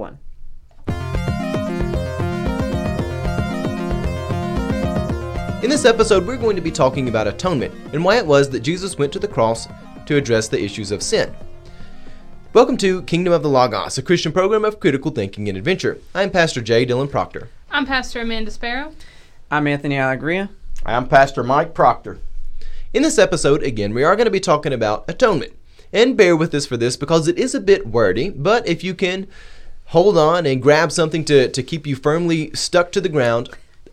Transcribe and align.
1. 0.00 0.18
In 5.62 5.68
this 5.68 5.84
episode, 5.84 6.26
we're 6.26 6.38
going 6.38 6.56
to 6.56 6.62
be 6.62 6.70
talking 6.70 7.08
about 7.08 7.28
atonement 7.28 7.74
and 7.92 8.02
why 8.02 8.16
it 8.16 8.26
was 8.26 8.48
that 8.50 8.60
Jesus 8.60 8.96
went 8.96 9.12
to 9.12 9.18
the 9.18 9.28
cross 9.28 9.68
to 10.06 10.16
address 10.16 10.48
the 10.48 10.60
issues 10.60 10.90
of 10.90 11.02
sin. 11.02 11.34
Welcome 12.54 12.78
to 12.78 13.02
Kingdom 13.02 13.34
of 13.34 13.42
the 13.42 13.50
Logos, 13.50 13.98
a 13.98 14.02
Christian 14.02 14.32
program 14.32 14.64
of 14.64 14.80
critical 14.80 15.10
thinking 15.10 15.48
and 15.48 15.58
adventure. 15.58 15.98
I'm 16.14 16.30
Pastor 16.30 16.62
J. 16.62 16.86
Dylan 16.86 17.10
Proctor. 17.10 17.48
I'm 17.70 17.86
Pastor 17.86 18.22
Amanda 18.22 18.50
Sparrow. 18.50 18.92
I'm 19.50 19.66
Anthony 19.66 19.98
Allegria. 19.98 20.48
I'm 20.84 21.06
Pastor 21.06 21.44
Mike 21.44 21.74
Proctor. 21.74 22.18
In 22.94 23.02
this 23.02 23.18
episode, 23.18 23.62
again, 23.62 23.94
we 23.94 24.02
are 24.02 24.16
going 24.16 24.24
to 24.24 24.32
be 24.32 24.40
talking 24.40 24.72
about 24.72 25.04
atonement. 25.08 25.52
And 25.92 26.16
bear 26.16 26.36
with 26.36 26.54
us 26.54 26.66
for 26.66 26.76
this 26.76 26.96
because 26.96 27.28
it 27.28 27.38
is 27.38 27.54
a 27.54 27.60
bit 27.60 27.86
wordy, 27.86 28.30
but 28.30 28.66
if 28.66 28.82
you 28.82 28.94
can 28.94 29.28
hold 29.90 30.16
on 30.16 30.46
and 30.46 30.62
grab 30.62 30.92
something 30.92 31.24
to, 31.24 31.48
to 31.48 31.62
keep 31.64 31.84
you 31.84 31.96
firmly 31.96 32.50
stuck 32.54 32.92
to 32.92 33.00
the 33.00 33.08
ground, 33.08 33.50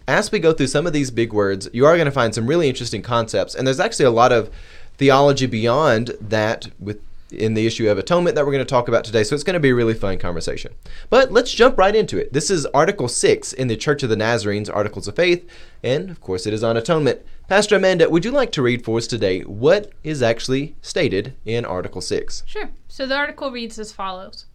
as 0.08 0.31
we 0.31 0.39
go 0.39 0.53
through 0.53 0.67
some 0.67 0.85
of 0.85 0.94
these 0.94 1.09
big 1.09 1.34
words, 1.34 1.67
you 1.73 1.85
are 1.85 1.95
going 1.95 2.05
to 2.05 2.12
find 2.12 2.34
some 2.35 2.45
really 2.45 2.70
interesting 2.70 3.02
concepts. 3.02 3.55
And 3.55 3.66
there's 3.66 3.80
actually 3.80 4.05
a 4.05 4.12
lot 4.12 4.31
of 4.31 4.52
theology 4.98 5.48
beyond 5.48 6.12
that 6.22 6.70
with 6.80 7.02
in 7.30 7.55
the 7.55 7.67
issue 7.67 7.89
of 7.89 7.98
atonement 7.98 8.36
that 8.36 8.45
we're 8.45 8.53
going 8.53 8.63
to 8.63 8.70
talk 8.70 8.88
about 8.88 9.03
today. 9.03 9.22
So 9.22 9.36
it's 9.36 9.44
going 9.44 9.55
to 9.55 9.59
be 9.59 9.72
a 9.72 9.75
really 9.75 9.94
fun 9.94 10.17
conversation. 10.17 10.73
But 11.09 11.30
let's 11.30 11.52
jump 11.52 11.77
right 11.77 11.94
into 11.94 12.17
it. 12.17 12.31
This 12.31 12.50
is 12.50 12.66
Article 12.67 13.09
6 13.09 13.52
in 13.52 13.67
the 13.67 13.75
Church 13.75 14.02
of 14.02 14.09
the 14.09 14.16
Nazarenes 14.16 14.70
Articles 14.70 15.09
of 15.09 15.17
Faith, 15.17 15.45
and 15.84 16.09
of 16.09 16.22
course 16.22 16.45
it 16.45 16.53
is 16.53 16.64
on 16.64 16.77
atonement. 16.77 17.20
Pastor 17.50 17.75
Amanda, 17.75 18.09
would 18.09 18.23
you 18.23 18.31
like 18.31 18.53
to 18.53 18.61
read 18.61 18.86
for 18.86 18.98
us 18.98 19.08
today 19.08 19.41
what 19.41 19.91
is 20.05 20.22
actually 20.22 20.77
stated 20.81 21.36
in 21.44 21.66
Article 21.66 22.00
6? 22.00 22.44
Sure. 22.45 22.70
So 22.88 23.05
the 23.05 23.17
article 23.17 23.52
reads 23.52 23.77
as 23.77 23.91
follows 23.91 24.45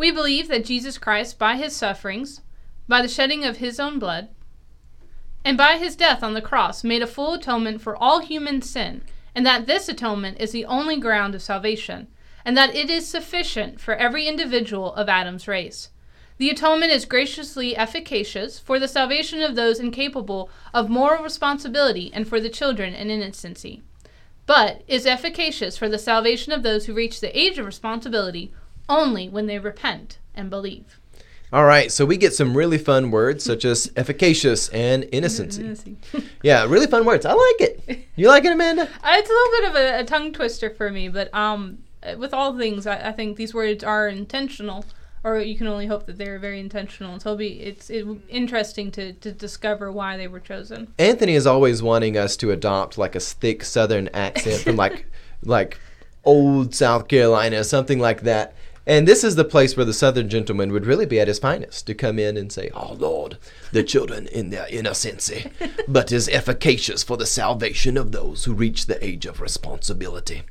We 0.00 0.10
believe 0.10 0.48
that 0.48 0.64
Jesus 0.64 0.96
Christ, 0.96 1.38
by 1.38 1.56
his 1.56 1.76
sufferings, 1.76 2.40
by 2.88 3.02
the 3.02 3.06
shedding 3.08 3.44
of 3.44 3.58
his 3.58 3.78
own 3.78 3.98
blood, 3.98 4.30
and 5.44 5.58
by 5.58 5.76
his 5.76 5.94
death 5.94 6.22
on 6.22 6.32
the 6.32 6.40
cross, 6.40 6.82
made 6.82 7.02
a 7.02 7.06
full 7.06 7.34
atonement 7.34 7.82
for 7.82 7.94
all 7.94 8.20
human 8.20 8.62
sin, 8.62 9.02
and 9.34 9.44
that 9.44 9.66
this 9.66 9.90
atonement 9.90 10.40
is 10.40 10.52
the 10.52 10.64
only 10.64 10.98
ground 10.98 11.34
of 11.34 11.42
salvation, 11.42 12.08
and 12.46 12.56
that 12.56 12.74
it 12.74 12.88
is 12.88 13.06
sufficient 13.06 13.78
for 13.78 13.94
every 13.94 14.26
individual 14.26 14.94
of 14.94 15.10
Adam's 15.10 15.46
race. 15.46 15.90
The 16.38 16.48
atonement 16.48 16.92
is 16.92 17.04
graciously 17.04 17.76
efficacious 17.76 18.58
for 18.58 18.78
the 18.78 18.88
salvation 18.88 19.42
of 19.42 19.54
those 19.54 19.80
incapable 19.80 20.48
of 20.72 20.88
moral 20.88 21.22
responsibility 21.22 22.10
and 22.14 22.26
for 22.26 22.40
the 22.40 22.48
children 22.48 22.94
in 22.94 23.10
innocency, 23.10 23.82
but 24.46 24.82
is 24.88 25.04
efficacious 25.04 25.76
for 25.76 25.90
the 25.90 25.98
salvation 25.98 26.54
of 26.54 26.62
those 26.62 26.86
who 26.86 26.94
reach 26.94 27.20
the 27.20 27.38
age 27.38 27.58
of 27.58 27.66
responsibility 27.66 28.50
only 28.90 29.28
when 29.28 29.46
they 29.46 29.58
repent 29.58 30.18
and 30.34 30.50
believe. 30.50 30.98
All 31.52 31.64
right, 31.64 31.90
so 31.90 32.04
we 32.06 32.16
get 32.16 32.32
some 32.32 32.56
really 32.56 32.78
fun 32.78 33.10
words 33.10 33.42
such 33.42 33.64
as 33.64 33.90
efficacious 33.96 34.68
and 34.68 35.08
innocency. 35.10 35.96
yeah, 36.42 36.64
really 36.64 36.86
fun 36.86 37.04
words. 37.04 37.26
I 37.26 37.32
like 37.32 37.60
it. 37.60 38.06
You 38.14 38.28
like 38.28 38.44
it, 38.44 38.52
Amanda? 38.52 38.82
Uh, 39.02 39.14
It's 39.16 39.30
a 39.30 39.32
little 39.32 39.50
bit 39.60 39.70
of 39.70 39.76
a, 39.76 40.00
a 40.00 40.04
tongue 40.04 40.32
twister 40.32 40.70
for 40.70 40.90
me, 40.90 41.08
but 41.08 41.32
um, 41.34 41.78
with 42.18 42.32
all 42.32 42.56
things, 42.56 42.86
I, 42.86 43.08
I 43.08 43.12
think 43.12 43.36
these 43.36 43.52
words 43.52 43.82
are 43.82 44.06
intentional, 44.06 44.84
or 45.24 45.40
you 45.40 45.56
can 45.56 45.66
only 45.66 45.86
hope 45.86 46.06
that 46.06 46.18
they're 46.18 46.38
very 46.38 46.60
intentional. 46.60 47.18
So 47.18 47.30
it'll 47.30 47.38
be 47.38 47.60
it's 47.60 47.90
it, 47.90 48.06
interesting 48.28 48.92
to, 48.92 49.12
to 49.14 49.32
discover 49.32 49.90
why 49.90 50.16
they 50.16 50.28
were 50.28 50.40
chosen. 50.40 50.94
Anthony 50.98 51.34
is 51.34 51.48
always 51.48 51.82
wanting 51.82 52.16
us 52.16 52.36
to 52.38 52.52
adopt 52.52 52.96
like 52.96 53.16
a 53.16 53.20
thick 53.20 53.64
Southern 53.64 54.08
accent 54.14 54.62
from 54.62 54.76
like 54.76 55.06
like 55.42 55.78
old 56.24 56.74
South 56.76 57.08
Carolina, 57.08 57.64
something 57.64 57.98
like 57.98 58.22
that. 58.22 58.54
And 58.86 59.06
this 59.06 59.22
is 59.22 59.36
the 59.36 59.44
place 59.44 59.76
where 59.76 59.84
the 59.84 59.92
Southern 59.92 60.28
gentleman 60.28 60.72
would 60.72 60.86
really 60.86 61.06
be 61.06 61.20
at 61.20 61.28
his 61.28 61.38
finest 61.38 61.86
to 61.86 61.94
come 61.94 62.18
in 62.18 62.36
and 62.36 62.50
say, 62.50 62.70
"Oh 62.74 62.94
Lord, 62.94 63.36
the 63.72 63.82
children 63.82 64.26
in 64.26 64.50
their 64.50 64.66
innocency, 64.68 65.50
but 65.88 66.10
is 66.10 66.28
efficacious 66.28 67.02
for 67.02 67.16
the 67.16 67.26
salvation 67.26 67.96
of 67.96 68.12
those 68.12 68.44
who 68.44 68.54
reach 68.54 68.86
the 68.86 69.02
age 69.04 69.26
of 69.26 69.40
responsibility." 69.40 70.42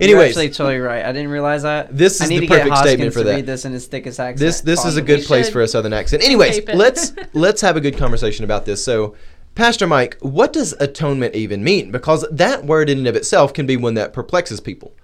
You're 0.00 0.22
actually 0.22 0.50
totally 0.50 0.78
right. 0.78 1.04
I 1.04 1.12
didn't 1.12 1.30
realize 1.30 1.62
that. 1.62 1.96
This 1.96 2.20
is 2.20 2.28
the 2.28 2.46
perfect 2.46 2.76
statement 2.78 3.12
for 3.12 3.22
that. 3.22 3.34
read 3.36 3.46
this 3.46 3.64
in 3.64 3.72
his 3.72 3.86
thickest 3.86 4.18
accent. 4.18 4.40
this 4.40 4.60
this 4.60 4.84
is 4.84 4.96
a 4.96 5.02
good 5.02 5.24
place 5.24 5.48
for 5.48 5.60
a 5.60 5.68
southern 5.68 5.92
accent. 5.92 6.22
Anyways, 6.24 6.66
let's 6.68 7.12
let's 7.32 7.60
have 7.60 7.76
a 7.76 7.80
good 7.80 7.96
conversation 7.96 8.44
about 8.44 8.64
this. 8.64 8.84
So, 8.84 9.14
Pastor 9.54 9.86
Mike, 9.86 10.16
what 10.20 10.52
does 10.52 10.72
atonement 10.80 11.34
even 11.34 11.62
mean? 11.62 11.90
Because 11.90 12.26
that 12.30 12.64
word 12.64 12.90
in 12.90 12.98
and 12.98 13.06
of 13.06 13.16
itself 13.16 13.52
can 13.52 13.66
be 13.66 13.76
one 13.76 13.94
that 13.94 14.12
perplexes 14.12 14.60
people. 14.60 14.94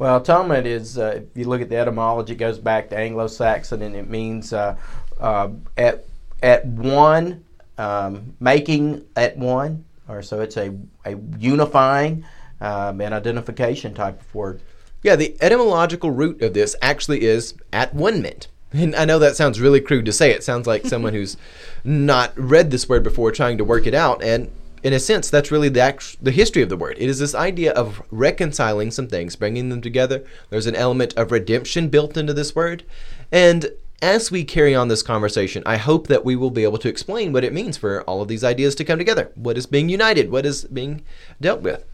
Well, 0.00 0.16
atonement 0.16 0.66
is, 0.66 0.96
uh, 0.96 1.20
if 1.20 1.36
you 1.36 1.44
look 1.44 1.60
at 1.60 1.68
the 1.68 1.76
etymology, 1.76 2.32
it 2.32 2.36
goes 2.36 2.58
back 2.58 2.88
to 2.88 2.96
Anglo-Saxon, 2.96 3.82
and 3.82 3.94
it 3.94 4.08
means 4.08 4.50
uh, 4.54 4.76
uh, 5.20 5.50
at 5.76 6.06
at 6.42 6.64
one, 6.64 7.44
um, 7.76 8.34
making 8.40 9.04
at 9.14 9.36
one, 9.36 9.84
or 10.08 10.22
so 10.22 10.40
it's 10.40 10.56
a 10.56 10.74
a 11.04 11.16
unifying 11.38 12.24
um, 12.62 13.02
and 13.02 13.12
identification 13.12 13.92
type 13.92 14.18
of 14.18 14.34
word. 14.34 14.62
Yeah, 15.02 15.16
the 15.16 15.36
etymological 15.42 16.10
root 16.10 16.40
of 16.40 16.54
this 16.54 16.74
actually 16.80 17.20
is 17.20 17.52
at 17.70 17.92
one 17.92 18.22
mint. 18.22 18.48
And 18.72 18.96
I 18.96 19.04
know 19.04 19.18
that 19.18 19.36
sounds 19.36 19.60
really 19.60 19.82
crude 19.82 20.06
to 20.06 20.12
say. 20.12 20.30
It 20.30 20.42
sounds 20.42 20.66
like 20.66 20.86
someone 20.86 21.12
who's 21.18 21.36
not 21.84 22.32
read 22.38 22.70
this 22.70 22.88
word 22.88 23.02
before 23.02 23.32
trying 23.32 23.58
to 23.58 23.64
work 23.64 23.86
it 23.86 23.94
out. 23.94 24.24
And 24.24 24.50
in 24.82 24.92
a 24.92 25.00
sense, 25.00 25.30
that's 25.30 25.50
really 25.50 25.68
the 25.68 25.80
act- 25.80 26.22
the 26.22 26.30
history 26.30 26.62
of 26.62 26.68
the 26.68 26.76
word. 26.76 26.96
It 26.98 27.08
is 27.08 27.18
this 27.18 27.34
idea 27.34 27.72
of 27.72 28.02
reconciling 28.10 28.90
some 28.90 29.08
things, 29.08 29.36
bringing 29.36 29.68
them 29.68 29.80
together. 29.80 30.24
There's 30.48 30.66
an 30.66 30.74
element 30.74 31.14
of 31.16 31.32
redemption 31.32 31.88
built 31.88 32.16
into 32.16 32.32
this 32.32 32.54
word. 32.54 32.84
And 33.30 33.70
as 34.02 34.30
we 34.30 34.44
carry 34.44 34.74
on 34.74 34.88
this 34.88 35.02
conversation, 35.02 35.62
I 35.66 35.76
hope 35.76 36.06
that 36.06 36.24
we 36.24 36.36
will 36.36 36.50
be 36.50 36.64
able 36.64 36.78
to 36.78 36.88
explain 36.88 37.32
what 37.32 37.44
it 37.44 37.52
means 37.52 37.76
for 37.76 38.02
all 38.02 38.22
of 38.22 38.28
these 38.28 38.44
ideas 38.44 38.74
to 38.76 38.84
come 38.84 38.98
together. 38.98 39.30
What 39.34 39.58
is 39.58 39.66
being 39.66 39.88
united? 39.88 40.30
What 40.30 40.46
is 40.46 40.64
being 40.64 41.02
dealt 41.40 41.60
with? 41.60 41.84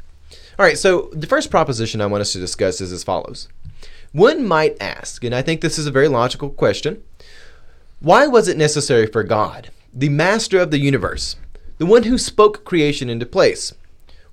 All 0.58 0.64
right, 0.64 0.78
so 0.78 1.10
the 1.12 1.26
first 1.26 1.50
proposition 1.50 2.00
I 2.00 2.06
want 2.06 2.20
us 2.20 2.32
to 2.32 2.38
discuss 2.38 2.80
is 2.80 2.92
as 2.92 3.04
follows. 3.04 3.48
One 4.12 4.47
might 4.47 4.80
ask, 4.80 5.24
and 5.24 5.34
I 5.34 5.42
think 5.42 5.60
this 5.60 5.78
is 5.78 5.86
a 5.86 5.91
very 5.91 6.08
logical 6.08 6.50
question 6.50 7.03
why 7.98 8.26
was 8.26 8.47
it 8.47 8.58
necessary 8.58 9.06
for 9.06 9.22
God, 9.22 9.70
the 9.92 10.10
master 10.10 10.58
of 10.58 10.70
the 10.70 10.78
universe, 10.78 11.36
the 11.78 11.87
one 11.87 12.04
who 12.04 12.19
spoke 12.19 12.64
creation 12.64 13.10
into 13.10 13.26
place, 13.26 13.75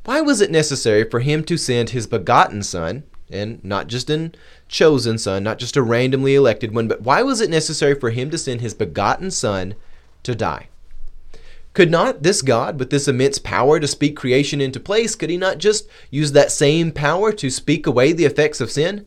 why 0.05 0.21
was 0.21 0.41
it 0.41 0.51
necessary 0.51 1.09
for 1.09 1.19
him 1.19 1.43
to 1.45 1.57
send 1.57 1.89
his 1.89 2.07
begotten 2.07 2.63
son, 2.63 3.03
and 3.29 3.63
not 3.63 3.87
just 3.87 4.09
an 4.09 4.35
chosen 4.67 5.17
son, 5.17 5.43
not 5.43 5.59
just 5.59 5.77
a 5.77 5.81
randomly 5.81 6.35
elected 6.35 6.73
one, 6.73 6.87
but 6.87 7.01
why 7.01 7.21
was 7.21 7.41
it 7.41 7.49
necessary 7.49 7.95
for 7.95 8.09
him 8.09 8.29
to 8.29 8.37
send 8.37 8.61
his 8.61 8.73
begotten 8.73 9.31
son 9.31 9.75
to 10.23 10.35
die? 10.35 10.67
Could 11.73 11.89
not 11.89 12.21
this 12.21 12.41
God, 12.41 12.77
with 12.77 12.91
this 12.91 13.07
immense 13.07 13.39
power 13.39 13.79
to 13.79 13.87
speak 13.87 14.15
creation 14.15 14.61
into 14.61 14.79
place, 14.79 15.15
could 15.15 15.29
he 15.29 15.37
not 15.37 15.57
just 15.57 15.87
use 16.11 16.31
that 16.33 16.51
same 16.51 16.91
power 16.91 17.31
to 17.31 17.49
speak 17.49 17.87
away 17.87 18.13
the 18.13 18.25
effects 18.25 18.61
of 18.61 18.69
sin? 18.69 19.05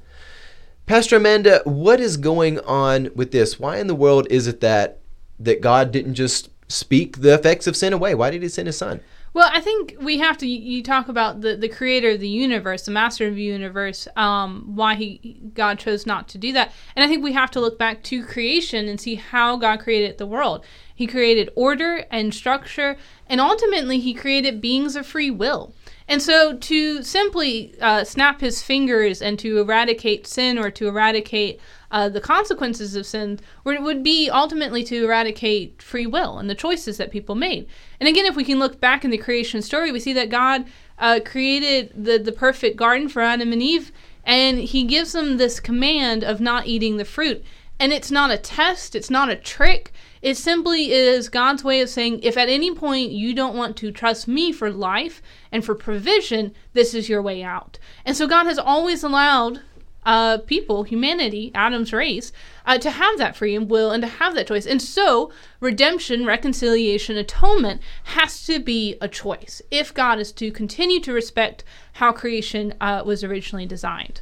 Pastor 0.86 1.16
Amanda, 1.16 1.62
what 1.64 2.00
is 2.00 2.16
going 2.16 2.58
on 2.60 3.10
with 3.14 3.30
this? 3.30 3.60
Why 3.60 3.78
in 3.78 3.86
the 3.86 3.94
world 3.94 4.26
is 4.30 4.46
it 4.46 4.60
that 4.60 5.00
that 5.38 5.60
God 5.60 5.92
didn't 5.92 6.14
just 6.14 6.48
speak 6.68 7.18
the 7.18 7.34
effects 7.34 7.66
of 7.66 7.76
sin 7.76 7.92
away? 7.92 8.14
Why 8.14 8.30
did 8.30 8.42
he 8.42 8.48
send 8.48 8.66
his 8.66 8.78
son? 8.78 9.00
Well, 9.36 9.50
I 9.52 9.60
think 9.60 9.96
we 10.00 10.16
have 10.16 10.38
to. 10.38 10.46
You 10.46 10.82
talk 10.82 11.08
about 11.08 11.42
the, 11.42 11.56
the 11.56 11.68
creator 11.68 12.12
of 12.12 12.20
the 12.20 12.28
universe, 12.28 12.86
the 12.86 12.90
master 12.90 13.26
of 13.26 13.34
the 13.34 13.42
universe. 13.42 14.08
Um, 14.16 14.74
why 14.74 14.94
he 14.94 15.50
God 15.52 15.78
chose 15.78 16.06
not 16.06 16.26
to 16.28 16.38
do 16.38 16.54
that, 16.54 16.72
and 16.96 17.04
I 17.04 17.08
think 17.08 17.22
we 17.22 17.34
have 17.34 17.50
to 17.50 17.60
look 17.60 17.78
back 17.78 18.02
to 18.04 18.24
creation 18.24 18.88
and 18.88 18.98
see 18.98 19.16
how 19.16 19.56
God 19.56 19.80
created 19.80 20.16
the 20.16 20.24
world. 20.24 20.64
He 20.94 21.06
created 21.06 21.50
order 21.54 22.06
and 22.10 22.34
structure, 22.34 22.96
and 23.28 23.38
ultimately 23.38 24.00
He 24.00 24.14
created 24.14 24.62
beings 24.62 24.96
of 24.96 25.06
free 25.06 25.30
will. 25.30 25.74
And 26.08 26.22
so, 26.22 26.56
to 26.56 27.02
simply 27.02 27.74
uh, 27.78 28.04
snap 28.04 28.40
His 28.40 28.62
fingers 28.62 29.20
and 29.20 29.38
to 29.40 29.58
eradicate 29.58 30.26
sin 30.26 30.56
or 30.56 30.70
to 30.70 30.88
eradicate 30.88 31.60
uh, 31.96 32.10
the 32.10 32.20
consequences 32.20 32.94
of 32.94 33.06
sin 33.06 33.40
would, 33.64 34.02
be 34.02 34.28
ultimately 34.28 34.84
to 34.84 35.04
eradicate 35.04 35.80
free 35.80 36.06
will 36.06 36.38
and 36.38 36.50
the 36.50 36.54
choices 36.54 36.98
that 36.98 37.10
people 37.10 37.34
made. 37.34 37.66
And 37.98 38.06
again, 38.06 38.26
if 38.26 38.36
we 38.36 38.44
can 38.44 38.58
look 38.58 38.78
back 38.78 39.02
in 39.02 39.10
the 39.10 39.16
creation 39.16 39.62
story, 39.62 39.90
we 39.90 39.98
see 39.98 40.12
that 40.12 40.28
God 40.28 40.66
uh, 40.98 41.20
created 41.24 41.90
the, 41.96 42.18
the 42.18 42.32
perfect 42.32 42.76
garden 42.76 43.08
for 43.08 43.22
Adam 43.22 43.50
and 43.50 43.62
Eve, 43.62 43.92
and 44.24 44.58
He 44.58 44.84
gives 44.84 45.12
them 45.12 45.38
this 45.38 45.58
command 45.58 46.22
of 46.22 46.38
not 46.38 46.66
eating 46.66 46.98
the 46.98 47.06
fruit. 47.06 47.42
And 47.80 47.94
it's 47.94 48.10
not 48.10 48.30
a 48.30 48.36
test, 48.36 48.94
it's 48.94 49.08
not 49.08 49.30
a 49.30 49.36
trick. 49.36 49.90
It 50.20 50.36
simply 50.36 50.92
is 50.92 51.30
God's 51.30 51.64
way 51.64 51.80
of 51.80 51.88
saying, 51.88 52.20
if 52.22 52.36
at 52.36 52.50
any 52.50 52.74
point 52.74 53.12
you 53.12 53.32
don't 53.32 53.56
want 53.56 53.74
to 53.78 53.90
trust 53.90 54.28
me 54.28 54.52
for 54.52 54.70
life 54.70 55.22
and 55.50 55.64
for 55.64 55.74
provision, 55.74 56.52
this 56.74 56.92
is 56.92 57.08
your 57.08 57.22
way 57.22 57.42
out. 57.42 57.78
And 58.04 58.14
so 58.14 58.26
God 58.26 58.44
has 58.44 58.58
always 58.58 59.02
allowed 59.02 59.62
uh, 60.06 60.38
people, 60.38 60.84
humanity, 60.84 61.50
Adam's 61.54 61.92
race, 61.92 62.32
uh, 62.64 62.78
to 62.78 62.90
have 62.92 63.18
that 63.18 63.36
free 63.36 63.58
will 63.58 63.90
and 63.90 64.02
to 64.02 64.08
have 64.08 64.34
that 64.36 64.46
choice. 64.46 64.66
And 64.66 64.80
so, 64.80 65.30
redemption, 65.60 66.24
reconciliation, 66.24 67.16
atonement 67.16 67.82
has 68.04 68.46
to 68.46 68.58
be 68.58 68.96
a 69.00 69.08
choice 69.08 69.60
if 69.70 69.92
God 69.92 70.18
is 70.18 70.32
to 70.32 70.50
continue 70.50 71.00
to 71.00 71.12
respect 71.12 71.64
how 71.94 72.12
creation 72.12 72.72
uh, 72.80 73.02
was 73.04 73.24
originally 73.24 73.66
designed. 73.66 74.20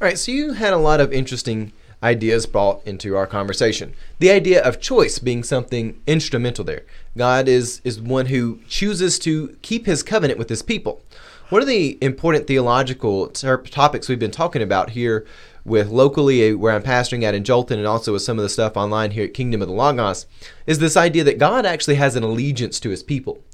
All 0.00 0.06
right, 0.06 0.18
so 0.18 0.32
you 0.32 0.54
had 0.54 0.72
a 0.72 0.78
lot 0.78 1.00
of 1.00 1.12
interesting 1.12 1.72
ideas 2.02 2.46
brought 2.46 2.86
into 2.86 3.16
our 3.16 3.26
conversation. 3.26 3.94
The 4.18 4.30
idea 4.30 4.62
of 4.62 4.80
choice 4.80 5.18
being 5.18 5.42
something 5.42 6.00
instrumental 6.06 6.64
there. 6.64 6.82
God 7.16 7.48
is 7.48 7.80
is 7.84 8.00
one 8.00 8.26
who 8.26 8.60
chooses 8.68 9.18
to 9.20 9.56
keep 9.62 9.86
his 9.86 10.02
covenant 10.02 10.38
with 10.38 10.48
his 10.48 10.62
people. 10.62 11.00
One 11.48 11.62
of 11.62 11.68
the 11.68 11.96
important 12.00 12.48
theological 12.48 13.28
ter- 13.28 13.58
topics 13.58 14.08
we've 14.08 14.18
been 14.18 14.32
talking 14.32 14.62
about 14.62 14.90
here 14.90 15.24
with 15.64 15.90
locally 15.90 16.50
uh, 16.50 16.56
where 16.56 16.72
I'm 16.72 16.82
pastoring 16.82 17.22
at 17.22 17.36
in 17.36 17.44
Jolton 17.44 17.76
and 17.76 17.86
also 17.86 18.12
with 18.12 18.22
some 18.22 18.36
of 18.36 18.42
the 18.42 18.48
stuff 18.48 18.76
online 18.76 19.12
here 19.12 19.26
at 19.26 19.34
Kingdom 19.34 19.62
of 19.62 19.68
the 19.68 19.74
Logos 19.74 20.26
is 20.66 20.80
this 20.80 20.96
idea 20.96 21.22
that 21.22 21.38
God 21.38 21.64
actually 21.64 21.94
has 21.96 22.16
an 22.16 22.24
allegiance 22.24 22.80
to 22.80 22.90
his 22.90 23.04
people. 23.04 23.44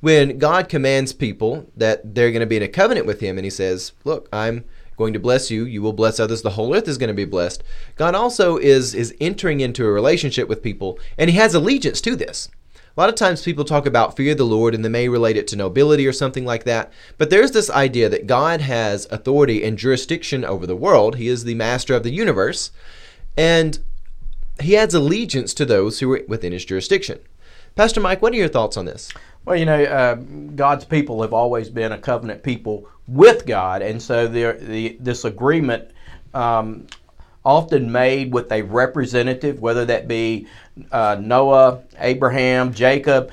When 0.00 0.36
God 0.36 0.68
commands 0.68 1.14
people 1.14 1.70
that 1.74 2.14
they're 2.14 2.32
going 2.32 2.40
to 2.40 2.46
be 2.46 2.58
in 2.58 2.62
a 2.62 2.68
covenant 2.68 3.06
with 3.06 3.20
him 3.20 3.38
and 3.38 3.46
he 3.46 3.50
says, 3.50 3.92
"Look, 4.04 4.28
I'm 4.30 4.66
going 4.98 5.14
to 5.14 5.18
bless 5.18 5.50
you, 5.50 5.64
you 5.64 5.80
will 5.80 5.94
bless 5.94 6.20
others, 6.20 6.42
the 6.42 6.50
whole 6.50 6.76
earth 6.76 6.86
is 6.86 6.98
going 6.98 7.08
to 7.08 7.14
be 7.14 7.24
blessed." 7.24 7.64
God 7.96 8.14
also 8.14 8.58
is 8.58 8.94
is 8.94 9.14
entering 9.22 9.60
into 9.60 9.86
a 9.86 9.90
relationship 9.90 10.50
with 10.50 10.62
people 10.62 10.98
and 11.16 11.30
he 11.30 11.36
has 11.38 11.54
allegiance 11.54 12.02
to 12.02 12.14
this. 12.14 12.50
A 12.98 13.00
lot 13.00 13.10
of 13.10 13.14
times 13.14 13.44
people 13.44 13.64
talk 13.64 13.86
about 13.86 14.16
fear 14.16 14.32
of 14.32 14.38
the 14.38 14.44
Lord 14.44 14.74
and 14.74 14.84
they 14.84 14.88
may 14.88 15.08
relate 15.08 15.36
it 15.36 15.46
to 15.48 15.56
nobility 15.56 16.04
or 16.04 16.12
something 16.12 16.44
like 16.44 16.64
that. 16.64 16.92
But 17.16 17.30
there's 17.30 17.52
this 17.52 17.70
idea 17.70 18.08
that 18.08 18.26
God 18.26 18.60
has 18.60 19.06
authority 19.12 19.62
and 19.62 19.78
jurisdiction 19.78 20.44
over 20.44 20.66
the 20.66 20.74
world. 20.74 21.14
He 21.14 21.28
is 21.28 21.44
the 21.44 21.54
master 21.54 21.94
of 21.94 22.02
the 22.02 22.10
universe. 22.10 22.72
And 23.36 23.78
he 24.60 24.76
adds 24.76 24.94
allegiance 24.94 25.54
to 25.54 25.64
those 25.64 26.00
who 26.00 26.12
are 26.12 26.24
within 26.26 26.50
his 26.50 26.64
jurisdiction. 26.64 27.20
Pastor 27.76 28.00
Mike, 28.00 28.20
what 28.20 28.32
are 28.32 28.36
your 28.36 28.48
thoughts 28.48 28.76
on 28.76 28.86
this? 28.86 29.12
Well, 29.44 29.54
you 29.54 29.66
know, 29.66 29.84
uh, 29.84 30.16
God's 30.56 30.84
people 30.84 31.22
have 31.22 31.32
always 31.32 31.70
been 31.70 31.92
a 31.92 31.98
covenant 31.98 32.42
people 32.42 32.88
with 33.06 33.46
God, 33.46 33.80
and 33.80 34.02
so 34.02 34.26
the, 34.26 34.96
this 34.98 35.24
agreement 35.24 35.92
um, 36.34 36.88
often 37.44 37.90
made 37.90 38.32
with 38.32 38.50
a 38.52 38.62
representative, 38.62 39.60
whether 39.60 39.84
that 39.84 40.08
be 40.08 40.46
uh, 40.92 41.16
Noah, 41.20 41.82
Abraham, 41.98 42.72
Jacob. 42.72 43.30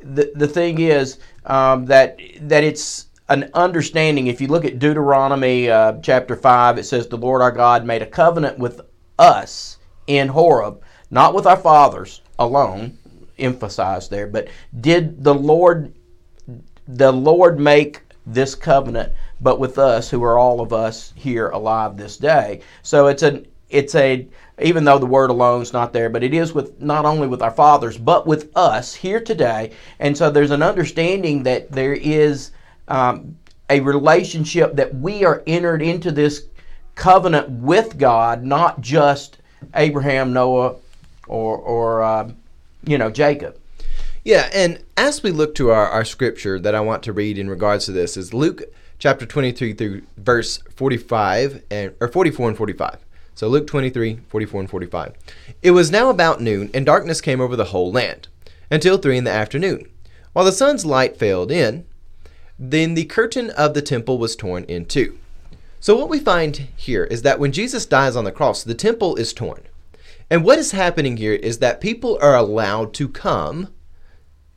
The, 0.00 0.32
the 0.34 0.48
thing 0.48 0.80
is 0.80 1.18
um, 1.46 1.86
that 1.86 2.18
that 2.40 2.64
it's 2.64 3.06
an 3.28 3.50
understanding. 3.54 4.26
If 4.26 4.40
you 4.40 4.48
look 4.48 4.64
at 4.64 4.78
Deuteronomy 4.78 5.70
uh, 5.70 5.94
chapter 6.02 6.36
five, 6.36 6.78
it 6.78 6.84
says 6.84 7.06
the 7.06 7.16
Lord 7.16 7.40
our 7.40 7.52
God 7.52 7.84
made 7.84 8.02
a 8.02 8.06
covenant 8.06 8.58
with 8.58 8.80
us 9.18 9.78
in 10.06 10.28
Horeb, 10.28 10.82
not 11.10 11.34
with 11.34 11.46
our 11.46 11.56
fathers 11.56 12.20
alone, 12.38 12.98
emphasized 13.38 14.10
there, 14.10 14.26
but 14.26 14.48
did 14.80 15.24
the 15.24 15.34
Lord 15.34 15.94
the 16.86 17.12
Lord 17.12 17.58
make 17.58 18.02
this 18.26 18.54
covenant 18.54 19.12
but 19.44 19.60
with 19.60 19.78
us 19.78 20.08
who 20.10 20.24
are 20.24 20.38
all 20.38 20.62
of 20.62 20.72
us 20.72 21.12
here 21.14 21.50
alive 21.50 21.96
this 21.96 22.16
day. 22.16 22.62
So 22.82 23.06
it's 23.06 23.22
an 23.22 23.46
it's 23.68 23.94
a 23.94 24.26
even 24.60 24.84
though 24.84 24.98
the 24.98 25.06
word 25.06 25.30
alone 25.30 25.60
is 25.62 25.72
not 25.72 25.92
there, 25.92 26.08
but 26.08 26.22
it 26.22 26.32
is 26.32 26.54
with 26.54 26.80
not 26.80 27.04
only 27.04 27.28
with 27.28 27.42
our 27.42 27.50
fathers 27.50 27.98
but 27.98 28.26
with 28.26 28.50
us 28.56 28.94
here 28.94 29.20
today. 29.20 29.72
And 30.00 30.16
so 30.16 30.30
there's 30.30 30.50
an 30.50 30.62
understanding 30.62 31.42
that 31.42 31.70
there 31.70 31.92
is 31.92 32.52
um, 32.88 33.36
a 33.68 33.80
relationship 33.80 34.76
that 34.76 34.94
we 34.94 35.24
are 35.24 35.42
entered 35.46 35.82
into 35.82 36.10
this 36.10 36.46
covenant 36.94 37.50
with 37.50 37.98
God, 37.98 38.44
not 38.44 38.80
just 38.80 39.38
Abraham, 39.74 40.32
Noah, 40.32 40.76
or 41.28 41.58
or 41.58 42.02
uh, 42.02 42.30
you 42.84 42.96
know 42.96 43.10
Jacob. 43.10 43.58
Yeah, 44.24 44.48
and 44.54 44.82
as 44.96 45.22
we 45.22 45.32
look 45.32 45.54
to 45.56 45.70
our, 45.70 45.86
our 45.86 46.04
scripture 46.06 46.58
that 46.58 46.74
I 46.74 46.80
want 46.80 47.02
to 47.02 47.12
read 47.12 47.36
in 47.36 47.50
regards 47.50 47.84
to 47.86 47.92
this 47.92 48.16
is 48.16 48.32
Luke 48.32 48.62
chapter 48.98 49.26
23 49.26 49.72
through 49.72 50.02
verse 50.16 50.58
45 50.74 51.62
and 51.70 51.94
or 52.00 52.08
44 52.08 52.48
and 52.48 52.56
45. 52.56 52.98
So 53.34 53.48
Luke 53.48 53.66
23, 53.66 54.20
44 54.28 54.60
and 54.60 54.70
45. 54.70 55.14
It 55.62 55.72
was 55.72 55.90
now 55.90 56.08
about 56.08 56.40
noon, 56.40 56.70
and 56.72 56.86
darkness 56.86 57.20
came 57.20 57.40
over 57.40 57.56
the 57.56 57.64
whole 57.66 57.90
land, 57.90 58.28
until 58.70 58.96
three 58.96 59.18
in 59.18 59.24
the 59.24 59.30
afternoon. 59.30 59.90
While 60.32 60.44
the 60.44 60.52
sun's 60.52 60.86
light 60.86 61.16
failed 61.16 61.50
in, 61.50 61.84
then 62.58 62.94
the 62.94 63.06
curtain 63.06 63.50
of 63.50 63.74
the 63.74 63.82
temple 63.82 64.18
was 64.18 64.36
torn 64.36 64.64
in 64.64 64.86
two. 64.86 65.18
So 65.80 65.96
what 65.96 66.08
we 66.08 66.20
find 66.20 66.68
here 66.76 67.04
is 67.04 67.22
that 67.22 67.38
when 67.38 67.52
Jesus 67.52 67.84
dies 67.86 68.14
on 68.16 68.24
the 68.24 68.32
cross, 68.32 68.62
the 68.62 68.74
temple 68.74 69.16
is 69.16 69.32
torn. 69.32 69.62
And 70.30 70.44
what 70.44 70.58
is 70.58 70.70
happening 70.70 71.16
here 71.16 71.34
is 71.34 71.58
that 71.58 71.80
people 71.80 72.18
are 72.22 72.36
allowed 72.36 72.94
to 72.94 73.08
come 73.08 73.68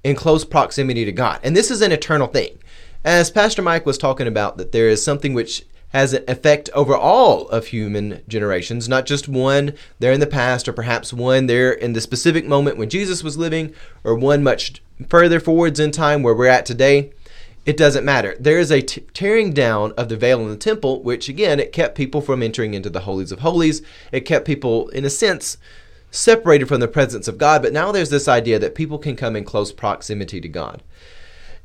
in 0.03 0.15
close 0.15 0.45
proximity 0.45 1.03
to 1.03 1.11
God. 1.11 1.39
And 1.43 1.55
this 1.55 1.69
is 1.69 1.81
an 1.81 1.91
eternal 1.91 2.27
thing. 2.27 2.59
As 3.05 3.31
Pastor 3.31 3.61
Mike 3.61 3.85
was 3.85 3.97
talking 3.97 4.27
about, 4.27 4.57
that 4.57 4.71
there 4.71 4.89
is 4.89 5.03
something 5.03 5.33
which 5.33 5.63
has 5.89 6.13
an 6.13 6.23
effect 6.27 6.69
over 6.73 6.95
all 6.95 7.47
of 7.49 7.67
human 7.67 8.21
generations, 8.27 8.89
not 8.89 9.05
just 9.05 9.29
one 9.29 9.73
there 9.99 10.11
in 10.11 10.19
the 10.19 10.27
past, 10.27 10.67
or 10.67 10.73
perhaps 10.73 11.13
one 11.13 11.47
there 11.47 11.71
in 11.71 11.93
the 11.93 12.01
specific 12.01 12.45
moment 12.45 12.77
when 12.77 12.89
Jesus 12.89 13.23
was 13.23 13.37
living, 13.37 13.73
or 14.03 14.15
one 14.15 14.43
much 14.43 14.81
further 15.07 15.39
forwards 15.39 15.79
in 15.79 15.91
time 15.91 16.23
where 16.23 16.35
we're 16.35 16.47
at 16.47 16.65
today. 16.65 17.11
It 17.65 17.77
doesn't 17.77 18.05
matter. 18.05 18.35
There 18.39 18.59
is 18.59 18.71
a 18.71 18.81
t- 18.81 19.05
tearing 19.13 19.51
down 19.51 19.91
of 19.93 20.09
the 20.09 20.17
veil 20.17 20.41
in 20.41 20.49
the 20.49 20.55
temple, 20.57 21.03
which 21.03 21.29
again, 21.29 21.59
it 21.59 21.73
kept 21.73 21.97
people 21.97 22.21
from 22.21 22.41
entering 22.41 22.73
into 22.73 22.89
the 22.89 23.01
holies 23.01 23.31
of 23.31 23.39
holies. 23.39 23.81
It 24.11 24.21
kept 24.21 24.45
people, 24.45 24.87
in 24.89 25.03
a 25.03 25.09
sense, 25.09 25.57
separated 26.09 26.67
from 26.67 26.79
the 26.79 26.87
presence 26.87 27.27
of 27.27 27.37
God. 27.37 27.61
But 27.61 27.73
now 27.73 27.91
there's 27.91 28.09
this 28.09 28.27
idea 28.29 28.57
that 28.59 28.75
people 28.75 28.97
can 28.97 29.17
come 29.17 29.35
in 29.35 29.43
close 29.43 29.73
proximity 29.73 30.39
to 30.39 30.47
God. 30.47 30.81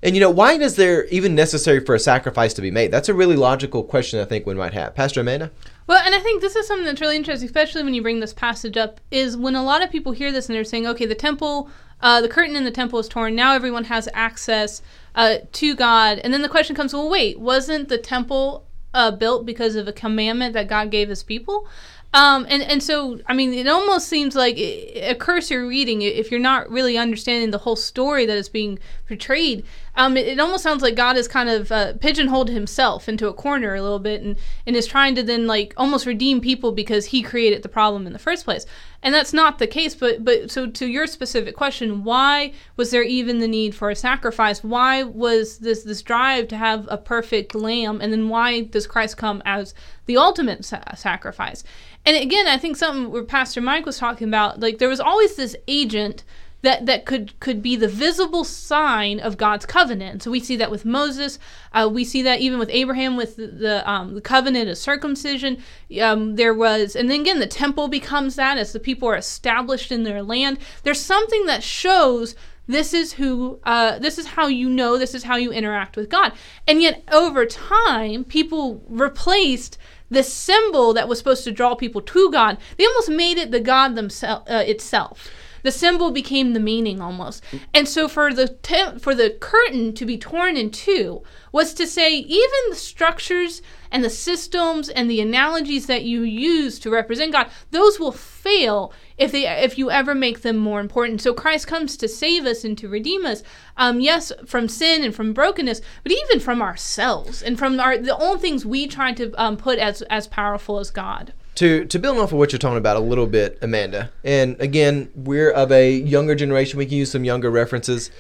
And 0.02 0.16
you 0.16 0.20
know, 0.20 0.31
why 0.31 0.54
is 0.54 0.75
there 0.75 1.04
even 1.06 1.34
necessary 1.34 1.78
for 1.81 1.94
a 1.94 2.00
sacrifice 2.00 2.52
to 2.54 2.62
be 2.62 2.72
made? 2.72 2.90
That's 2.90 3.08
a 3.08 3.14
really 3.14 3.37
logical 3.37 3.84
question 3.84 4.19
I 4.19 4.25
think 4.25 4.46
one 4.46 4.56
might 4.56 4.75
have. 4.75 4.94
Pastor 4.96 5.20
Amanda? 5.20 5.52
Well, 5.87 6.02
and 6.04 6.14
I 6.14 6.19
think 6.19 6.40
this 6.40 6.56
is 6.56 6.66
something 6.66 6.87
that's 6.87 7.00
really 7.00 7.16
interesting, 7.16 7.46
especially 7.46 7.84
when 7.84 7.94
you 7.94 8.02
bring 8.02 8.20
this 8.20 8.32
passage 8.32 8.76
up, 8.76 9.00
is 9.10 9.37
when 9.37 9.54
a 9.54 9.62
lot 9.62 9.82
of 9.82 9.90
people 9.90 10.12
hear 10.12 10.32
this 10.32 10.49
and 10.49 10.56
they're 10.56 10.64
saying, 10.64 10.87
okay, 10.88 11.06
the 11.06 11.14
temple, 11.14 11.70
uh, 12.00 12.20
the 12.20 12.28
curtain 12.28 12.56
in 12.56 12.64
the 12.64 12.70
temple 12.72 12.99
is 12.99 13.08
torn. 13.08 13.37
Now 13.37 13.54
everyone 13.54 13.84
has 13.84 14.08
access 14.12 14.82
uh, 15.14 15.37
to 15.52 15.75
God. 15.76 16.19
And 16.25 16.34
then 16.34 16.43
the 16.43 16.49
question 16.49 16.75
comes, 16.75 16.93
well, 16.93 17.08
wait, 17.08 17.38
wasn't 17.38 17.88
the 17.88 17.99
temple 17.99 18.66
uh, 18.94 19.12
built 19.12 19.46
because 19.46 19.76
of 19.76 19.87
a 19.87 19.93
commandment 19.93 20.54
that 20.54 20.69
God 20.69 20.90
gave 20.90 21.08
his 21.08 21.22
people? 21.22 21.69
Um, 22.14 22.46
and, 22.49 22.62
and 22.62 22.82
so, 22.82 23.20
I 23.26 23.32
mean, 23.32 23.54
it 23.54 23.66
almost 23.66 24.06
seems 24.08 24.37
like 24.37 24.56
a 24.58 25.14
cursory 25.14 25.66
reading, 25.66 26.02
if 26.02 26.31
you're 26.31 26.40
not 26.40 26.70
really 26.70 26.99
understanding 26.99 27.50
the 27.50 27.58
whole 27.58 27.76
story 27.76 28.26
that 28.26 28.37
is 28.37 28.50
being 28.50 28.78
portrayed, 29.08 29.64
um, 29.94 30.16
it, 30.16 30.26
it, 30.26 30.40
almost 30.40 30.62
sounds 30.62 30.82
like 30.82 30.94
God 30.94 31.16
has 31.16 31.28
kind 31.28 31.50
of 31.50 31.70
uh, 31.70 31.92
pigeonholed 31.94 32.48
himself 32.48 33.08
into 33.08 33.28
a 33.28 33.34
corner 33.34 33.74
a 33.74 33.82
little 33.82 33.98
bit 33.98 34.22
and, 34.22 34.36
and 34.66 34.74
is 34.74 34.86
trying 34.86 35.14
to 35.16 35.22
then 35.22 35.46
like 35.46 35.74
almost 35.76 36.06
redeem 36.06 36.40
people 36.40 36.72
because 36.72 37.06
he 37.06 37.22
created 37.22 37.62
the 37.62 37.68
problem 37.68 38.06
in 38.06 38.14
the 38.14 38.18
first 38.18 38.44
place. 38.44 38.64
And 39.02 39.14
that's 39.14 39.34
not 39.34 39.58
the 39.58 39.66
case. 39.66 39.94
But 39.94 40.24
but 40.24 40.50
so 40.50 40.66
to 40.66 40.86
your 40.86 41.06
specific 41.06 41.56
question, 41.56 42.04
why 42.04 42.52
was 42.76 42.90
there 42.90 43.02
even 43.02 43.40
the 43.40 43.49
need 43.49 43.75
for 43.75 43.90
a 43.90 43.96
sacrifice? 43.96 44.64
Why 44.64 45.02
was 45.02 45.58
this 45.58 45.82
this 45.82 46.00
drive 46.00 46.49
to 46.49 46.56
have 46.56 46.87
a 46.90 46.96
perfect 46.96 47.54
lamb? 47.54 48.00
And 48.00 48.12
then 48.12 48.30
why 48.30 48.62
does 48.62 48.87
Christ 48.87 49.18
come 49.18 49.42
as 49.44 49.75
the 50.06 50.16
ultimate 50.16 50.64
sa- 50.64 50.94
sacrifice? 50.94 51.64
And 52.06 52.16
again, 52.16 52.46
I 52.46 52.56
think 52.56 52.76
something 52.76 53.11
where 53.11 53.25
Pastor 53.25 53.61
Mike 53.61 53.84
was 53.84 53.99
talking 53.99 54.26
about, 54.26 54.61
like 54.61 54.78
there 54.78 54.88
was 54.88 55.00
always 55.00 55.37
this 55.37 55.54
agent 55.68 56.25
that 56.62 56.87
that 56.87 57.04
could 57.04 57.38
could 57.40 57.61
be 57.62 57.76
the 57.76 57.88
visible 57.88 58.45
sign 58.45 59.21
of 59.21 59.37
God's 59.37 59.66
covenant. 59.66 60.23
So 60.23 60.31
we 60.31 60.40
see 60.40 60.57
that 60.57 60.71
with 60.71 60.85
Moses. 60.85 61.38
Uh, 61.73 61.88
we 61.92 62.04
see 62.04 62.23
that 62.23 62.40
even 62.40 62.59
with 62.59 62.71
Abraham 62.71 63.16
with 63.16 63.37
the 63.37 63.49
the, 63.49 63.90
um, 63.90 64.14
the 64.14 64.21
covenant 64.21 64.71
of 64.71 64.78
circumcision. 64.78 65.59
Um, 66.00 66.37
there 66.37 66.54
was, 66.54 66.97
and 66.97 67.11
then 67.11 67.21
again, 67.21 67.40
the 67.40 67.47
temple 67.47 67.88
becomes 67.88 68.37
that 68.37 68.59
as 68.59 68.73
the 68.73 68.81
people 68.81 69.09
are 69.09 69.16
established 69.16 69.92
in 69.92 70.04
their 70.04 70.23
land. 70.23 70.59
There's 70.85 71.00
something 71.00 71.47
that 71.47 71.62
shows 71.62 72.35
this 72.69 72.95
is 72.95 73.14
who 73.14 73.59
uh, 73.64 73.99
this 73.99 74.19
is 74.19 74.28
how 74.28 74.47
you 74.47 74.69
know 74.69 74.97
this 74.97 75.14
is 75.14 75.25
how 75.25 75.37
you 75.37 75.50
interact 75.52 75.97
with 75.97 76.09
god 76.09 76.33
and 76.66 76.81
yet 76.81 77.02
over 77.12 77.45
time 77.45 78.25
people 78.25 78.83
replaced 78.88 79.76
the 80.11 80.23
symbol 80.23 80.92
that 80.92 81.09
was 81.09 81.19
supposed 81.19 81.42
to 81.42 81.50
draw 81.50 81.75
people 81.75 82.00
to 82.00 82.31
god 82.31 82.57
they 82.76 82.87
almost 82.87 83.11
made 83.11 83.37
it 83.37 83.50
the 83.50 83.61
god 83.61 83.97
themselves 83.97 84.49
uh, 84.49 84.62
itself 84.64 85.28
the 85.62 85.71
symbol 85.71 86.11
became 86.11 86.52
the 86.52 86.61
meaning 86.61 87.00
almost. 87.00 87.42
And 87.73 87.88
so 87.88 88.09
for 88.09 88.33
the 88.33 88.57
for 89.00 89.14
the 89.14 89.31
curtain 89.40 89.95
to 89.95 90.04
be 90.04 90.19
torn 90.19 90.57
in 90.57 90.71
two 90.71 91.23
was 91.52 91.75
to 91.75 91.87
say 91.87 92.14
even 92.14 92.61
the 92.71 92.76
structures 92.76 93.62
and 93.90 94.02
the 94.02 94.11
systems 94.11 94.88
and 94.88 95.11
the 95.11 95.21
analogies 95.21 95.87
that 95.87 96.04
you 96.04 96.23
use 96.23 96.78
to 96.78 96.90
represent 96.90 97.33
God, 97.33 97.50
those 97.71 98.00
will 98.00 98.12
fail 98.12 98.92
if 99.19 99.33
they 99.33 99.47
if 99.47 99.78
you 99.78 99.90
ever 99.90 100.14
make 100.14 100.42
them 100.42 100.57
more 100.57 100.81
important. 100.81 101.21
So 101.21 101.35
Christ 101.35 101.66
comes 101.66 101.97
to 101.99 102.09
save 102.09 102.47
us 102.47 102.64
and 102.64 102.76
to 102.78 102.88
redeem 102.88 103.25
us. 103.26 103.42
Um, 103.76 104.00
yes, 104.00 104.33
from 104.47 104.69
sin 104.69 105.04
and 105.04 105.14
from 105.14 105.33
brokenness, 105.33 105.81
but 106.02 106.12
even 106.12 106.40
from 106.40 106.62
ourselves 106.62 107.42
and 107.42 107.59
from 107.59 107.78
our 107.78 107.99
the 107.99 108.16
own 108.16 108.38
things 108.38 108.66
we 108.66 108.87
try 108.87 109.12
to 109.12 109.33
um, 109.40 109.57
put 109.57 109.78
as 109.78 110.02
as 110.02 110.26
powerful 110.26 110.78
as 110.78 110.90
God 110.90 111.33
to 111.56 111.85
to 111.87 111.99
build 111.99 112.18
off 112.18 112.32
of 112.32 112.38
what 112.38 112.52
you're 112.52 112.59
talking 112.59 112.78
about 112.78 112.97
a 112.97 113.00
little 113.00 113.26
bit, 113.26 113.59
Amanda. 113.62 114.11
And 114.25 114.59
again, 114.61 115.11
we're 115.14 115.50
of 115.50 115.71
a 115.73 115.92
younger 115.92 116.35
generation. 116.35 116.78
We 116.78 116.87
can 116.87 116.97
use 116.97 117.11
some 117.11 117.25
younger 117.25 117.50
references. 117.50 118.11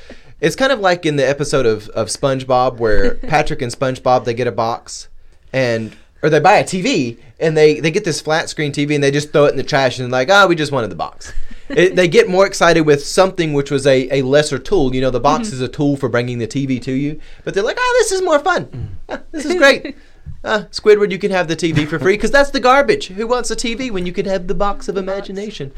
It's 0.40 0.56
kind 0.56 0.72
of 0.72 0.80
like 0.80 1.06
in 1.06 1.16
the 1.16 1.26
episode 1.28 1.66
of, 1.66 1.88
of 1.90 2.08
SpongeBob 2.08 2.78
where 2.78 3.14
Patrick 3.28 3.62
and 3.62 3.72
SpongeBob 3.72 4.24
they 4.24 4.34
get 4.34 4.46
a 4.46 4.52
box, 4.52 5.08
and 5.52 5.96
or 6.22 6.30
they 6.30 6.40
buy 6.40 6.54
a 6.54 6.64
TV 6.64 7.18
and 7.40 7.56
they 7.56 7.80
they 7.80 7.90
get 7.90 8.04
this 8.04 8.20
flat 8.20 8.48
screen 8.48 8.72
TV 8.72 8.94
and 8.94 9.02
they 9.02 9.10
just 9.10 9.32
throw 9.32 9.46
it 9.46 9.50
in 9.50 9.56
the 9.56 9.62
trash 9.62 9.98
and 9.98 10.10
like, 10.12 10.28
oh, 10.30 10.46
we 10.46 10.54
just 10.54 10.72
wanted 10.72 10.90
the 10.90 10.96
box. 10.96 11.32
it, 11.68 11.96
they 11.96 12.08
get 12.08 12.28
more 12.28 12.46
excited 12.46 12.82
with 12.82 13.04
something 13.04 13.52
which 13.54 13.70
was 13.70 13.86
a, 13.86 14.18
a 14.18 14.22
lesser 14.22 14.58
tool. 14.58 14.94
You 14.94 15.00
know, 15.00 15.10
the 15.10 15.20
box 15.20 15.46
Mm-hmm. 15.48 15.54
is 15.54 15.60
a 15.62 15.68
tool 15.68 15.96
for 15.96 16.08
bringing 16.08 16.38
the 16.38 16.46
TV 16.46 16.80
to 16.82 16.92
you, 16.92 17.18
but 17.44 17.54
they're 17.54 17.62
like, 17.62 17.78
oh, 17.80 17.96
this 18.00 18.12
is 18.12 18.22
more 18.22 18.38
fun. 18.38 18.98
Ah, 19.08 19.20
this 19.30 19.44
is 19.46 19.54
great. 19.54 19.96
Uh, 20.44 20.64
Squidward, 20.72 21.10
you 21.12 21.18
can 21.18 21.30
have 21.30 21.46
the 21.48 21.54
TV 21.56 21.86
for 21.86 21.98
free 21.98 22.14
because 22.14 22.30
that's 22.32 22.50
the 22.50 22.58
garbage. 22.60 23.08
Who 23.08 23.26
wants 23.28 23.50
a 23.50 23.56
TV 23.56 23.90
when 23.92 24.06
you 24.06 24.12
could 24.12 24.26
have 24.26 24.48
the 24.48 24.54
box 24.54 24.88
of 24.88 24.96
imagination? 24.96 25.72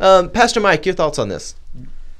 Um, 0.00 0.30
Pastor 0.30 0.58
Mike, 0.60 0.84
your 0.86 0.94
thoughts 0.94 1.18
on 1.20 1.28
this? 1.28 1.54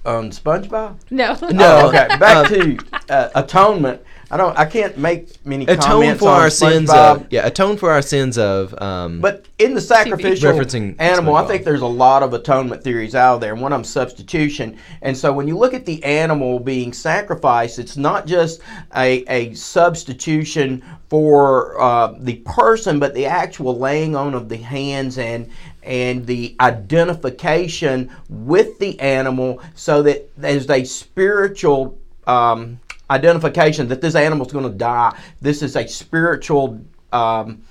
On 0.06 0.30
SpongeBob? 0.30 0.96
No. 1.10 1.36
No. 1.50 1.80
Oh, 1.82 1.88
okay. 1.88 2.06
Back 2.18 2.50
Um, 2.52 2.76
to 2.76 2.78
uh, 3.08 3.30
atonement. 3.34 4.00
I 4.30 4.36
don't. 4.36 4.58
I 4.58 4.66
can't 4.66 4.98
make 4.98 5.44
many 5.46 5.64
comments. 5.64 5.86
Atone 5.86 6.18
for 6.18 6.28
our 6.28 6.50
sins 6.50 6.90
of 6.90 7.26
yeah, 7.30 7.46
atone 7.46 7.78
for 7.78 7.90
our 7.90 8.02
sins 8.02 8.36
of 8.36 8.78
um, 8.80 9.20
But 9.20 9.46
in 9.58 9.72
the 9.72 9.80
sacrificial 9.80 10.52
Referencing 10.52 10.96
animal, 10.98 11.34
I 11.34 11.46
think 11.46 11.64
there's 11.64 11.80
a 11.80 11.86
lot 11.86 12.22
of 12.22 12.34
atonement 12.34 12.84
theories 12.84 13.14
out 13.14 13.40
there. 13.40 13.54
One 13.54 13.72
of 13.72 13.78
them 13.78 13.84
substitution. 13.84 14.76
And 15.00 15.16
so 15.16 15.32
when 15.32 15.48
you 15.48 15.56
look 15.56 15.72
at 15.72 15.86
the 15.86 16.04
animal 16.04 16.60
being 16.60 16.92
sacrificed, 16.92 17.78
it's 17.78 17.96
not 17.96 18.26
just 18.26 18.60
a, 18.94 19.24
a 19.28 19.54
substitution 19.54 20.84
for 21.08 21.80
uh, 21.80 22.14
the 22.18 22.36
person, 22.44 22.98
but 22.98 23.14
the 23.14 23.24
actual 23.24 23.78
laying 23.78 24.14
on 24.14 24.34
of 24.34 24.50
the 24.50 24.58
hands 24.58 25.16
and 25.16 25.50
and 25.82 26.26
the 26.26 26.54
identification 26.60 28.10
with 28.28 28.78
the 28.78 29.00
animal, 29.00 29.62
so 29.74 30.02
that 30.02 30.30
there's 30.36 30.68
a 30.68 30.84
spiritual. 30.84 31.98
Um, 32.26 32.78
identification 33.10 33.88
that 33.88 34.00
this 34.00 34.14
animal's 34.14 34.52
going 34.52 34.70
to 34.70 34.76
die. 34.76 35.16
This 35.40 35.62
is 35.62 35.76
a 35.76 35.86
spiritual 35.86 36.80
um, 37.12 37.62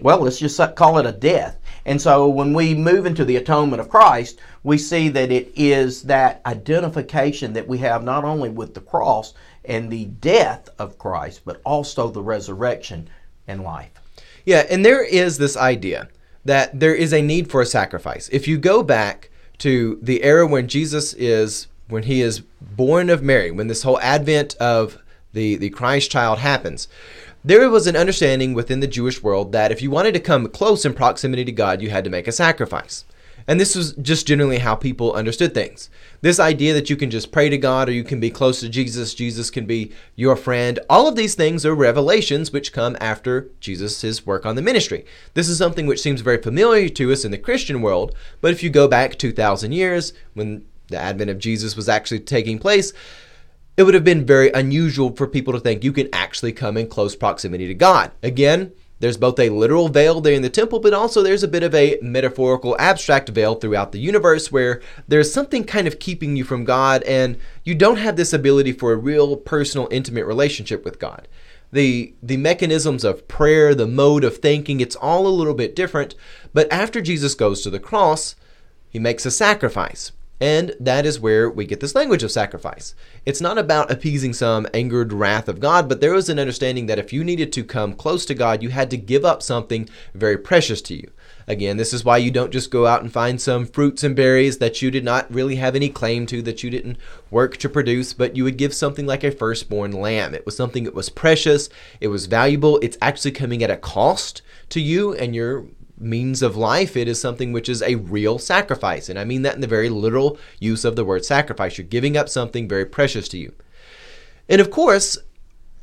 well, 0.00 0.20
let's 0.20 0.38
just 0.38 0.58
call 0.76 0.98
it 0.98 1.06
a 1.06 1.12
death. 1.12 1.58
And 1.84 2.00
so 2.00 2.28
when 2.28 2.52
we 2.52 2.74
move 2.74 3.06
into 3.06 3.24
the 3.24 3.36
atonement 3.36 3.80
of 3.80 3.88
Christ, 3.88 4.40
we 4.62 4.78
see 4.78 5.08
that 5.10 5.30
it 5.30 5.52
is 5.56 6.02
that 6.02 6.40
identification 6.46 7.52
that 7.54 7.66
we 7.66 7.78
have 7.78 8.04
not 8.04 8.24
only 8.24 8.48
with 8.48 8.74
the 8.74 8.80
cross 8.80 9.34
and 9.64 9.90
the 9.90 10.06
death 10.06 10.68
of 10.78 10.98
Christ, 10.98 11.42
but 11.44 11.60
also 11.64 12.08
the 12.08 12.22
resurrection 12.22 13.08
and 13.46 13.62
life. 13.62 13.90
Yeah, 14.44 14.66
and 14.70 14.84
there 14.84 15.04
is 15.04 15.38
this 15.38 15.56
idea 15.56 16.08
that 16.44 16.78
there 16.78 16.94
is 16.94 17.12
a 17.12 17.22
need 17.22 17.50
for 17.50 17.60
a 17.60 17.66
sacrifice. 17.66 18.28
If 18.30 18.48
you 18.48 18.58
go 18.58 18.82
back 18.82 19.30
to 19.58 19.98
the 20.00 20.22
era 20.22 20.46
when 20.46 20.68
Jesus 20.68 21.12
is 21.14 21.66
when 21.90 22.04
he 22.04 22.22
is 22.22 22.40
born 22.60 23.10
of 23.10 23.22
Mary, 23.22 23.50
when 23.50 23.68
this 23.68 23.82
whole 23.82 24.00
advent 24.00 24.54
of 24.56 24.98
the 25.32 25.56
the 25.56 25.70
Christ 25.70 26.10
child 26.10 26.38
happens, 26.38 26.88
there 27.44 27.68
was 27.70 27.86
an 27.86 27.96
understanding 27.96 28.54
within 28.54 28.80
the 28.80 28.86
Jewish 28.86 29.22
world 29.22 29.52
that 29.52 29.72
if 29.72 29.80
you 29.80 29.90
wanted 29.90 30.12
to 30.14 30.20
come 30.20 30.48
close 30.48 30.84
in 30.84 30.94
proximity 30.94 31.44
to 31.44 31.52
God, 31.52 31.80
you 31.80 31.90
had 31.90 32.04
to 32.04 32.10
make 32.10 32.28
a 32.28 32.32
sacrifice. 32.32 33.04
And 33.46 33.58
this 33.58 33.74
was 33.74 33.94
just 33.94 34.26
generally 34.26 34.58
how 34.58 34.74
people 34.74 35.12
understood 35.12 35.54
things. 35.54 35.90
This 36.20 36.38
idea 36.38 36.74
that 36.74 36.90
you 36.90 36.96
can 36.96 37.10
just 37.10 37.32
pray 37.32 37.48
to 37.48 37.56
God 37.56 37.88
or 37.88 37.92
you 37.92 38.04
can 38.04 38.20
be 38.20 38.30
close 38.30 38.60
to 38.60 38.68
Jesus, 38.68 39.14
Jesus 39.14 39.50
can 39.50 39.64
be 39.64 39.92
your 40.14 40.36
friend, 40.36 40.78
all 40.88 41.08
of 41.08 41.16
these 41.16 41.34
things 41.34 41.64
are 41.64 41.74
revelations 41.74 42.52
which 42.52 42.72
come 42.72 42.96
after 43.00 43.48
Jesus' 43.58 44.26
work 44.26 44.44
on 44.44 44.56
the 44.56 44.62
ministry. 44.62 45.04
This 45.34 45.48
is 45.48 45.58
something 45.58 45.86
which 45.86 46.02
seems 46.02 46.20
very 46.20 46.40
familiar 46.40 46.88
to 46.90 47.10
us 47.10 47.24
in 47.24 47.30
the 47.30 47.38
Christian 47.38 47.80
world, 47.80 48.14
but 48.40 48.52
if 48.52 48.62
you 48.62 48.70
go 48.70 48.86
back 48.86 49.18
2,000 49.18 49.72
years, 49.72 50.12
when 50.34 50.64
the 50.90 50.98
advent 50.98 51.30
of 51.30 51.38
Jesus 51.38 51.76
was 51.76 51.88
actually 51.88 52.20
taking 52.20 52.58
place, 52.58 52.92
it 53.76 53.84
would 53.84 53.94
have 53.94 54.04
been 54.04 54.26
very 54.26 54.50
unusual 54.50 55.14
for 55.16 55.26
people 55.26 55.52
to 55.54 55.60
think 55.60 55.82
you 55.82 55.92
can 55.92 56.08
actually 56.12 56.52
come 56.52 56.76
in 56.76 56.88
close 56.88 57.16
proximity 57.16 57.66
to 57.66 57.74
God. 57.74 58.10
Again, 58.22 58.72
there's 59.00 59.16
both 59.16 59.38
a 59.38 59.48
literal 59.48 59.88
veil 59.88 60.20
there 60.20 60.34
in 60.34 60.42
the 60.42 60.50
temple, 60.50 60.78
but 60.78 60.92
also 60.92 61.22
there's 61.22 61.42
a 61.42 61.48
bit 61.48 61.62
of 61.62 61.74
a 61.74 61.98
metaphorical, 62.02 62.76
abstract 62.78 63.30
veil 63.30 63.54
throughout 63.54 63.92
the 63.92 63.98
universe 63.98 64.52
where 64.52 64.82
there's 65.08 65.32
something 65.32 65.64
kind 65.64 65.86
of 65.86 65.98
keeping 65.98 66.36
you 66.36 66.44
from 66.44 66.64
God, 66.64 67.02
and 67.04 67.38
you 67.64 67.74
don't 67.74 67.96
have 67.96 68.16
this 68.16 68.34
ability 68.34 68.72
for 68.72 68.92
a 68.92 68.96
real 68.96 69.36
personal, 69.36 69.88
intimate 69.90 70.26
relationship 70.26 70.84
with 70.84 70.98
God. 70.98 71.26
The, 71.72 72.14
the 72.22 72.36
mechanisms 72.36 73.02
of 73.02 73.26
prayer, 73.26 73.74
the 73.74 73.86
mode 73.86 74.24
of 74.24 74.36
thinking, 74.38 74.80
it's 74.80 74.96
all 74.96 75.26
a 75.26 75.28
little 75.28 75.54
bit 75.54 75.74
different. 75.74 76.14
But 76.52 76.70
after 76.70 77.00
Jesus 77.00 77.34
goes 77.34 77.62
to 77.62 77.70
the 77.70 77.78
cross, 77.78 78.34
he 78.90 78.98
makes 78.98 79.24
a 79.24 79.30
sacrifice. 79.30 80.12
And 80.40 80.74
that 80.80 81.04
is 81.04 81.20
where 81.20 81.50
we 81.50 81.66
get 81.66 81.80
this 81.80 81.94
language 81.94 82.22
of 82.22 82.30
sacrifice. 82.30 82.94
It's 83.26 83.42
not 83.42 83.58
about 83.58 83.90
appeasing 83.90 84.32
some 84.32 84.66
angered 84.72 85.12
wrath 85.12 85.48
of 85.48 85.60
God, 85.60 85.86
but 85.86 86.00
there 86.00 86.14
was 86.14 86.30
an 86.30 86.38
understanding 86.38 86.86
that 86.86 86.98
if 86.98 87.12
you 87.12 87.22
needed 87.22 87.52
to 87.52 87.64
come 87.64 87.92
close 87.92 88.24
to 88.26 88.34
God, 88.34 88.62
you 88.62 88.70
had 88.70 88.90
to 88.90 88.96
give 88.96 89.24
up 89.24 89.42
something 89.42 89.88
very 90.14 90.38
precious 90.38 90.80
to 90.82 90.94
you. 90.94 91.10
Again, 91.46 91.76
this 91.76 91.92
is 91.92 92.04
why 92.04 92.16
you 92.18 92.30
don't 92.30 92.52
just 92.52 92.70
go 92.70 92.86
out 92.86 93.02
and 93.02 93.12
find 93.12 93.40
some 93.40 93.66
fruits 93.66 94.02
and 94.02 94.16
berries 94.16 94.58
that 94.58 94.80
you 94.80 94.90
did 94.90 95.04
not 95.04 95.32
really 95.32 95.56
have 95.56 95.74
any 95.74 95.88
claim 95.88 96.24
to, 96.26 96.40
that 96.42 96.62
you 96.62 96.70
didn't 96.70 96.96
work 97.30 97.56
to 97.58 97.68
produce, 97.68 98.14
but 98.14 98.36
you 98.36 98.44
would 98.44 98.56
give 98.56 98.72
something 98.72 99.04
like 99.04 99.24
a 99.24 99.32
firstborn 99.32 99.92
lamb. 99.92 100.34
It 100.34 100.46
was 100.46 100.56
something 100.56 100.84
that 100.84 100.94
was 100.94 101.08
precious, 101.08 101.68
it 102.00 102.08
was 102.08 102.26
valuable, 102.26 102.78
it's 102.82 102.98
actually 103.02 103.32
coming 103.32 103.62
at 103.62 103.70
a 103.70 103.76
cost 103.76 104.42
to 104.70 104.80
you 104.80 105.12
and 105.12 105.34
your 105.34 105.66
means 106.00 106.42
of 106.42 106.56
life, 106.56 106.96
it 106.96 107.08
is 107.08 107.20
something 107.20 107.52
which 107.52 107.68
is 107.68 107.82
a 107.82 107.96
real 107.96 108.38
sacrifice. 108.38 109.08
And 109.08 109.18
I 109.18 109.24
mean 109.24 109.42
that 109.42 109.54
in 109.54 109.60
the 109.60 109.66
very 109.66 109.88
literal 109.88 110.38
use 110.58 110.84
of 110.84 110.96
the 110.96 111.04
word 111.04 111.24
sacrifice. 111.24 111.78
You're 111.78 111.86
giving 111.86 112.16
up 112.16 112.28
something 112.28 112.68
very 112.68 112.86
precious 112.86 113.28
to 113.28 113.38
you. 113.38 113.52
And 114.48 114.60
of 114.60 114.70
course, 114.70 115.18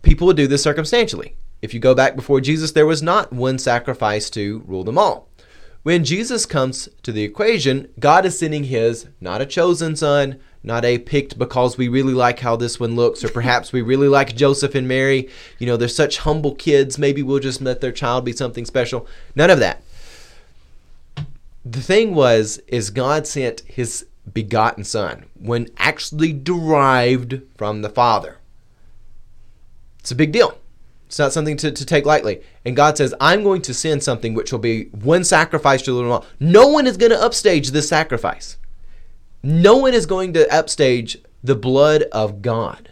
people 0.01 0.27
would 0.27 0.37
do 0.37 0.47
this 0.47 0.63
circumstantially. 0.63 1.35
If 1.61 1.73
you 1.73 1.79
go 1.79 1.95
back 1.95 2.15
before 2.15 2.41
Jesus, 2.41 2.71
there 2.71 2.85
was 2.85 3.01
not 3.01 3.33
one 3.33 3.57
sacrifice 3.57 4.29
to 4.31 4.63
rule 4.67 4.83
them 4.83 4.97
all. 4.97 5.29
When 5.83 6.03
Jesus 6.03 6.45
comes 6.45 6.89
to 7.03 7.11
the 7.13 7.23
equation, 7.23 7.87
God 7.99 8.25
is 8.25 8.37
sending 8.37 8.65
his, 8.65 9.07
not 9.21 9.41
a 9.41 9.45
chosen 9.45 9.95
son, 9.95 10.39
not 10.61 10.83
a 10.83 10.99
picked 10.99 11.39
because 11.39 11.77
we 11.77 11.87
really 11.87 12.13
like 12.13 12.39
how 12.39 12.57
this 12.57 12.79
one 12.79 12.95
looks, 12.95 13.23
or 13.23 13.29
perhaps 13.29 13.71
we 13.71 13.81
really 13.81 14.09
like 14.09 14.35
Joseph 14.35 14.75
and 14.75 14.87
Mary. 14.87 15.29
You 15.59 15.67
know, 15.67 15.77
they're 15.77 15.87
such 15.87 16.19
humble 16.19 16.55
kids. 16.55 16.97
Maybe 16.97 17.23
we'll 17.23 17.39
just 17.39 17.61
let 17.61 17.79
their 17.79 17.93
child 17.93 18.25
be 18.25 18.33
something 18.33 18.65
special. 18.65 19.07
None 19.33 19.49
of 19.49 19.59
that 19.59 19.81
the 21.71 21.81
thing 21.81 22.13
was 22.15 22.59
is 22.67 22.89
god 22.89 23.27
sent 23.27 23.61
his 23.61 24.05
begotten 24.33 24.83
son 24.83 25.25
when 25.39 25.67
actually 25.77 26.33
derived 26.33 27.41
from 27.55 27.81
the 27.81 27.89
father. 27.89 28.37
It's 29.99 30.11
a 30.11 30.15
big 30.15 30.31
deal. 30.31 30.57
It's 31.07 31.19
not 31.19 31.31
something 31.33 31.55
to, 31.57 31.71
to 31.71 31.85
take 31.85 32.05
lightly. 32.05 32.41
And 32.65 32.75
god 32.75 32.97
says 32.97 33.13
i'm 33.19 33.43
going 33.43 33.61
to 33.63 33.73
send 33.73 34.03
something 34.03 34.33
which 34.33 34.51
will 34.51 34.59
be 34.59 34.85
one 34.85 35.23
sacrifice 35.23 35.81
to 35.83 35.91
the 35.91 36.01
Lord. 36.01 36.25
no 36.39 36.67
one 36.67 36.87
is 36.87 36.97
going 36.97 37.11
to 37.11 37.21
upstage 37.21 37.71
this 37.71 37.89
sacrifice. 37.89 38.57
No 39.43 39.77
one 39.77 39.93
is 39.93 40.05
going 40.05 40.33
to 40.33 40.53
upstage 40.53 41.17
the 41.43 41.55
blood 41.55 42.03
of 42.11 42.41
god. 42.41 42.91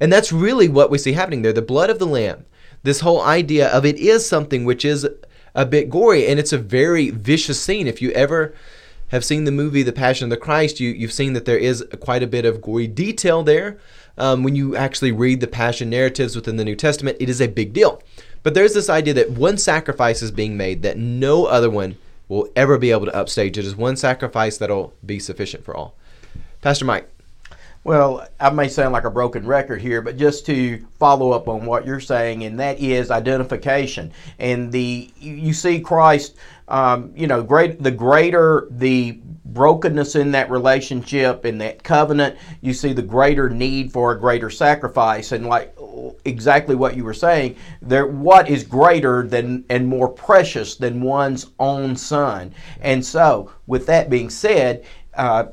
And 0.00 0.12
that's 0.12 0.32
really 0.32 0.68
what 0.68 0.90
we 0.90 0.98
see 0.98 1.12
happening 1.12 1.42
there. 1.42 1.52
The 1.52 1.62
blood 1.62 1.90
of 1.90 1.98
the 1.98 2.06
lamb. 2.06 2.44
This 2.82 3.00
whole 3.00 3.20
idea 3.20 3.68
of 3.68 3.84
it 3.84 3.96
is 3.96 4.26
something 4.26 4.64
which 4.64 4.84
is 4.84 5.06
a 5.54 5.66
bit 5.66 5.90
gory 5.90 6.26
and 6.26 6.38
it's 6.38 6.52
a 6.52 6.58
very 6.58 7.10
vicious 7.10 7.60
scene. 7.60 7.86
If 7.86 8.00
you 8.00 8.10
ever 8.12 8.54
have 9.08 9.24
seen 9.24 9.44
the 9.44 9.52
movie 9.52 9.82
the 9.82 9.92
passion 9.92 10.24
of 10.24 10.30
the 10.30 10.36
christ 10.36 10.80
you, 10.80 10.90
you've 10.90 11.12
seen 11.12 11.34
that 11.34 11.44
there 11.44 11.58
is 11.58 11.84
quite 12.00 12.22
a 12.22 12.26
bit 12.26 12.44
of 12.44 12.62
gory 12.62 12.86
detail 12.86 13.42
there. 13.42 13.78
Um, 14.18 14.42
when 14.42 14.54
you 14.54 14.76
actually 14.76 15.12
read 15.12 15.40
the 15.40 15.46
passion 15.46 15.90
narratives 15.90 16.36
within 16.36 16.56
the 16.56 16.64
new 16.64 16.76
testament 16.76 17.16
it 17.20 17.28
is 17.28 17.40
a 17.40 17.48
big 17.48 17.72
deal. 17.72 18.02
But 18.42 18.54
there's 18.54 18.74
this 18.74 18.90
idea 18.90 19.14
that 19.14 19.30
one 19.30 19.58
sacrifice 19.58 20.22
is 20.22 20.30
being 20.30 20.56
made 20.56 20.82
that 20.82 20.98
no 20.98 21.46
other 21.46 21.70
one 21.70 21.96
will 22.28 22.48
ever 22.56 22.78
be 22.78 22.90
able 22.90 23.06
to 23.06 23.14
upstage. 23.14 23.58
It 23.58 23.64
is 23.64 23.76
one 23.76 23.96
sacrifice 23.96 24.56
that'll 24.56 24.94
be 25.04 25.18
sufficient 25.18 25.64
for 25.64 25.76
all. 25.76 25.94
Pastor 26.62 26.84
mike 26.84 27.11
Well, 27.84 28.28
I 28.38 28.50
may 28.50 28.68
sound 28.68 28.92
like 28.92 29.04
a 29.04 29.10
broken 29.10 29.44
record 29.44 29.82
here, 29.82 30.02
but 30.02 30.16
just 30.16 30.46
to 30.46 30.78
follow 31.00 31.32
up 31.32 31.48
on 31.48 31.66
what 31.66 31.84
you're 31.84 31.98
saying, 31.98 32.44
and 32.44 32.60
that 32.60 32.78
is 32.78 33.10
identification. 33.10 34.12
And 34.38 34.70
the 34.70 35.12
you 35.18 35.52
see 35.52 35.80
Christ, 35.80 36.36
um, 36.68 37.12
you 37.16 37.26
know, 37.26 37.42
great 37.42 37.82
the 37.82 37.90
greater 37.90 38.68
the 38.70 39.20
brokenness 39.46 40.14
in 40.14 40.30
that 40.30 40.48
relationship 40.48 41.44
in 41.44 41.58
that 41.58 41.82
covenant, 41.82 42.38
you 42.60 42.72
see 42.72 42.92
the 42.92 43.02
greater 43.02 43.50
need 43.50 43.92
for 43.92 44.12
a 44.12 44.20
greater 44.20 44.48
sacrifice. 44.48 45.32
And 45.32 45.46
like 45.48 45.76
exactly 46.24 46.76
what 46.76 46.96
you 46.96 47.02
were 47.02 47.12
saying, 47.12 47.56
there 47.80 48.06
what 48.06 48.48
is 48.48 48.62
greater 48.62 49.26
than 49.26 49.64
and 49.68 49.88
more 49.88 50.08
precious 50.08 50.76
than 50.76 51.02
one's 51.02 51.48
own 51.58 51.96
son. 51.96 52.54
And 52.80 53.04
so, 53.04 53.50
with 53.66 53.86
that 53.86 54.08
being 54.08 54.30
said, 54.30 54.84
uh, 55.14 55.46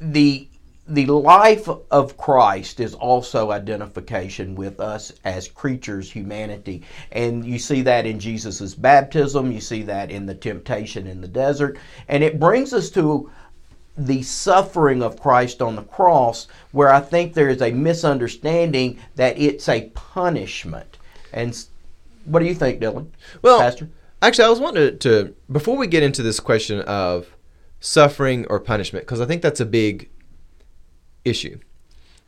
the 0.00 0.48
the 0.88 1.06
life 1.06 1.68
of 1.90 2.16
Christ 2.16 2.78
is 2.78 2.94
also 2.94 3.50
identification 3.50 4.54
with 4.54 4.78
us 4.78 5.12
as 5.24 5.48
creatures, 5.48 6.10
humanity. 6.10 6.82
And 7.12 7.44
you 7.44 7.58
see 7.58 7.82
that 7.82 8.06
in 8.06 8.20
Jesus' 8.20 8.74
baptism, 8.74 9.50
you 9.50 9.60
see 9.60 9.82
that 9.82 10.10
in 10.10 10.26
the 10.26 10.34
temptation 10.34 11.06
in 11.06 11.20
the 11.20 11.28
desert. 11.28 11.78
And 12.08 12.22
it 12.22 12.38
brings 12.38 12.72
us 12.72 12.90
to 12.90 13.30
the 13.98 14.22
suffering 14.22 15.02
of 15.02 15.20
Christ 15.20 15.62
on 15.62 15.74
the 15.74 15.82
cross, 15.82 16.48
where 16.72 16.92
I 16.92 17.00
think 17.00 17.32
there 17.34 17.48
is 17.48 17.62
a 17.62 17.72
misunderstanding 17.72 18.98
that 19.16 19.38
it's 19.38 19.68
a 19.68 19.88
punishment. 19.94 20.98
And 21.32 21.58
what 22.26 22.40
do 22.40 22.46
you 22.46 22.54
think, 22.54 22.80
Dylan? 22.80 23.08
Well, 23.42 23.58
Pastor? 23.58 23.88
Actually, 24.22 24.44
I 24.44 24.50
was 24.50 24.60
wanting 24.60 24.98
to, 24.98 25.24
to 25.24 25.34
before 25.50 25.76
we 25.76 25.86
get 25.86 26.02
into 26.02 26.22
this 26.22 26.40
question 26.40 26.80
of 26.80 27.26
suffering 27.80 28.46
or 28.48 28.60
punishment, 28.60 29.04
because 29.04 29.20
I 29.20 29.26
think 29.26 29.42
that's 29.42 29.60
a 29.60 29.66
big 29.66 30.10
issue. 31.26 31.58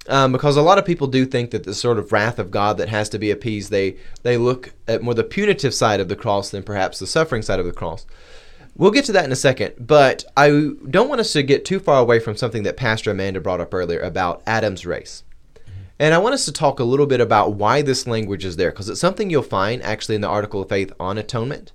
Um, 0.08 0.32
because 0.32 0.56
a 0.56 0.62
lot 0.62 0.78
of 0.78 0.86
people 0.86 1.06
do 1.06 1.26
think 1.26 1.50
that 1.50 1.64
the 1.64 1.74
sort 1.74 1.98
of 1.98 2.12
wrath 2.12 2.38
of 2.38 2.50
God 2.50 2.78
that 2.78 2.88
has 2.88 3.10
to 3.10 3.18
be 3.18 3.30
appeased, 3.30 3.70
they 3.70 3.96
they 4.22 4.38
look 4.38 4.72
at 4.86 5.02
more 5.02 5.14
the 5.14 5.24
punitive 5.24 5.74
side 5.74 6.00
of 6.00 6.08
the 6.08 6.16
cross 6.16 6.50
than 6.50 6.62
perhaps 6.62 6.98
the 6.98 7.06
suffering 7.06 7.42
side 7.42 7.60
of 7.60 7.66
the 7.66 7.72
cross. 7.72 8.06
We'll 8.74 8.90
get 8.90 9.04
to 9.06 9.12
that 9.12 9.24
in 9.24 9.32
a 9.32 9.36
second, 9.36 9.74
but 9.78 10.24
I 10.36 10.70
don't 10.88 11.08
want 11.08 11.20
us 11.20 11.32
to 11.32 11.42
get 11.42 11.64
too 11.64 11.80
far 11.80 12.00
away 12.00 12.20
from 12.20 12.36
something 12.36 12.62
that 12.62 12.76
Pastor 12.76 13.10
Amanda 13.10 13.40
brought 13.40 13.60
up 13.60 13.74
earlier 13.74 14.00
about 14.00 14.42
Adam's 14.46 14.86
race. 14.86 15.24
And 15.98 16.14
I 16.14 16.18
want 16.18 16.34
us 16.34 16.44
to 16.44 16.52
talk 16.52 16.78
a 16.78 16.84
little 16.84 17.06
bit 17.06 17.20
about 17.20 17.54
why 17.54 17.82
this 17.82 18.06
language 18.06 18.44
is 18.44 18.56
there, 18.56 18.70
because 18.70 18.88
it's 18.88 19.00
something 19.00 19.30
you'll 19.30 19.42
find 19.42 19.82
actually 19.82 20.14
in 20.14 20.20
the 20.20 20.28
article 20.28 20.62
of 20.62 20.68
faith 20.68 20.92
on 21.00 21.18
atonement. 21.18 21.72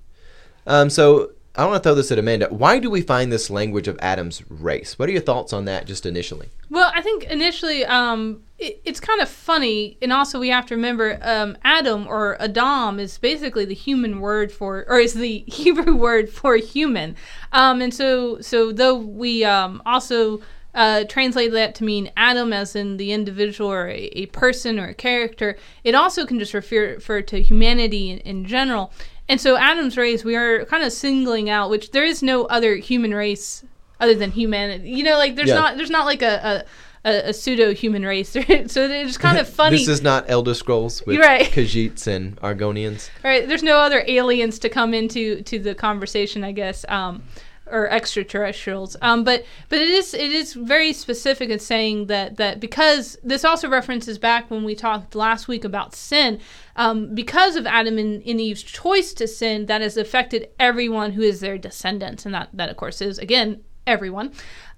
Um, 0.66 0.88
so 0.88 1.32
I 1.56 1.66
want 1.66 1.80
to 1.80 1.88
throw 1.88 1.94
this 1.94 2.10
at 2.10 2.18
Amanda. 2.18 2.48
Why 2.48 2.80
do 2.80 2.90
we 2.90 3.00
find 3.00 3.30
this 3.30 3.48
language 3.48 3.86
of 3.86 3.96
Adam's 4.00 4.42
race? 4.50 4.98
What 4.98 5.08
are 5.08 5.12
your 5.12 5.20
thoughts 5.20 5.52
on 5.52 5.66
that 5.66 5.86
just 5.86 6.04
initially? 6.04 6.48
Well, 6.68 6.90
I 6.92 7.00
think 7.00 7.24
initially 7.24 7.84
um, 7.84 8.42
it, 8.58 8.80
it's 8.84 8.98
kind 8.98 9.20
of 9.20 9.28
funny, 9.28 9.96
and 10.02 10.12
also 10.12 10.40
we 10.40 10.48
have 10.48 10.66
to 10.66 10.74
remember 10.74 11.16
um, 11.22 11.56
Adam 11.62 12.08
or 12.08 12.36
Adam 12.42 12.98
is 12.98 13.18
basically 13.18 13.64
the 13.64 13.74
human 13.74 14.18
word 14.18 14.50
for, 14.50 14.84
or 14.88 14.98
is 14.98 15.14
the 15.14 15.38
Hebrew 15.46 15.94
word 15.94 16.28
for 16.28 16.56
human. 16.56 17.14
Um, 17.52 17.80
and 17.80 17.94
so, 17.94 18.40
so 18.40 18.72
though 18.72 18.96
we 18.96 19.44
um, 19.44 19.80
also 19.86 20.40
uh, 20.74 21.04
translate 21.04 21.52
that 21.52 21.76
to 21.76 21.84
mean 21.84 22.10
Adam 22.16 22.52
as 22.52 22.74
in 22.74 22.96
the 22.96 23.12
individual 23.12 23.70
or 23.70 23.88
a, 23.88 24.10
a, 24.14 24.26
person 24.26 24.80
or 24.80 24.88
a 24.88 24.94
character, 24.94 25.56
it 25.84 25.94
also 25.94 26.26
can 26.26 26.40
just 26.40 26.52
refer, 26.52 26.94
refer 26.94 27.22
to 27.22 27.40
humanity 27.40 28.10
in, 28.10 28.18
in 28.18 28.44
general. 28.44 28.92
And 29.28 29.40
so 29.40 29.56
Adam's 29.56 29.96
race, 29.96 30.24
we 30.24 30.36
are 30.36 30.64
kind 30.66 30.84
of 30.84 30.92
singling 30.92 31.48
out, 31.48 31.70
which 31.70 31.90
there 31.92 32.04
is 32.04 32.22
no 32.22 32.44
other 32.46 32.76
human 32.76 33.14
race 33.14 33.64
other 34.00 34.14
than 34.14 34.30
humanity. 34.32 34.90
You 34.90 35.02
know, 35.04 35.16
like 35.16 35.34
there's 35.36 35.48
Yeah. 35.48 35.54
not 35.54 35.76
there's 35.76 35.90
not 35.90 36.04
like 36.04 36.20
a 36.22 36.64
a, 37.04 37.08
a, 37.10 37.28
a 37.30 37.32
pseudo 37.32 37.72
human 37.74 38.04
race. 38.04 38.28
so 38.32 38.40
it's 38.46 39.16
kind 39.18 39.38
of 39.38 39.48
funny. 39.60 39.78
this 39.78 39.88
is 39.88 40.02
not 40.02 40.24
Elder 40.28 40.52
Scrolls 40.54 41.02
with 41.06 41.18
right. 41.20 41.46
Khajiits 41.46 42.06
and 42.06 42.36
Argonians. 42.42 43.08
right? 43.22 43.46
There's 43.48 43.62
no 43.62 43.76
other 43.78 44.04
aliens 44.06 44.58
to 44.60 44.68
come 44.68 44.92
into 44.92 45.40
to 45.42 45.58
the 45.58 45.74
conversation, 45.74 46.44
I 46.44 46.52
guess, 46.52 46.84
um, 46.88 47.22
or 47.66 47.88
extraterrestrials. 47.88 48.96
Um, 49.00 49.24
but 49.24 49.44
but 49.68 49.78
it 49.78 49.88
is 49.88 50.14
it 50.14 50.32
is 50.32 50.54
very 50.54 50.92
specific 50.92 51.50
in 51.50 51.58
saying 51.58 52.06
that 52.06 52.36
that 52.36 52.60
because 52.60 53.16
this 53.22 53.44
also 53.44 53.68
references 53.68 54.18
back 54.18 54.50
when 54.50 54.64
we 54.64 54.74
talked 54.74 55.14
last 55.14 55.48
week 55.48 55.64
about 55.64 55.94
sin. 55.94 56.40
Um, 56.76 57.14
because 57.14 57.54
of 57.54 57.66
Adam 57.66 57.98
and, 57.98 58.22
and 58.26 58.40
Eve's 58.40 58.62
choice 58.62 59.12
to 59.14 59.28
sin, 59.28 59.66
that 59.66 59.80
has 59.80 59.96
affected 59.96 60.48
everyone 60.58 61.12
who 61.12 61.22
is 61.22 61.40
their 61.40 61.56
descendants, 61.58 62.26
and 62.26 62.34
that 62.34 62.48
that 62.52 62.68
of 62.68 62.76
course 62.76 63.00
is 63.00 63.18
again 63.18 63.62
everyone. 63.86 64.32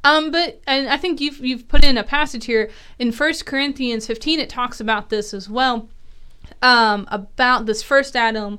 Um, 0.05 0.31
but 0.31 0.61
and 0.67 0.89
I 0.89 0.97
think 0.97 1.21
you've 1.21 1.45
you've 1.45 1.69
put 1.69 1.85
in 1.85 1.99
a 1.99 2.05
passage 2.05 2.45
here 2.45 2.71
in 2.99 3.13
First 3.13 3.47
Corinthians 3.47 4.07
15. 4.07 4.41
It 4.41 4.49
talks 4.49 4.81
about 4.81 5.11
this 5.11 5.35
as 5.35 5.49
well 5.49 5.89
um, 6.63 7.07
about 7.11 7.67
this 7.67 7.83
first 7.83 8.17
Adam 8.17 8.59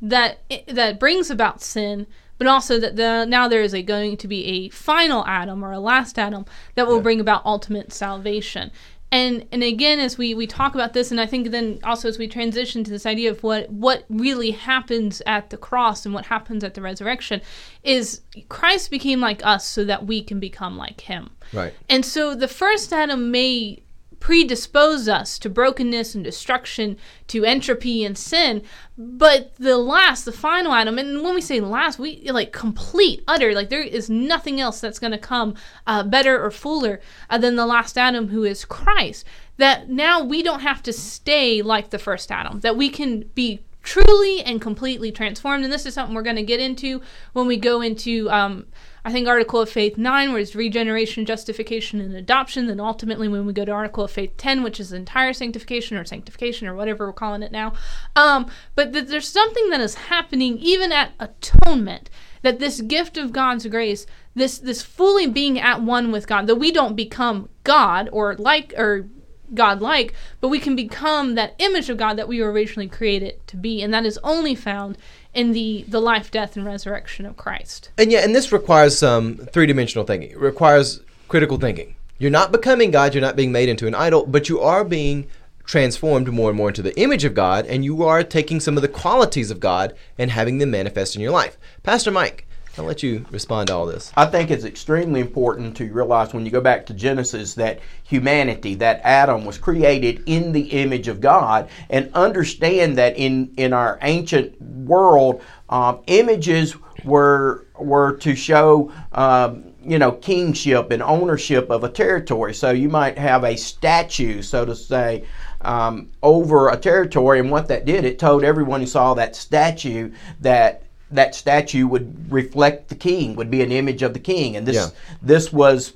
that 0.00 0.40
that 0.68 1.00
brings 1.00 1.30
about 1.30 1.62
sin, 1.62 2.06
but 2.38 2.46
also 2.46 2.78
that 2.78 2.96
the, 2.96 3.24
now 3.24 3.48
there 3.48 3.62
is 3.62 3.74
a 3.74 3.82
going 3.82 4.16
to 4.16 4.28
be 4.28 4.44
a 4.44 4.68
final 4.70 5.24
Adam 5.26 5.64
or 5.64 5.72
a 5.72 5.80
last 5.80 6.18
Adam 6.18 6.44
that 6.74 6.86
will 6.86 7.00
bring 7.00 7.20
about 7.20 7.44
ultimate 7.44 7.92
salvation. 7.92 8.70
And 9.14 9.46
and 9.52 9.62
again, 9.62 10.00
as 10.00 10.18
we, 10.18 10.34
we 10.34 10.48
talk 10.48 10.74
about 10.74 10.92
this, 10.92 11.12
and 11.12 11.20
I 11.20 11.26
think 11.26 11.52
then 11.52 11.78
also 11.84 12.08
as 12.08 12.18
we 12.18 12.26
transition 12.26 12.82
to 12.82 12.90
this 12.90 13.06
idea 13.06 13.30
of 13.30 13.44
what 13.44 13.70
what 13.70 14.04
really 14.08 14.50
happens 14.50 15.22
at 15.24 15.50
the 15.50 15.56
cross 15.56 16.04
and 16.04 16.12
what 16.12 16.26
happens 16.26 16.64
at 16.64 16.74
the 16.74 16.82
resurrection, 16.82 17.40
is 17.84 18.22
Christ 18.48 18.90
became 18.90 19.20
like 19.20 19.46
us 19.46 19.68
so 19.68 19.84
that 19.84 20.06
we 20.06 20.20
can 20.20 20.40
become 20.40 20.76
like 20.76 21.02
Him. 21.02 21.30
Right. 21.52 21.72
And 21.88 22.04
so 22.04 22.34
the 22.34 22.48
first 22.48 22.92
Adam 22.92 23.30
may 23.30 23.83
predispose 24.24 25.06
us 25.06 25.38
to 25.38 25.50
brokenness 25.50 26.14
and 26.14 26.24
destruction, 26.24 26.96
to 27.26 27.44
entropy 27.44 28.02
and 28.02 28.16
sin, 28.16 28.62
but 28.96 29.54
the 29.56 29.76
last, 29.76 30.24
the 30.24 30.32
final 30.32 30.72
Adam, 30.72 30.98
and 30.98 31.22
when 31.22 31.34
we 31.34 31.42
say 31.42 31.60
last, 31.60 31.98
we 31.98 32.22
like 32.30 32.50
complete, 32.50 33.22
utter, 33.28 33.52
like 33.52 33.68
there 33.68 33.82
is 33.82 34.08
nothing 34.08 34.62
else 34.62 34.80
that's 34.80 34.98
going 34.98 35.10
to 35.10 35.18
come 35.18 35.54
uh, 35.86 36.02
better 36.02 36.42
or 36.42 36.50
fuller 36.50 37.02
uh, 37.28 37.36
than 37.36 37.56
the 37.56 37.66
last 37.66 37.98
Adam 37.98 38.28
who 38.28 38.44
is 38.44 38.64
Christ. 38.64 39.26
That 39.58 39.90
now 39.90 40.24
we 40.24 40.42
don't 40.42 40.60
have 40.60 40.82
to 40.84 40.92
stay 40.94 41.60
like 41.60 41.90
the 41.90 41.98
first 41.98 42.32
Adam, 42.32 42.60
that 42.60 42.78
we 42.78 42.88
can 42.88 43.28
be 43.34 43.60
truly 43.82 44.40
and 44.40 44.58
completely 44.58 45.12
transformed. 45.12 45.64
And 45.64 45.72
this 45.72 45.84
is 45.84 45.92
something 45.92 46.14
we're 46.14 46.22
going 46.22 46.36
to 46.36 46.42
get 46.42 46.60
into 46.60 47.02
when 47.34 47.46
we 47.46 47.58
go 47.58 47.82
into, 47.82 48.30
um, 48.30 48.68
I 49.06 49.12
think, 49.12 49.28
Article 49.28 49.60
of 49.60 49.68
Faith 49.68 49.98
9, 49.98 50.32
where 50.32 50.40
it's 50.40 50.54
regeneration, 50.54 51.26
justification, 51.26 52.00
and 52.00 52.14
adoption. 52.14 52.66
Then 52.66 52.80
ultimately, 52.80 53.28
when 53.28 53.44
we 53.44 53.52
go 53.52 53.66
to 53.66 53.72
Article 53.72 54.04
of 54.04 54.10
Faith 54.10 54.36
10, 54.38 54.62
which 54.62 54.80
is 54.80 54.92
entire 54.92 55.34
sanctification 55.34 55.98
or 55.98 56.06
sanctification 56.06 56.66
or 56.66 56.74
whatever 56.74 57.06
we're 57.06 57.12
calling 57.12 57.42
it 57.42 57.52
now. 57.52 57.74
Um, 58.16 58.46
but 58.74 58.92
that 58.92 59.08
there's 59.08 59.28
something 59.28 59.68
that 59.68 59.80
is 59.80 59.94
happening 59.94 60.58
even 60.58 60.90
at 60.90 61.12
atonement. 61.20 62.08
That 62.40 62.58
this 62.58 62.80
gift 62.80 63.16
of 63.18 63.32
God's 63.32 63.66
grace, 63.66 64.06
this 64.34 64.58
this 64.58 64.82
fully 64.82 65.26
being 65.26 65.58
at 65.58 65.82
one 65.82 66.10
with 66.10 66.26
God, 66.26 66.46
that 66.46 66.56
we 66.56 66.72
don't 66.72 66.96
become 66.96 67.48
God 67.62 68.08
or 68.12 68.34
like 68.36 68.74
or 68.76 69.08
God-like, 69.54 70.14
but 70.40 70.48
we 70.48 70.58
can 70.58 70.76
become 70.76 71.34
that 71.34 71.54
image 71.58 71.88
of 71.90 71.96
God 71.96 72.14
that 72.14 72.28
we 72.28 72.40
were 72.40 72.52
originally 72.52 72.88
created 72.88 73.46
to 73.46 73.56
be, 73.56 73.82
and 73.82 73.92
that 73.94 74.04
is 74.04 74.18
only 74.22 74.54
found 74.54 74.98
in 75.32 75.52
the 75.52 75.84
the 75.88 76.00
life, 76.00 76.30
death, 76.30 76.56
and 76.56 76.64
resurrection 76.64 77.26
of 77.26 77.36
Christ. 77.36 77.90
And 77.98 78.12
yeah, 78.12 78.20
and 78.20 78.34
this 78.34 78.52
requires 78.52 78.96
some 78.96 79.36
three 79.36 79.66
dimensional 79.66 80.04
thinking. 80.04 80.30
It 80.30 80.38
requires 80.38 81.00
critical 81.28 81.58
thinking. 81.58 81.96
You're 82.18 82.30
not 82.30 82.52
becoming 82.52 82.90
God, 82.90 83.14
you're 83.14 83.20
not 83.20 83.36
being 83.36 83.52
made 83.52 83.68
into 83.68 83.86
an 83.86 83.94
idol, 83.94 84.24
but 84.26 84.48
you 84.48 84.60
are 84.60 84.84
being 84.84 85.26
transformed 85.64 86.30
more 86.30 86.50
and 86.50 86.56
more 86.56 86.68
into 86.68 86.82
the 86.82 86.98
image 87.00 87.24
of 87.24 87.34
God, 87.34 87.66
and 87.66 87.84
you 87.84 88.04
are 88.04 88.22
taking 88.22 88.60
some 88.60 88.76
of 88.76 88.82
the 88.82 88.88
qualities 88.88 89.50
of 89.50 89.60
God 89.60 89.94
and 90.18 90.30
having 90.30 90.58
them 90.58 90.70
manifest 90.70 91.16
in 91.16 91.22
your 91.22 91.32
life. 91.32 91.56
Pastor 91.82 92.10
Mike, 92.10 92.46
I'll 92.76 92.84
let 92.84 93.02
you 93.02 93.24
respond 93.30 93.68
to 93.68 93.74
all 93.74 93.86
this. 93.86 94.12
I 94.16 94.26
think 94.26 94.50
it's 94.50 94.64
extremely 94.64 95.20
important 95.20 95.76
to 95.76 95.92
realize 95.92 96.34
when 96.34 96.44
you 96.44 96.50
go 96.50 96.60
back 96.60 96.86
to 96.86 96.94
Genesis 96.94 97.54
that 97.54 97.80
humanity, 98.02 98.74
that 98.76 99.00
Adam 99.04 99.44
was 99.44 99.58
created 99.58 100.22
in 100.26 100.52
the 100.52 100.62
image 100.82 101.08
of 101.08 101.20
God, 101.20 101.68
and 101.88 102.10
understand 102.14 102.98
that 102.98 103.16
in 103.16 103.52
in 103.56 103.72
our 103.72 103.98
ancient 104.02 104.60
world, 104.60 105.40
um, 105.68 106.00
images 106.06 106.74
were 107.04 107.66
were 107.78 108.16
to 108.18 108.34
show. 108.34 108.92
Um, 109.12 109.70
you 109.86 109.98
know, 109.98 110.12
kingship 110.12 110.90
and 110.92 111.02
ownership 111.02 111.68
of 111.68 111.84
a 111.84 111.90
territory. 111.90 112.54
So 112.54 112.70
you 112.70 112.88
might 112.88 113.18
have 113.18 113.44
a 113.44 113.54
statue, 113.54 114.40
so 114.40 114.64
to 114.64 114.74
say, 114.74 115.24
um, 115.60 116.10
over 116.22 116.70
a 116.70 116.76
territory, 116.78 117.38
and 117.38 117.50
what 117.50 117.68
that 117.68 117.84
did, 117.84 118.06
it 118.06 118.18
told 118.18 118.44
everyone 118.44 118.80
who 118.80 118.86
saw 118.86 119.12
that 119.12 119.36
statue 119.36 120.10
that 120.40 120.83
that 121.14 121.34
statue 121.34 121.86
would 121.86 122.30
reflect 122.30 122.88
the 122.88 122.94
king, 122.94 123.36
would 123.36 123.50
be 123.50 123.62
an 123.62 123.72
image 123.72 124.02
of 124.02 124.12
the 124.12 124.18
king, 124.18 124.56
and 124.56 124.66
this 124.66 124.76
Yeah. 124.76 124.90
this 125.22 125.52
was, 125.52 125.94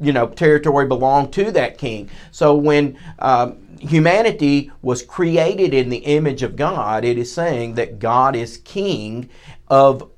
you 0.00 0.12
know, 0.12 0.26
territory 0.26 0.86
belonged 0.86 1.32
to 1.34 1.50
that 1.52 1.78
king. 1.78 2.08
So 2.30 2.54
when 2.54 2.96
um, 3.18 3.56
humanity 3.78 4.70
was 4.82 5.02
created 5.02 5.74
in 5.74 5.90
the 5.90 5.98
image 5.98 6.42
of 6.42 6.56
God, 6.56 7.04
it 7.04 7.18
is 7.18 7.32
saying 7.32 7.74
that 7.74 7.98
God 7.98 8.34
is 8.34 8.58
king 8.58 9.28
of 9.68 10.10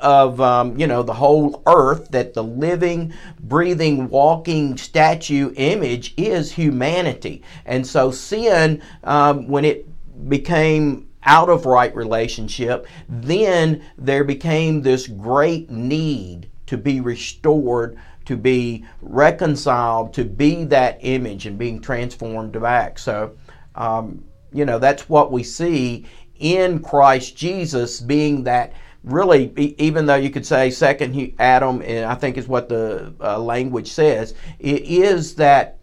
of 0.00 0.40
um, 0.40 0.78
you 0.78 0.86
know 0.86 1.02
the 1.02 1.14
whole 1.14 1.60
earth 1.66 2.08
that 2.12 2.32
the 2.32 2.42
living 2.42 3.12
breathing 3.40 4.08
walking 4.08 4.76
statue 4.76 5.52
image 5.56 6.14
is 6.16 6.52
humanity 6.52 7.42
and 7.66 7.84
so 7.84 8.12
sin 8.12 8.80
um, 9.02 9.48
when 9.48 9.64
it 9.64 9.84
became 10.28 11.07
out 11.28 11.50
of 11.50 11.66
right 11.66 11.94
relationship 11.94 12.86
then 13.08 13.84
there 13.98 14.24
became 14.24 14.80
this 14.80 15.06
great 15.06 15.70
need 15.70 16.48
to 16.66 16.78
be 16.78 17.00
restored 17.00 17.98
to 18.24 18.36
be 18.36 18.84
reconciled 19.02 20.14
to 20.14 20.24
be 20.24 20.64
that 20.64 20.98
image 21.02 21.44
and 21.44 21.58
being 21.58 21.80
transformed 21.80 22.58
back 22.60 22.98
so 22.98 23.36
um, 23.74 24.24
you 24.52 24.64
know 24.64 24.78
that's 24.78 25.08
what 25.08 25.30
we 25.30 25.42
see 25.42 26.06
in 26.38 26.80
christ 26.80 27.36
jesus 27.36 28.00
being 28.00 28.42
that 28.44 28.72
really, 29.04 29.52
even 29.78 30.06
though 30.06 30.16
you 30.16 30.30
could 30.30 30.44
say 30.44 30.70
second 30.70 31.34
Adam, 31.38 31.82
and 31.82 32.04
I 32.04 32.14
think 32.14 32.36
is 32.36 32.48
what 32.48 32.68
the 32.68 33.14
uh, 33.20 33.38
language 33.38 33.90
says, 33.90 34.34
it 34.58 34.82
is 34.82 35.34
that 35.36 35.78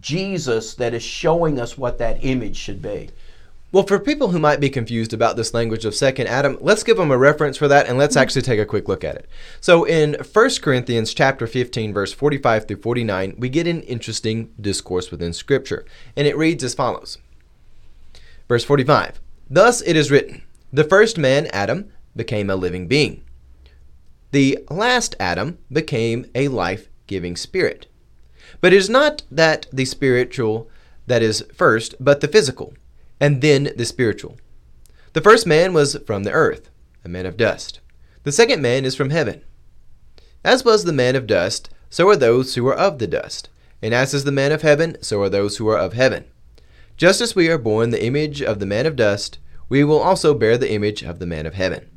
Jesus 0.00 0.74
that 0.74 0.94
is 0.94 1.02
showing 1.02 1.60
us 1.60 1.76
what 1.78 1.98
that 1.98 2.24
image 2.24 2.56
should 2.56 2.82
be. 2.82 3.10
Well, 3.72 3.86
for 3.86 4.00
people 4.00 4.30
who 4.30 4.40
might 4.40 4.58
be 4.58 4.68
confused 4.68 5.12
about 5.12 5.36
this 5.36 5.54
language 5.54 5.84
of 5.84 5.94
second 5.94 6.26
Adam, 6.26 6.58
let's 6.60 6.82
give 6.82 6.96
them 6.96 7.12
a 7.12 7.18
reference 7.18 7.56
for 7.56 7.68
that 7.68 7.88
and 7.88 7.96
let's 7.96 8.16
mm-hmm. 8.16 8.22
actually 8.22 8.42
take 8.42 8.58
a 8.58 8.66
quick 8.66 8.88
look 8.88 9.04
at 9.04 9.14
it. 9.14 9.28
So 9.60 9.84
in 9.84 10.16
1 10.32 10.50
Corinthians 10.60 11.14
chapter 11.14 11.46
15 11.46 11.92
verse 11.92 12.12
45 12.12 12.66
through 12.66 12.80
49, 12.80 13.36
we 13.38 13.48
get 13.48 13.68
an 13.68 13.82
interesting 13.82 14.52
discourse 14.60 15.12
within 15.12 15.32
scripture, 15.32 15.84
and 16.16 16.26
it 16.26 16.36
reads 16.36 16.64
as 16.64 16.74
follows. 16.74 17.18
Verse 18.48 18.64
45. 18.64 19.20
Thus 19.48 19.82
it 19.82 19.96
is 19.96 20.10
written, 20.10 20.42
the 20.72 20.84
first 20.84 21.16
man 21.16 21.46
Adam 21.52 21.92
became 22.16 22.50
a 22.50 22.56
living 22.56 22.88
being. 22.88 23.22
The 24.32 24.58
last 24.68 25.14
Adam 25.20 25.58
became 25.70 26.26
a 26.34 26.48
life 26.48 26.88
giving 27.06 27.36
spirit. 27.36 27.86
But 28.60 28.72
it 28.72 28.76
is 28.76 28.90
not 28.90 29.22
that 29.30 29.66
the 29.72 29.84
spiritual 29.84 30.68
that 31.06 31.22
is 31.22 31.44
first, 31.54 31.94
but 32.00 32.20
the 32.20 32.28
physical, 32.28 32.74
and 33.20 33.42
then 33.42 33.72
the 33.76 33.84
spiritual. 33.84 34.38
The 35.12 35.20
first 35.20 35.46
man 35.46 35.72
was 35.72 35.96
from 36.06 36.24
the 36.24 36.32
earth, 36.32 36.70
a 37.04 37.08
man 37.08 37.26
of 37.26 37.36
dust. 37.36 37.80
The 38.24 38.32
second 38.32 38.62
man 38.62 38.84
is 38.84 38.94
from 38.94 39.10
heaven. 39.10 39.42
As 40.44 40.64
was 40.64 40.84
the 40.84 40.92
man 40.92 41.16
of 41.16 41.26
dust, 41.26 41.70
so 41.90 42.08
are 42.08 42.16
those 42.16 42.54
who 42.54 42.66
are 42.68 42.74
of 42.74 42.98
the 42.98 43.06
dust. 43.06 43.48
And 43.82 43.92
as 43.92 44.14
is 44.14 44.24
the 44.24 44.32
man 44.32 44.52
of 44.52 44.62
heaven, 44.62 44.96
so 45.02 45.20
are 45.22 45.28
those 45.28 45.56
who 45.56 45.68
are 45.68 45.78
of 45.78 45.92
heaven. 45.92 46.24
Just 46.96 47.20
as 47.20 47.34
we 47.34 47.48
are 47.48 47.58
born 47.58 47.90
the 47.90 48.04
image 48.04 48.42
of 48.42 48.58
the 48.58 48.66
man 48.66 48.86
of 48.86 48.96
dust, 48.96 49.38
we 49.68 49.84
will 49.84 50.00
also 50.00 50.34
bear 50.34 50.58
the 50.58 50.72
image 50.72 51.02
of 51.02 51.18
the 51.18 51.26
man 51.26 51.46
of 51.46 51.54
heaven. 51.54 51.88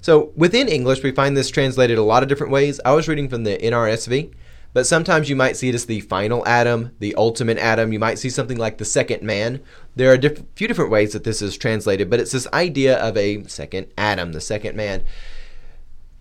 So 0.00 0.32
within 0.36 0.68
English, 0.68 1.02
we 1.02 1.12
find 1.12 1.36
this 1.36 1.50
translated 1.50 1.98
a 1.98 2.02
lot 2.02 2.22
of 2.22 2.28
different 2.28 2.52
ways. 2.52 2.80
I 2.84 2.92
was 2.92 3.08
reading 3.08 3.28
from 3.28 3.44
the 3.44 3.58
NRSV, 3.58 4.32
but 4.72 4.86
sometimes 4.86 5.28
you 5.28 5.36
might 5.36 5.56
see 5.56 5.68
it 5.68 5.74
as 5.74 5.86
the 5.86 6.00
final 6.00 6.46
Adam, 6.46 6.92
the 6.98 7.14
ultimate 7.16 7.58
Adam. 7.58 7.92
You 7.92 7.98
might 7.98 8.18
see 8.18 8.30
something 8.30 8.56
like 8.56 8.78
the 8.78 8.84
second 8.84 9.22
man. 9.22 9.60
There 9.94 10.10
are 10.10 10.14
a 10.14 10.18
diff- 10.18 10.44
few 10.54 10.66
different 10.66 10.90
ways 10.90 11.12
that 11.12 11.24
this 11.24 11.42
is 11.42 11.56
translated, 11.58 12.08
but 12.08 12.20
it's 12.20 12.32
this 12.32 12.46
idea 12.52 12.96
of 12.98 13.16
a 13.16 13.44
second 13.44 13.88
Adam, 13.98 14.32
the 14.32 14.40
second 14.40 14.76
man. 14.76 15.04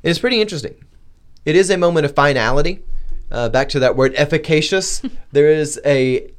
It's 0.03 0.19
pretty 0.19 0.41
interesting. 0.41 0.75
It 1.45 1.55
is 1.55 1.69
a 1.69 1.77
moment 1.77 2.05
of 2.05 2.15
finality. 2.15 2.83
Uh, 3.31 3.47
back 3.47 3.69
to 3.69 3.79
that 3.79 3.95
word 3.95 4.13
efficacious. 4.15 5.01
there 5.31 5.49
is 5.49 5.79
a 5.85 6.29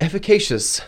efficacious 0.00 0.80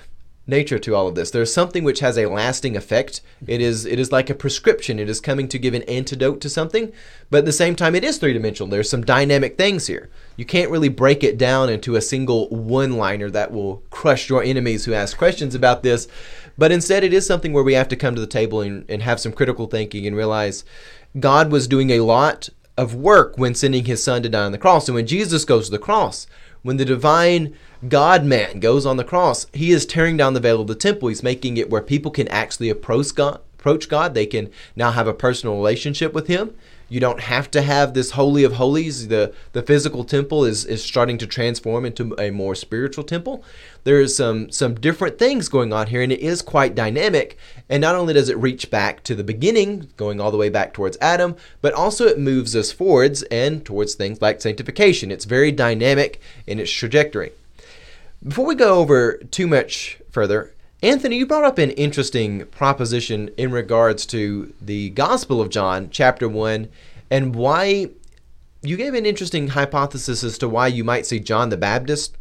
nature 0.49 0.79
to 0.79 0.95
all 0.95 1.07
of 1.07 1.15
this. 1.15 1.31
There's 1.31 1.53
something 1.53 1.85
which 1.85 2.01
has 2.01 2.17
a 2.17 2.27
lasting 2.27 2.77
effect. 2.77 3.21
It 3.47 3.61
is 3.61 3.85
it 3.85 4.01
is 4.01 4.11
like 4.11 4.31
a 4.31 4.35
prescription. 4.35 4.99
It 4.99 5.09
is 5.09 5.21
coming 5.21 5.47
to 5.49 5.59
give 5.59 5.75
an 5.75 5.83
antidote 5.83 6.41
to 6.41 6.49
something, 6.49 6.93
but 7.31 7.39
at 7.39 7.45
the 7.45 7.53
same 7.53 7.77
time 7.77 7.95
it 7.95 8.03
is 8.03 8.19
three-dimensional. 8.19 8.71
There's 8.71 8.91
some 8.91 9.05
dynamic 9.05 9.57
things 9.57 9.87
here. 9.87 10.09
You 10.37 10.45
can't 10.47 10.71
really 10.71 10.89
break 10.89 11.23
it 11.23 11.39
down 11.39 11.69
into 11.69 11.95
a 11.95 12.01
single 12.01 12.49
one-liner 12.49 13.31
that 13.31 13.53
will 13.53 13.83
crush 13.91 14.29
your 14.29 14.43
enemies 14.43 14.87
who 14.87 14.95
ask 14.95 15.17
questions 15.17 15.55
about 15.55 15.83
this. 15.83 16.09
But 16.57 16.73
instead 16.73 17.05
it 17.05 17.13
is 17.13 17.27
something 17.27 17.53
where 17.53 17.63
we 17.63 17.75
have 17.75 17.89
to 17.89 17.97
come 17.97 18.15
to 18.15 18.21
the 18.21 18.27
table 18.27 18.63
and, 18.63 18.85
and 18.89 19.03
have 19.03 19.21
some 19.21 19.33
critical 19.33 19.67
thinking 19.67 20.07
and 20.07 20.17
realize 20.17 20.65
God 21.21 21.53
was 21.53 21.69
doing 21.69 21.91
a 21.91 22.01
lot 22.01 22.49
of 22.77 22.95
work 22.95 23.37
when 23.37 23.55
sending 23.55 23.85
his 23.85 24.03
son 24.03 24.23
to 24.23 24.29
die 24.29 24.45
on 24.45 24.53
the 24.53 24.59
cross. 24.59 24.89
And 24.89 24.95
when 24.95 25.07
Jesus 25.07 25.45
goes 25.45 25.67
to 25.67 25.73
the 25.73 25.79
cross, 25.79 26.27
when 26.63 26.77
the 26.77 26.85
divine 26.85 27.55
God 27.87 28.25
man 28.25 28.59
goes 28.59 28.85
on 28.85 28.97
the 28.97 29.05
cross, 29.05 29.47
he 29.53 29.71
is 29.71 29.87
tearing 29.87 30.17
down 30.17 30.35
the 30.35 30.41
veil 30.41 30.61
of 30.61 30.67
the 30.67 30.75
temple. 30.75 31.09
He's 31.09 31.23
making 31.23 31.57
it 31.59 31.71
where 31.71 31.83
people 31.83 32.11
can 32.11 32.27
actually 32.29 32.71
approach 32.71 33.15
God. 33.15 33.41
Approach 33.59 33.89
God. 33.89 34.15
They 34.15 34.27
can 34.27 34.51
now 34.75 34.91
have 34.91 35.07
a 35.07 35.15
personal 35.15 35.57
relationship 35.57 36.13
with 36.13 36.27
Him. 36.27 36.55
You 36.89 37.01
don't 37.01 37.21
have 37.21 37.51
to 37.51 37.61
have 37.61 37.93
this 37.93 38.13
holy 38.13 38.45
of 38.45 38.55
holies. 38.55 39.09
The 39.09 39.35
the 39.53 39.63
physical 39.63 40.05
temple 40.05 40.45
is, 40.45 40.65
is 40.65 40.83
starting 40.83 41.19
to 41.19 41.27
transform 41.27 41.85
into 41.85 42.15
a 42.19 42.31
more 42.31 42.55
spiritual 42.55 43.05
temple. 43.05 43.45
There's 43.85 44.17
some 44.17 44.51
some 44.51 44.75
different 44.75 45.19
things 45.19 45.49
going 45.49 45.73
on 45.73 45.89
here, 45.89 46.03
and 46.03 46.11
it 46.11 46.21
is 46.21 46.41
quite 46.41 46.75
dynamic. 46.75 47.37
And 47.69 47.81
not 47.81 47.95
only 47.95 48.15
does 48.15 48.29
it 48.29 48.39
reach 48.39 48.71
back 48.71 49.05
to 49.05 49.15
the 49.15 49.25
beginning, 49.25 49.91
going 49.97 50.21
all 50.21 50.31
the 50.31 50.37
way 50.37 50.49
back 50.49 50.73
towards 50.73 50.97
Adam, 51.01 51.37
but 51.61 51.75
also 51.75 52.07
it 52.07 52.19
moves 52.19 52.57
us 52.57 52.73
forwards 52.73 53.23
and 53.25 53.65
towards 53.65 53.95
things 53.95 54.23
like 54.23 54.41
sanctification. 54.41 55.11
It's 55.11 55.27
very 55.27 55.53
dynamic 55.53 56.21
in 56.47 56.59
its 56.59 56.73
trajectory. 56.73 57.33
Before 58.27 58.47
we 58.47 58.57
go 58.57 58.81
over 58.81 59.19
too 59.31 59.47
much 59.47 59.99
further, 60.11 60.53
Anthony, 60.83 61.19
you 61.19 61.27
brought 61.27 61.45
up 61.45 61.59
an 61.59 61.71
interesting 61.73 62.47
proposition 62.47 63.31
in 63.37 63.53
regards 63.53 64.05
to 64.07 64.53
the 64.61 64.91
Gospel 64.91 65.41
of 65.41 65.51
John, 65.51 65.89
chapter 65.91 66.29
1, 66.29 66.69
and 67.13 67.37
why 67.37 67.91
you 68.61 68.77
gave 68.77 68.95
an 68.95 69.07
interesting 69.07 69.49
hypothesis 69.49 70.25
as 70.25 70.37
to 70.39 70.49
why 70.49 70.67
you 70.67 70.83
might 70.83 71.07
see 71.07 71.21
John 71.21 71.51
the 71.51 71.57
Baptist 71.57 72.17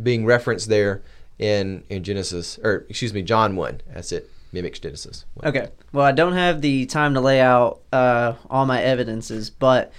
being 0.00 0.26
referenced 0.26 0.68
there 0.68 1.02
in, 1.38 1.84
in 1.88 2.04
Genesis, 2.04 2.58
or 2.62 2.84
excuse 2.90 3.14
me, 3.14 3.22
John 3.22 3.56
1, 3.56 3.80
as 3.94 4.12
it 4.12 4.30
mimics 4.52 4.78
Genesis. 4.78 5.24
1. 5.34 5.48
Okay. 5.48 5.68
Well, 5.90 6.04
I 6.04 6.12
don't 6.12 6.34
have 6.34 6.60
the 6.60 6.84
time 6.84 7.14
to 7.14 7.20
lay 7.22 7.40
out 7.40 7.80
uh, 7.90 8.34
all 8.50 8.66
my 8.66 8.82
evidences, 8.82 9.48
but 9.48 9.90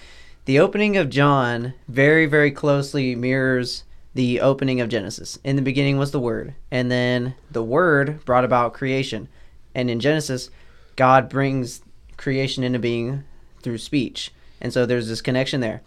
the 0.46 0.60
opening 0.60 0.98
of 0.98 1.10
John 1.10 1.74
very, 1.88 2.28
very 2.28 2.52
closely 2.52 3.16
mirrors 3.16 3.86
the 4.16 4.40
opening 4.40 4.82
of 4.82 4.90
Genesis. 4.90 5.38
In 5.44 5.58
the 5.58 5.62
beginning 5.62 5.98
was 5.98 6.12
the 6.12 6.20
Word, 6.20 6.56
and 6.72 6.90
then 6.90 7.36
the 7.52 7.64
Word 7.64 8.24
brought 8.26 8.46
about 8.46 8.74
creation. 8.74 9.28
And 9.76 9.90
in 9.90 10.00
Genesis, 10.00 10.50
God 10.96 11.30
brings 11.30 11.82
creation 12.18 12.64
into 12.64 12.80
being 12.80 13.26
through 13.62 13.78
speech. 13.78 14.32
And 14.62 14.72
so 14.74 14.86
there's 14.86 15.10
this 15.10 15.22
connection 15.22 15.60
there. 15.60 15.82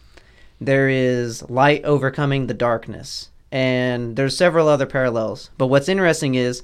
There 0.60 0.88
is 0.88 1.48
light 1.48 1.84
overcoming 1.84 2.46
the 2.46 2.54
darkness. 2.54 3.30
And 3.50 4.14
there's 4.16 4.36
several 4.36 4.68
other 4.68 4.86
parallels. 4.86 5.50
But 5.56 5.68
what's 5.68 5.88
interesting 5.88 6.34
is 6.34 6.62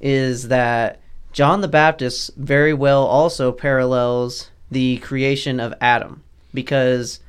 is 0.00 0.48
that 0.48 1.00
John 1.32 1.60
the 1.60 1.68
Baptist 1.68 2.32
very 2.36 2.74
well 2.74 3.04
also 3.04 3.52
parallels 3.52 4.50
the 4.70 4.98
creation 4.98 5.60
of 5.60 5.72
Adam 5.80 6.22
because 6.52 7.20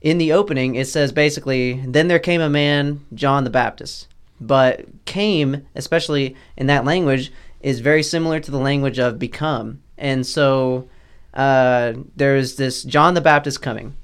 in 0.00 0.18
the 0.18 0.32
opening 0.32 0.74
it 0.74 0.86
says 0.86 1.12
basically 1.12 1.82
then 1.86 2.08
there 2.08 2.18
came 2.18 2.40
a 2.40 2.50
man 2.50 3.04
John 3.14 3.44
the 3.44 3.50
Baptist. 3.50 4.08
But 4.40 4.84
came 5.06 5.66
especially 5.74 6.36
in 6.56 6.66
that 6.66 6.84
language 6.84 7.32
is 7.62 7.80
very 7.80 8.02
similar 8.02 8.38
to 8.40 8.50
the 8.50 8.58
language 8.58 8.98
of 8.98 9.18
become. 9.18 9.80
And 9.96 10.26
so 10.26 10.88
uh, 11.32 11.94
there's 12.14 12.56
this 12.56 12.82
John 12.82 13.14
the 13.14 13.20
Baptist 13.20 13.62
coming. 13.62 13.96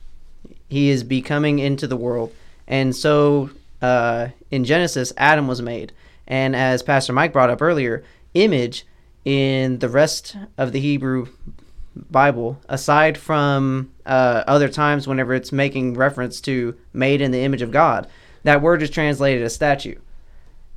He 0.68 0.88
is 0.88 1.04
becoming 1.04 1.58
into 1.58 1.86
the 1.86 1.96
world. 1.96 2.32
And 2.66 2.96
so 2.96 3.50
uh, 3.82 4.28
in 4.50 4.64
Genesis 4.64 5.12
Adam 5.16 5.46
was 5.48 5.60
made. 5.60 5.92
And 6.26 6.56
as 6.56 6.82
Pastor 6.82 7.12
Mike 7.12 7.32
brought 7.32 7.50
up 7.50 7.60
earlier 7.60 8.04
image 8.32 8.86
in 9.24 9.78
the 9.80 9.88
rest 9.88 10.36
of 10.56 10.72
the 10.72 10.80
Hebrew 10.80 11.28
Bible, 11.94 12.60
aside 12.68 13.18
from 13.18 13.92
uh, 14.06 14.44
other 14.46 14.68
times 14.68 15.06
whenever 15.06 15.34
it's 15.34 15.52
making 15.52 15.94
reference 15.94 16.40
to 16.42 16.76
made 16.92 17.20
in 17.20 17.30
the 17.30 17.42
image 17.42 17.62
of 17.62 17.70
God, 17.70 18.08
that 18.44 18.62
word 18.62 18.82
is 18.82 18.90
translated 18.90 19.42
as 19.42 19.54
statue. 19.54 19.96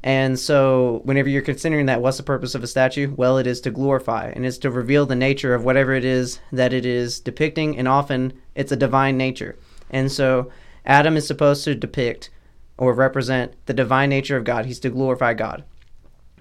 And 0.04 0.40
so, 0.40 1.02
whenever 1.04 1.30
you're 1.30 1.42
considering 1.42 1.88
that, 1.88 2.00
what's 2.02 2.18
the 2.18 2.24
purpose 2.24 2.54
of 2.54 2.64
a 2.64 2.68
statue? 2.68 3.12
Well, 3.16 3.40
it 3.40 3.48
is 3.48 3.60
to 3.62 3.72
glorify 3.72 4.30
and 4.30 4.46
it's 4.46 4.60
to 4.60 4.70
reveal 4.70 5.08
the 5.08 5.16
nature 5.16 5.56
of 5.56 5.66
whatever 5.66 5.94
it 5.94 6.06
is 6.06 6.40
that 6.52 6.74
it 6.74 6.86
is 6.86 7.20
depicting, 7.20 7.76
and 7.78 7.88
often 7.88 8.34
it's 8.54 8.72
a 8.72 8.78
divine 8.78 9.18
nature. 9.18 9.58
And 9.90 10.12
so, 10.12 10.52
Adam 10.86 11.18
is 11.18 11.26
supposed 11.26 11.64
to 11.64 11.74
depict 11.74 12.30
or 12.78 12.94
represent 12.94 13.54
the 13.66 13.74
divine 13.74 14.10
nature 14.10 14.38
of 14.38 14.44
God, 14.44 14.66
he's 14.66 14.80
to 14.82 14.90
glorify 14.90 15.34
God. 15.34 15.64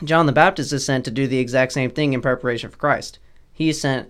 John 0.02 0.26
the 0.26 0.32
Baptist 0.32 0.72
is 0.72 0.84
sent 0.84 1.04
to 1.04 1.10
do 1.10 1.26
the 1.26 1.38
exact 1.38 1.72
same 1.72 1.90
thing 1.90 2.12
in 2.12 2.20
preparation 2.20 2.68
for 2.70 2.76
Christ. 2.76 3.18
He 3.52 3.68
is 3.68 3.80
sent 3.80 4.08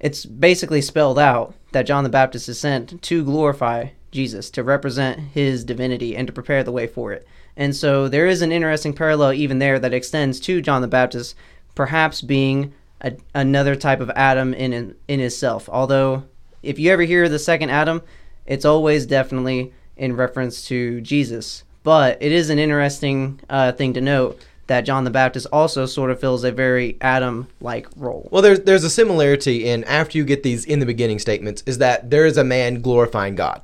it's 0.00 0.26
basically 0.26 0.80
spelled 0.80 1.18
out 1.18 1.54
that 1.72 1.86
John 1.86 2.04
the 2.04 2.10
Baptist 2.10 2.48
is 2.48 2.60
sent 2.60 3.00
to 3.02 3.24
glorify 3.24 3.88
Jesus, 4.10 4.50
to 4.50 4.62
represent 4.62 5.20
his 5.20 5.64
divinity, 5.64 6.16
and 6.16 6.26
to 6.26 6.32
prepare 6.32 6.62
the 6.62 6.72
way 6.72 6.86
for 6.86 7.12
it. 7.12 7.26
And 7.56 7.74
so 7.74 8.08
there 8.08 8.26
is 8.26 8.42
an 8.42 8.52
interesting 8.52 8.92
parallel 8.92 9.32
even 9.32 9.58
there 9.58 9.78
that 9.78 9.94
extends 9.94 10.40
to 10.40 10.60
John 10.60 10.82
the 10.82 10.88
Baptist, 10.88 11.34
perhaps 11.74 12.20
being 12.20 12.72
a, 13.00 13.16
another 13.34 13.74
type 13.74 14.00
of 14.00 14.10
Adam 14.10 14.54
in 14.54 14.94
in, 15.08 15.20
himself. 15.20 15.68
Although, 15.70 16.24
if 16.62 16.78
you 16.78 16.90
ever 16.90 17.02
hear 17.02 17.28
the 17.28 17.38
second 17.38 17.70
Adam, 17.70 18.02
it's 18.46 18.64
always 18.64 19.06
definitely 19.06 19.72
in 19.96 20.16
reference 20.16 20.66
to 20.68 21.00
Jesus. 21.00 21.64
But 21.82 22.18
it 22.20 22.32
is 22.32 22.50
an 22.50 22.58
interesting 22.58 23.40
uh, 23.48 23.72
thing 23.72 23.94
to 23.94 24.00
note 24.00 24.40
that 24.66 24.82
John 24.82 25.04
the 25.04 25.10
Baptist 25.10 25.46
also 25.52 25.86
sort 25.86 26.10
of 26.10 26.18
fills 26.18 26.44
a 26.44 26.50
very 26.52 26.96
Adam 27.00 27.48
like 27.60 27.86
role. 27.96 28.28
Well, 28.30 28.42
there's 28.42 28.60
there's 28.60 28.84
a 28.84 28.90
similarity 28.90 29.66
in 29.68 29.84
after 29.84 30.18
you 30.18 30.24
get 30.24 30.42
these 30.42 30.64
in 30.64 30.80
the 30.80 30.86
beginning 30.86 31.18
statements 31.18 31.62
is 31.66 31.78
that 31.78 32.10
there 32.10 32.26
is 32.26 32.36
a 32.36 32.44
man 32.44 32.80
glorifying 32.80 33.34
God. 33.34 33.62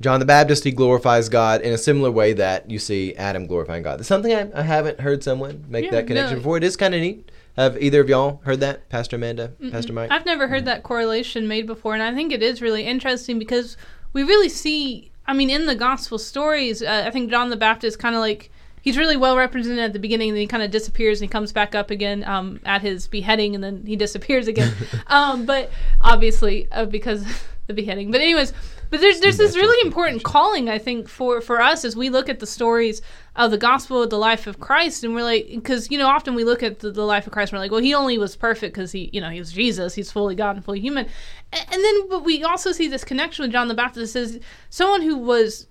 John 0.00 0.20
the 0.20 0.26
Baptist 0.26 0.64
he 0.64 0.70
glorifies 0.72 1.28
God 1.28 1.62
in 1.62 1.72
a 1.72 1.78
similar 1.78 2.10
way 2.10 2.32
that 2.34 2.70
you 2.70 2.78
see 2.78 3.14
Adam 3.14 3.46
glorifying 3.46 3.82
God. 3.82 4.00
It's 4.00 4.08
something 4.08 4.34
I, 4.34 4.50
I 4.54 4.62
haven't 4.62 5.00
heard 5.00 5.22
someone 5.22 5.64
make 5.68 5.86
Yeah, 5.86 5.92
that 5.92 6.06
connection 6.06 6.34
no. 6.34 6.40
before. 6.40 6.56
It 6.56 6.64
is 6.64 6.76
kind 6.76 6.94
of 6.94 7.00
neat. 7.00 7.30
Have 7.56 7.80
either 7.80 8.00
of 8.00 8.08
y'all 8.08 8.40
heard 8.44 8.58
that, 8.60 8.88
Pastor 8.88 9.14
Amanda, 9.14 9.52
Pastor 9.70 9.92
Mike? 9.92 10.10
I've 10.10 10.26
never 10.26 10.48
heard 10.48 10.64
that 10.64 10.82
correlation 10.82 11.46
made 11.46 11.68
before, 11.68 11.94
and 11.94 12.02
I 12.02 12.12
think 12.12 12.32
it 12.32 12.42
is 12.42 12.60
really 12.60 12.82
interesting 12.84 13.38
because 13.38 13.76
we 14.12 14.24
really 14.24 14.48
see. 14.48 15.12
I 15.26 15.32
mean, 15.34 15.48
in 15.48 15.66
the 15.66 15.76
gospel 15.76 16.18
stories, 16.18 16.82
uh, 16.82 17.04
I 17.06 17.10
think 17.10 17.30
John 17.30 17.50
the 17.50 17.56
Baptist 17.56 18.00
kind 18.00 18.16
of 18.16 18.20
like 18.20 18.50
he's 18.84 18.98
really 18.98 19.16
well 19.16 19.36
represented 19.36 19.78
at 19.80 19.92
the 19.94 19.98
beginning, 19.98 20.28
and 20.28 20.36
then 20.36 20.42
he 20.42 20.46
kind 20.46 20.62
of 20.62 20.70
disappears 20.70 21.20
and 21.20 21.28
he 21.28 21.32
comes 21.32 21.52
back 21.52 21.74
up 21.74 21.90
again 21.90 22.22
um, 22.24 22.60
at 22.64 22.82
his 22.82 23.08
beheading, 23.08 23.54
and 23.54 23.64
then 23.64 23.82
he 23.86 23.96
disappears 23.96 24.46
again. 24.46 24.72
um, 25.08 25.46
but 25.46 25.70
obviously, 26.02 26.68
uh, 26.70 26.84
because 26.84 27.24
the 27.66 27.74
beheading. 27.74 28.10
But 28.10 28.20
anyways, 28.20 28.52
But 28.90 29.00
there's 29.00 29.20
there's 29.20 29.38
this 29.38 29.56
really 29.56 29.86
important 29.86 30.22
calling 30.22 30.68
I 30.68 30.78
think 30.78 31.08
for 31.08 31.40
for 31.40 31.60
us 31.60 31.84
as 31.84 31.96
we 31.96 32.10
look 32.10 32.28
at 32.28 32.38
the 32.38 32.46
stories 32.46 33.02
of 33.34 33.50
the 33.50 33.58
gospel 33.58 34.02
of 34.02 34.10
the 34.10 34.18
life 34.18 34.46
of 34.46 34.60
Christ 34.60 35.02
and 35.02 35.14
we're 35.14 35.24
like 35.24 35.48
because 35.48 35.90
you 35.90 35.98
know 35.98 36.06
often 36.06 36.34
we 36.34 36.44
look 36.44 36.62
at 36.62 36.80
the, 36.80 36.92
the 36.92 37.04
life 37.04 37.26
of 37.26 37.32
Christ 37.32 37.52
and 37.52 37.58
we're 37.58 37.64
like 37.64 37.70
well 37.72 37.80
he 37.80 37.94
only 37.94 38.18
was 38.18 38.36
perfect 38.36 38.74
because 38.74 38.92
he 38.92 39.10
you 39.12 39.20
know 39.20 39.30
he 39.30 39.40
was 39.40 39.50
Jesus 39.50 39.94
he's 39.94 40.12
fully 40.12 40.34
God 40.36 40.56
and 40.56 40.64
fully 40.64 40.78
human 40.78 41.06
and, 41.52 41.66
and 41.72 41.82
then 41.82 42.08
but 42.08 42.22
we 42.22 42.44
also 42.44 42.70
see 42.70 42.86
this 42.86 43.02
connection 43.02 43.42
with 43.42 43.50
John 43.50 43.66
the 43.66 43.74
Baptist 43.74 44.12
says 44.12 44.38
someone 44.70 45.02
who 45.02 45.16
was 45.16 45.66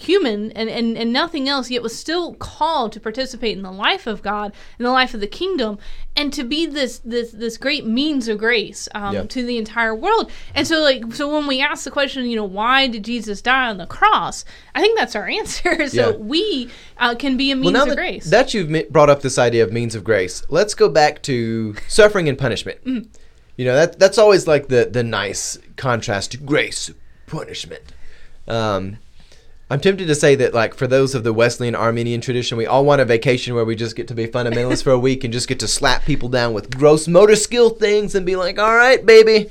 human 0.00 0.52
and, 0.52 0.68
and, 0.68 0.96
and 0.96 1.12
nothing 1.12 1.48
else, 1.48 1.70
yet 1.70 1.82
was 1.82 1.96
still 1.96 2.34
called 2.34 2.92
to 2.92 3.00
participate 3.00 3.56
in 3.56 3.62
the 3.62 3.70
life 3.72 4.06
of 4.06 4.22
God, 4.22 4.52
in 4.78 4.84
the 4.84 4.90
life 4.90 5.14
of 5.14 5.20
the 5.20 5.26
kingdom, 5.26 5.78
and 6.16 6.32
to 6.32 6.42
be 6.44 6.66
this 6.66 6.98
this 7.04 7.30
this 7.30 7.56
great 7.56 7.86
means 7.86 8.26
of 8.28 8.38
grace 8.38 8.88
um, 8.94 9.14
Yeah. 9.14 9.22
to 9.24 9.44
the 9.44 9.56
entire 9.58 9.94
world. 9.94 10.30
And 10.54 10.66
so, 10.66 10.80
like, 10.80 11.12
so 11.14 11.32
when 11.32 11.46
we 11.46 11.60
ask 11.60 11.84
the 11.84 11.90
question, 11.90 12.26
you 12.26 12.36
know, 12.36 12.44
why 12.44 12.86
did 12.88 13.04
Jesus 13.04 13.40
die 13.42 13.68
on 13.68 13.78
the 13.78 13.86
cross? 13.86 14.44
I 14.74 14.80
think 14.80 14.98
that's 14.98 15.14
our 15.16 15.28
answer. 15.38 15.88
so 15.88 16.10
Yeah. 16.10 16.16
we 16.16 16.70
uh, 16.98 17.14
can 17.14 17.36
be 17.36 17.50
a 17.50 17.56
means 17.56 17.64
Well, 17.66 17.72
now 17.74 17.82
of 17.82 17.88
that, 17.90 17.96
grace. 17.96 18.30
that 18.30 18.54
you've 18.54 18.90
brought 18.90 19.10
up 19.10 19.22
this 19.22 19.38
idea 19.38 19.62
of 19.64 19.72
means 19.72 19.94
of 19.94 20.02
grace, 20.04 20.42
let's 20.48 20.74
go 20.74 20.88
back 20.88 21.22
to 21.22 21.74
suffering 21.86 22.28
and 22.28 22.36
punishment. 22.38 22.84
Mm-hmm. 22.84 23.08
You 23.56 23.64
know 23.64 23.74
that 23.74 23.98
that's 23.98 24.18
always 24.18 24.46
like 24.46 24.68
the 24.68 24.88
the 24.90 25.02
nice 25.02 25.58
contrast 25.76 26.30
to 26.32 26.36
grace, 26.38 26.92
punishment. 27.26 27.82
Um, 28.46 28.98
I'm 29.70 29.80
tempted 29.80 30.06
to 30.06 30.14
say 30.14 30.34
that 30.36 30.54
like 30.54 30.74
for 30.74 30.86
those 30.86 31.14
of 31.14 31.24
the 31.24 31.32
Wesleyan 31.32 31.74
Arminian 31.74 32.20
tradition, 32.22 32.56
we 32.56 32.64
all 32.66 32.84
want 32.86 33.02
a 33.02 33.04
vacation 33.04 33.54
where 33.54 33.64
we 33.66 33.76
just 33.76 33.96
get 33.96 34.08
to 34.08 34.14
be 34.14 34.26
fundamentalists 34.26 34.82
for 34.82 34.92
a 34.92 34.98
week 34.98 35.24
and 35.24 35.32
just 35.32 35.46
get 35.48 35.60
to 35.60 35.68
slap 35.68 36.04
people 36.06 36.30
down 36.30 36.54
with 36.54 36.74
gross 36.76 37.06
motor 37.06 37.36
skill 37.36 37.70
things 37.70 38.14
and 38.14 38.24
be 38.24 38.34
like, 38.36 38.58
"All 38.58 38.74
right, 38.74 39.04
baby." 39.04 39.50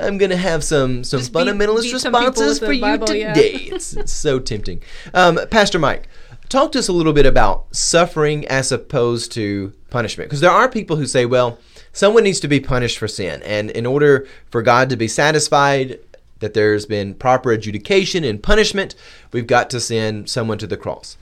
I'm 0.00 0.16
gonna 0.16 0.36
have 0.36 0.62
some 0.62 1.02
some 1.02 1.18
Just 1.20 1.32
beat- 1.32 1.40
fundamentalist 1.40 1.82
beat 1.82 2.00
some 2.00 2.14
responses 2.14 2.60
the 2.60 2.66
for 2.66 2.72
you 2.72 2.80
Bible, 2.80 3.12
yeah. 3.12 3.34
today. 3.34 3.50
It's, 3.72 3.94
it's 3.94 4.12
so 4.12 4.38
tempting. 4.38 4.80
Um, 5.12 5.40
Pastor 5.50 5.80
Mike, 5.80 6.08
talk 6.48 6.70
to 6.72 6.78
us 6.78 6.86
a 6.86 6.92
little 6.92 7.12
bit 7.12 7.26
about 7.26 7.66
suffering 7.74 8.46
as 8.46 8.70
opposed 8.70 9.32
to 9.32 9.72
punishment. 9.90 10.30
Because 10.30 10.40
there 10.40 10.52
are 10.52 10.68
people 10.68 10.96
who 10.96 11.06
say, 11.06 11.26
well, 11.26 11.58
someone 11.92 12.22
needs 12.22 12.38
to 12.40 12.48
be 12.48 12.60
punished 12.60 12.96
for 12.96 13.08
sin. 13.08 13.42
And 13.42 13.70
in 13.72 13.86
order 13.86 14.28
for 14.50 14.62
God 14.62 14.88
to 14.90 14.96
be 14.96 15.08
satisfied 15.08 15.98
that 16.40 16.54
there's 16.54 16.86
been 16.86 17.14
proper 17.14 17.52
adjudication 17.52 18.24
and 18.24 18.42
punishment, 18.42 18.94
we've 19.32 19.46
got 19.46 19.70
to 19.70 19.80
send 19.80 20.28
someone 20.28 20.58
to 20.58 20.66
the 20.66 20.76
cross. 20.76 21.16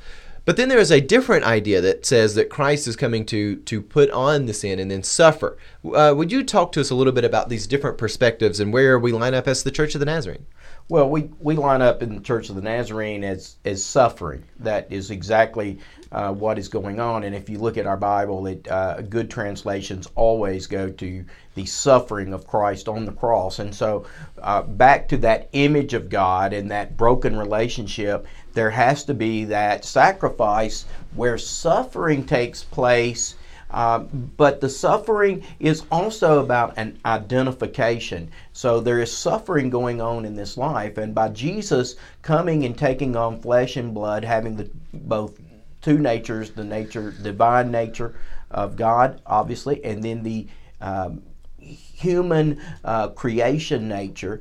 But 0.47 0.57
then 0.57 0.69
there 0.69 0.79
is 0.79 0.93
a 0.93 1.01
different 1.01 1.45
idea 1.45 1.81
that 1.81 2.07
says 2.07 2.37
that 2.37 2.49
Christ 2.49 2.87
is 2.87 2.95
coming 2.95 3.27
to 3.27 3.57
to 3.57 3.83
put 3.83 4.11
on 4.11 4.47
the 4.47 4.55
sin 4.55 4.79
and 4.79 4.89
then 4.89 5.03
suffer. 5.03 5.59
Uh, 5.85 6.15
would 6.17 6.31
you 6.31 6.45
talk 6.45 6.71
to 6.73 6.81
us 6.81 6.89
a 6.89 6.95
little 6.95 7.13
bit 7.13 7.25
about 7.25 7.49
these 7.49 7.67
different 7.67 7.99
perspectives 7.99 8.61
and 8.61 8.73
where 8.73 8.97
we 8.97 9.11
line 9.11 9.35
up 9.35 9.49
as 9.49 9.65
the 9.65 9.73
Church 9.73 9.97
of 9.97 9.99
the 9.99 10.07
Nazarene? 10.07 10.47
Well, 10.89 11.11
we, 11.11 11.31
we 11.41 11.57
line 11.57 11.83
up 11.83 12.01
in 12.01 12.15
the 12.15 12.21
Church 12.21 12.49
of 12.49 12.55
the 12.55 12.63
Nazarene 12.63 13.25
as, 13.25 13.57
as 13.65 13.85
suffering. 13.85 14.45
That 14.61 14.87
is 14.89 15.11
exactly 15.11 15.81
uh, 16.13 16.33
what 16.33 16.61
is 16.61 16.69
going 16.69 17.01
on. 17.01 17.25
And 17.25 17.35
if 17.35 17.51
you 17.51 17.59
look 17.59 17.77
at 17.77 17.87
our 17.87 17.97
Bible, 17.97 18.47
it, 18.47 18.69
uh, 18.69 19.01
good 19.03 19.29
translations 19.29 20.09
always 20.15 20.69
go 20.69 20.89
to 20.89 21.25
the 21.57 21.67
suffering 21.67 22.33
of 22.33 22.47
Christ 22.47 22.87
on 22.87 23.05
the 23.05 23.13
cross. 23.13 23.59
And 23.59 23.75
so, 23.75 24.07
uh, 24.41 24.63
back 24.63 25.09
to 25.09 25.17
that 25.19 25.49
image 25.53 25.93
of 25.93 26.09
God 26.09 26.53
and 26.53 26.71
that 26.71 26.97
broken 26.97 27.37
relationship, 27.37 28.25
there 28.57 28.71
has 28.71 29.05
to 29.05 29.15
be 29.15 29.45
that 29.45 29.85
sacrifice 29.85 30.87
where 31.15 31.37
suffering 31.37 32.25
takes 32.25 32.65
place. 32.65 33.37
Um, 33.71 34.33
but 34.37 34.61
the 34.61 34.69
suffering 34.69 35.45
is 35.61 35.83
also 35.91 36.41
about 36.41 36.75
an 36.79 36.99
identification. 37.05 38.31
So 38.53 38.81
there 38.81 39.01
is 39.01 39.15
suffering 39.15 39.69
going 39.69 40.01
on 40.01 40.25
in 40.25 40.35
this 40.37 40.57
life, 40.57 40.97
and 40.99 41.15
by 41.15 41.29
Jesus 41.29 41.97
coming 42.23 42.65
and 42.65 42.79
taking 42.79 43.15
on 43.15 43.41
flesh 43.41 43.77
and 43.77 43.93
blood, 43.93 44.25
having 44.25 44.57
the 44.57 44.71
both 44.95 45.39
two 45.83 45.99
natures, 45.99 46.51
the 46.51 46.65
nature, 46.65 47.11
divine 47.11 47.71
nature 47.71 48.15
of 48.51 48.77
God, 48.77 49.21
obviously, 49.27 49.85
and 49.85 50.03
then 50.03 50.23
the 50.23 50.47
um, 50.81 51.23
human 51.59 52.61
uh, 52.85 53.09
creation 53.09 53.89
nature, 53.89 54.41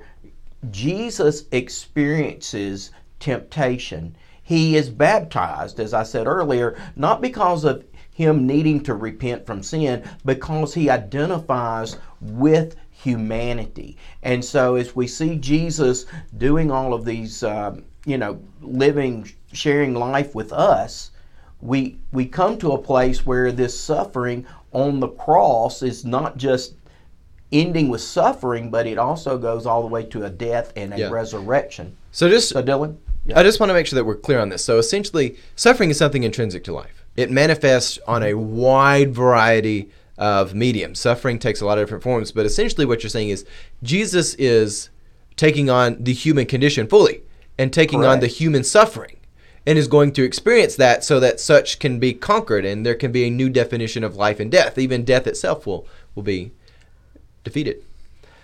Jesus 0.71 1.45
experiences 1.51 2.91
temptation. 3.19 4.15
He 4.41 4.75
is 4.75 4.89
baptized, 4.89 5.79
as 5.79 5.93
I 5.93 6.03
said 6.03 6.27
earlier, 6.27 6.77
not 6.95 7.21
because 7.21 7.63
of 7.63 7.83
him 8.11 8.45
needing 8.47 8.81
to 8.83 8.93
repent 8.93 9.45
from 9.45 9.63
sin, 9.63 10.03
because 10.23 10.73
he 10.73 10.89
identifies 10.89 11.97
with 12.21 12.75
humanity. 12.91 13.97
And 14.23 14.43
so, 14.43 14.75
as 14.75 14.95
we 14.95 15.07
see 15.07 15.35
Jesus 15.35 16.05
doing 16.37 16.71
all 16.71 16.93
of 16.93 17.05
these, 17.05 17.43
um, 17.43 17.83
you 18.05 18.17
know, 18.17 18.39
living, 18.61 19.29
sharing 19.51 19.95
life 19.95 20.33
with 20.35 20.53
us, 20.53 21.11
we 21.61 21.97
we 22.11 22.25
come 22.25 22.57
to 22.59 22.73
a 22.73 22.77
place 22.77 23.25
where 23.25 23.51
this 23.51 23.77
suffering 23.79 24.45
on 24.71 24.99
the 24.99 25.07
cross 25.07 25.81
is 25.81 26.05
not 26.05 26.37
just 26.37 26.75
ending 27.51 27.89
with 27.89 28.01
suffering, 28.01 28.69
but 28.69 28.85
it 28.85 28.97
also 28.97 29.37
goes 29.37 29.65
all 29.65 29.81
the 29.81 29.87
way 29.87 30.03
to 30.03 30.23
a 30.25 30.29
death 30.29 30.73
and 30.75 30.93
a 30.93 30.97
Yeah. 30.99 31.09
resurrection. 31.09 31.95
So 32.11 32.29
just 32.29 32.49
So, 32.49 32.61
Dylan, 32.61 32.97
I 33.33 33.43
just 33.43 33.59
want 33.59 33.69
to 33.69 33.73
make 33.73 33.87
sure 33.87 33.97
that 33.97 34.05
we're 34.05 34.15
clear 34.15 34.39
on 34.39 34.49
this. 34.49 34.63
So 34.63 34.77
essentially, 34.77 35.37
suffering 35.55 35.89
is 35.89 35.97
something 35.97 36.23
intrinsic 36.23 36.63
to 36.65 36.73
life. 36.73 37.05
It 37.15 37.31
manifests 37.31 37.97
on 38.07 38.21
a 38.23 38.33
wide 38.35 39.15
variety 39.15 39.89
of 40.17 40.53
mediums. 40.53 40.99
Suffering 40.99 41.39
takes 41.39 41.61
a 41.61 41.65
lot 41.65 41.77
of 41.77 41.85
different 41.85 42.03
forms, 42.03 42.31
but 42.31 42.45
essentially 42.45 42.85
what 42.85 43.03
you're 43.03 43.09
saying 43.09 43.29
is 43.29 43.45
Jesus 43.83 44.33
is 44.35 44.89
taking 45.35 45.69
on 45.69 46.03
the 46.03 46.13
human 46.13 46.45
condition 46.45 46.87
fully 46.87 47.23
and 47.57 47.73
taking 47.73 48.05
on 48.05 48.19
the 48.19 48.27
human 48.27 48.63
suffering 48.63 49.17
and 49.65 49.77
is 49.77 49.87
going 49.87 50.11
to 50.13 50.23
experience 50.23 50.75
that 50.75 51.03
so 51.03 51.19
that 51.19 51.39
such 51.39 51.79
can 51.79 51.99
be 51.99 52.13
conquered 52.13 52.65
and 52.65 52.85
there 52.85 52.95
can 52.95 53.11
be 53.11 53.25
a 53.25 53.29
new 53.29 53.49
definition 53.49 54.03
of 54.03 54.15
life 54.15 54.39
and 54.39 54.51
death. 54.51 54.77
Even 54.77 55.03
death 55.03 55.27
itself 55.27 55.65
will 55.65 55.87
will 56.13 56.23
be 56.23 56.51
defeated. 57.43 57.83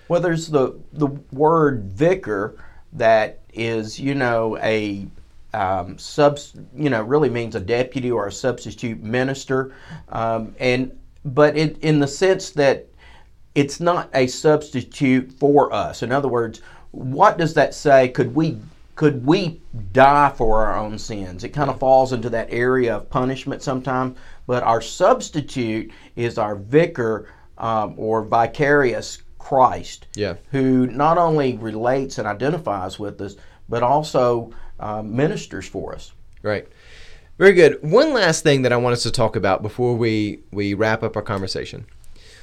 Well, 0.07 0.21
there's 0.21 0.47
the 0.47 0.79
the 0.91 1.07
word 1.31 1.85
vicar 1.91 2.57
that 2.93 3.40
is, 3.53 3.99
you 3.99 4.15
know, 4.15 4.57
a 4.57 5.07
um, 5.53 5.97
subs, 5.97 6.53
you 6.75 6.89
know, 6.89 7.01
really 7.01 7.29
means 7.29 7.55
a 7.55 7.59
deputy 7.59 8.09
or 8.09 8.27
a 8.27 8.31
substitute 8.31 9.01
minister, 9.01 9.73
um, 10.09 10.55
and 10.59 10.97
but 11.25 11.57
it, 11.57 11.77
in 11.79 11.99
the 11.99 12.07
sense 12.07 12.51
that 12.51 12.87
it's 13.53 13.79
not 13.79 14.09
a 14.13 14.27
substitute 14.27 15.31
for 15.33 15.73
us. 15.73 16.03
In 16.03 16.11
other 16.11 16.29
words, 16.29 16.61
what 16.91 17.37
does 17.37 17.53
that 17.55 17.73
say? 17.73 18.07
Could 18.09 18.33
we 18.33 18.57
could 18.95 19.25
we 19.25 19.59
die 19.93 20.31
for 20.35 20.65
our 20.65 20.77
own 20.77 20.97
sins? 20.99 21.43
It 21.43 21.49
kind 21.49 21.69
of 21.69 21.79
falls 21.79 22.13
into 22.13 22.29
that 22.29 22.47
area 22.51 22.95
of 22.95 23.09
punishment 23.09 23.63
sometimes. 23.63 24.17
But 24.47 24.63
our 24.63 24.81
substitute 24.81 25.91
is 26.15 26.37
our 26.37 26.55
vicar 26.55 27.27
um, 27.57 27.95
or 27.97 28.21
vicarious 28.23 29.19
Christ, 29.41 30.05
Yeah. 30.15 30.35
who 30.51 30.85
not 30.87 31.17
only 31.17 31.57
relates 31.57 32.17
and 32.19 32.27
identifies 32.27 32.99
with 32.99 33.19
us, 33.19 33.35
but 33.67 33.81
also 33.83 34.51
um, 34.79 35.15
ministers 35.15 35.67
for 35.67 35.93
us. 35.95 36.13
Right. 36.43 36.67
Very 37.37 37.53
good. 37.53 37.79
One 37.81 38.13
last 38.13 38.43
thing 38.43 38.61
that 38.61 38.71
I 38.71 38.77
want 38.77 38.93
us 38.93 39.03
to 39.03 39.11
talk 39.11 39.35
about 39.35 39.61
before 39.63 39.95
we, 39.95 40.41
we 40.51 40.73
wrap 40.75 41.01
up 41.03 41.15
our 41.15 41.21
conversation. 41.23 41.85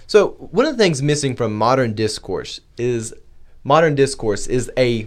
So, 0.07 0.31
one 0.51 0.67
of 0.67 0.77
the 0.77 0.83
things 0.83 1.01
missing 1.03 1.37
from 1.37 1.55
modern 1.57 1.95
discourse 1.95 2.61
is 2.77 3.15
modern 3.63 3.95
discourse 3.95 4.47
is 4.47 4.71
a 4.77 5.07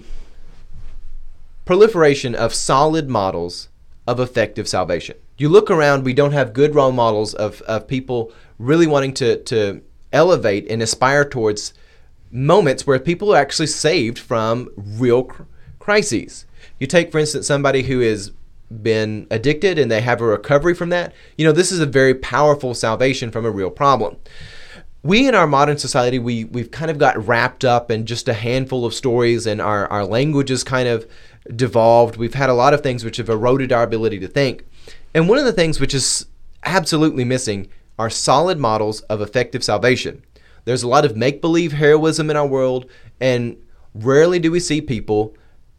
proliferation 1.65 2.35
of 2.35 2.53
solid 2.53 3.09
models 3.09 3.67
of 4.07 4.19
effective 4.19 4.67
salvation. 4.67 5.17
You 5.37 5.49
look 5.49 5.69
around, 5.69 6.03
we 6.05 6.13
don't 6.13 6.31
have 6.33 6.53
good 6.53 6.73
role 6.75 6.91
models 6.91 7.33
of, 7.33 7.61
of 7.63 7.87
people 7.87 8.31
really 8.59 8.87
wanting 8.87 9.13
to, 9.15 9.37
to 9.43 9.81
elevate 10.13 10.67
and 10.69 10.81
aspire 10.81 11.25
towards 11.25 11.73
moments 12.31 12.87
where 12.87 12.99
people 12.99 13.33
are 13.33 13.37
actually 13.37 13.67
saved 13.67 14.17
from 14.17 14.69
real 14.75 15.23
cr- 15.25 15.43
crises. 15.79 16.45
You 16.79 16.87
take, 16.87 17.11
for 17.11 17.19
instance, 17.19 17.47
somebody 17.47 17.83
who 17.83 17.99
has 17.99 18.31
been 18.81 19.27
addicted 19.29 19.77
and 19.77 19.91
they 19.91 20.01
have 20.01 20.21
a 20.21 20.25
recovery 20.25 20.73
from 20.73 20.89
that. 20.89 21.13
You 21.37 21.45
know, 21.45 21.51
this 21.51 21.71
is 21.71 21.79
a 21.79 21.85
very 21.85 22.15
powerful 22.15 22.73
salvation 22.73 23.31
from 23.31 23.45
a 23.45 23.51
real 23.51 23.69
problem. 23.69 24.17
We 25.03 25.27
in 25.27 25.35
our 25.35 25.47
modern 25.47 25.77
society, 25.77 26.19
we, 26.19 26.45
we've 26.45 26.71
kind 26.71 26.91
of 26.91 26.99
got 26.99 27.27
wrapped 27.27 27.65
up 27.65 27.89
in 27.89 28.05
just 28.05 28.29
a 28.29 28.33
handful 28.33 28.85
of 28.85 28.93
stories 28.93 29.47
and 29.47 29.59
our, 29.59 29.87
our 29.87 30.05
language 30.05 30.51
is 30.51 30.63
kind 30.63 30.87
of 30.87 31.09
devolved. 31.55 32.17
We've 32.17 32.35
had 32.35 32.49
a 32.49 32.53
lot 32.53 32.73
of 32.73 32.81
things 32.81 33.03
which 33.03 33.17
have 33.17 33.29
eroded 33.29 33.71
our 33.71 33.83
ability 33.83 34.19
to 34.19 34.27
think. 34.27 34.63
And 35.13 35.27
one 35.27 35.39
of 35.39 35.45
the 35.45 35.53
things 35.53 35.79
which 35.79 35.93
is 35.93 36.27
absolutely 36.63 37.25
missing 37.25 37.67
are 37.97 38.09
solid 38.09 38.59
models 38.59 39.01
of 39.01 39.21
effective 39.21 39.63
salvation. 39.63 40.23
There's 40.65 40.83
a 40.83 40.87
lot 40.87 41.05
of 41.05 41.15
make 41.15 41.41
believe 41.41 41.73
heroism 41.73 42.29
in 42.29 42.37
our 42.37 42.47
world, 42.47 42.85
and 43.19 43.57
rarely 43.93 44.39
do 44.39 44.51
we 44.51 44.59
see 44.59 44.81
people 44.81 45.35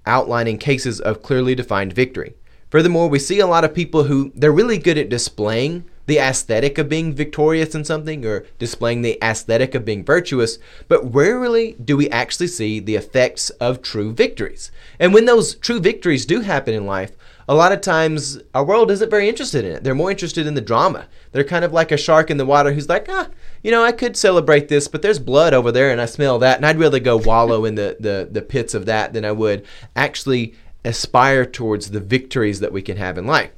outlining 0.07 0.59
cases 0.59 1.01
of 1.01 1.23
clearly 1.23 1.55
defined 1.55 1.93
victory. 1.93 2.35
Furthermore, 2.71 3.09
we 3.09 3.19
see 3.19 3.39
a 3.39 3.47
lot 3.47 3.65
of 3.65 3.75
people 3.75 4.05
who 4.05 4.33
they're 4.35 4.51
really 4.51 4.79
good 4.79 4.99
at 4.99 5.09
displaying 5.11 5.85
the 6.07 6.19
aesthetic 6.19 6.79
of 6.79 6.89
being 6.89 7.15
victorious 7.15 7.75
in 7.75 7.85
something 7.85 8.27
or 8.27 8.45
displaying 8.59 9.03
the 9.03 9.19
aesthetic 9.23 9.75
of 9.75 9.85
being 9.85 10.05
virtuous, 10.05 10.59
but 10.89 11.15
rarely 11.15 11.77
do 11.85 11.97
we 11.97 12.11
actually 12.11 12.49
see 12.49 12.81
the 12.81 12.97
effects 12.97 13.51
of 13.51 13.83
true 13.83 14.13
victories. 14.13 14.73
And 14.99 15.15
when 15.15 15.27
those 15.27 15.55
true 15.55 15.81
victories 15.81 16.27
do 16.27 16.41
happen 16.41 16.75
in 16.75 16.87
life, 16.87 17.13
a 17.49 17.55
lot 17.55 17.73
of 17.73 17.81
times 17.81 18.39
our 18.55 18.65
world 18.65 18.91
isn't 18.91 19.11
very 19.11 19.29
interested 19.29 19.65
in 19.65 19.73
it. 19.73 19.85
They're 19.85 19.95
more 19.95 20.11
interested 20.11 20.47
in 20.47 20.55
the 20.55 20.61
drama. 20.61 21.07
They're 21.33 21.45
kind 21.45 21.65
of 21.65 21.73
like 21.73 21.93
a 21.93 21.97
shark 21.97 22.31
in 22.31 22.37
the 22.37 22.47
water 22.47 22.73
who's 22.73 22.89
like, 22.89 23.07
ah, 23.09 23.29
you 23.63 23.71
know, 23.71 23.85
I 23.85 23.93
could 23.93 24.17
celebrate 24.17 24.69
this, 24.69 24.89
but 24.89 25.03
there's 25.03 25.19
blood 25.19 25.55
over 25.55 25.71
there 25.71 25.91
and 25.91 26.01
I 26.01 26.07
smell 26.07 26.39
that, 26.41 26.57
and 26.57 26.67
I'd 26.67 26.79
rather 26.79 27.01
go 27.01 27.17
wallow 27.17 27.65
in 27.65 27.75
the, 27.75 27.97
the, 28.01 28.29
the 28.31 28.43
pits 28.43 28.75
of 28.75 28.87
that 28.87 29.13
than 29.13 29.25
I 29.25 29.33
would 29.33 29.65
actually 29.95 30.55
aspire 30.85 31.47
towards 31.47 31.91
the 31.91 32.01
victories 32.01 32.61
that 32.61 32.73
we 32.73 32.83
can 32.83 32.97
have 32.97 33.19
in 33.19 33.27
life. 33.27 33.51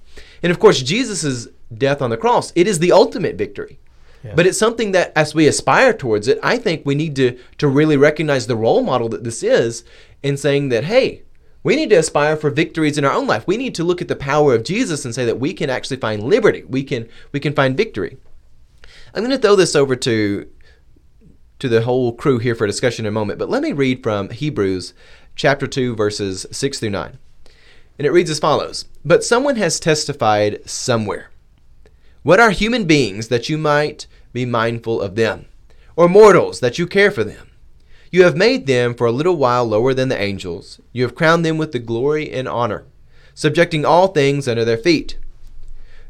And 0.43 0.51
of 0.51 0.59
course, 0.59 0.83
Jesus' 0.83 1.49
death 1.77 2.03
on 2.03 2.11
the 2.11 2.17
cross, 2.17 2.53
it 2.55 2.69
is 2.69 2.79
the 2.79 2.93
ultimate 2.93 3.37
victory. 3.37 3.79
But 4.35 4.47
it's 4.47 4.59
something 4.59 4.93
that 4.93 5.12
as 5.14 5.35
we 5.35 5.47
aspire 5.47 5.93
towards 5.93 6.29
it, 6.29 6.38
I 6.43 6.57
think 6.57 6.87
we 6.87 6.95
need 6.95 7.14
to 7.17 7.38
to 7.59 7.69
really 7.69 7.99
recognize 7.99 8.47
the 8.47 8.57
role 8.57 8.83
model 8.83 9.11
that 9.11 9.23
this 9.23 9.43
is 9.43 9.85
in 10.23 10.38
saying 10.38 10.71
that, 10.71 10.85
hey, 10.85 11.25
we 11.62 11.77
need 11.77 11.90
to 11.90 11.97
aspire 11.97 12.37
for 12.37 12.49
victories 12.49 12.97
in 12.97 13.05
our 13.05 13.12
own 13.12 13.27
life. 13.27 13.47
We 13.47 13.59
need 13.59 13.75
to 13.75 13.85
look 13.85 14.01
at 14.01 14.09
the 14.09 14.17
power 14.17 14.55
of 14.55 14.64
Jesus 14.64 15.05
and 15.05 15.14
say 15.14 15.27
that 15.27 15.40
we 15.40 15.53
can 15.53 15.69
actually 15.69 15.99
find 15.99 16.23
liberty. 16.23 16.62
We 16.64 16.85
can 16.85 17.07
we 17.33 17.40
can 17.40 17.53
find 17.53 17.77
victory. 17.77 18.17
I'm 19.14 19.22
going 19.22 19.31
to 19.31 19.38
throw 19.38 19.57
this 19.57 19.77
over 19.77 19.94
to 19.96 20.48
to 21.61 21.68
the 21.68 21.83
whole 21.83 22.12
crew 22.12 22.38
here 22.38 22.57
for 22.57 22.66
discussion 22.66 23.07
in 23.07 23.09
a 23.09 23.12
moment, 23.12 23.38
but 23.38 23.48
let 23.48 23.62
me 23.62 23.72
read 23.72 24.03
from 24.03 24.29
Hebrews 24.29 24.92
chapter 25.37 25.68
2 25.68 25.94
verses 25.94 26.46
6 26.50 26.81
through 26.81 26.90
9. 26.90 27.18
And 27.96 28.07
it 28.07 28.11
reads 28.11 28.29
as 28.29 28.40
follows: 28.40 28.87
But 29.05 29.22
someone 29.22 29.57
has 29.57 29.79
testified 29.79 30.68
somewhere 30.68 31.31
what 32.24 32.40
are 32.40 32.53
human 32.53 32.87
beings 32.87 33.29
that 33.29 33.50
you 33.50 33.59
might 33.59 34.07
be 34.33 34.46
mindful 34.46 35.03
of 35.03 35.14
them, 35.14 35.44
or 35.94 36.09
mortals 36.09 36.61
that 36.61 36.79
you 36.79 36.87
care 36.87 37.11
for 37.11 37.22
them? 37.22 37.50
You 38.11 38.24
have 38.24 38.35
made 38.35 38.66
them 38.66 38.94
for 38.94 39.07
a 39.07 39.12
little 39.12 39.37
while 39.37 39.66
lower 39.66 39.92
than 39.92 40.09
the 40.09 40.18
angels. 40.18 40.81
You 40.92 41.03
have 41.03 41.14
crowned 41.14 41.44
them 41.44 41.59
with 41.59 41.72
the 41.72 41.79
glory 41.79 42.33
and 42.33 42.48
honor, 42.48 42.87
subjecting 43.35 43.85
all 43.85 44.09
things 44.09 44.48
under 44.48 44.64
their 44.64 44.79
feet. 44.79 45.18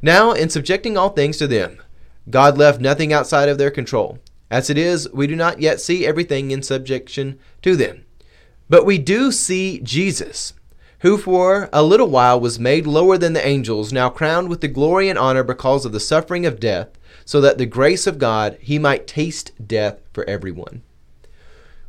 Now, 0.01 0.31
in 0.31 0.51
subjecting 0.51 0.97
all 0.97 1.09
things 1.11 1.37
to 1.39 1.49
them, 1.49 1.83
God 2.29 2.57
left 2.59 2.81
nothing 2.81 3.13
outside 3.13 3.49
of 3.49 3.59
their 3.59 3.71
control. 3.71 4.19
As 4.51 4.71
it 4.71 4.79
is, 4.79 5.11
we 5.13 5.27
do 5.27 5.37
not 5.37 5.61
yet 5.61 5.81
see 5.81 6.07
everything 6.07 6.51
in 6.51 6.63
subjection 6.63 7.39
to 7.63 7.77
them. 7.77 8.05
But 8.69 8.87
we 8.87 8.99
do 8.99 9.31
see 9.31 9.81
Jesus 9.81 10.55
who 11.05 11.19
for 11.19 11.69
a 11.71 11.83
little 11.83 12.09
while 12.09 12.41
was 12.41 12.59
made 12.59 12.87
lower 12.87 13.19
than 13.19 13.35
the 13.35 13.47
angels, 13.47 13.93
now 13.93 14.09
crowned 14.09 14.49
with 14.49 14.63
the 14.63 14.69
glory 14.69 15.11
and 15.11 15.19
honor 15.19 15.45
because 15.45 15.85
of 15.85 15.93
the 15.93 16.01
suffering 16.01 16.47
of 16.47 16.59
death, 16.59 16.99
so 17.27 17.43
that 17.43 17.59
the 17.59 17.67
grace 17.67 18.07
of 18.07 18.17
God 18.17 18.57
he 18.59 18.79
might 18.79 19.07
taste 19.07 19.53
death 19.67 20.01
for 20.15 20.25
everyone. 20.25 20.81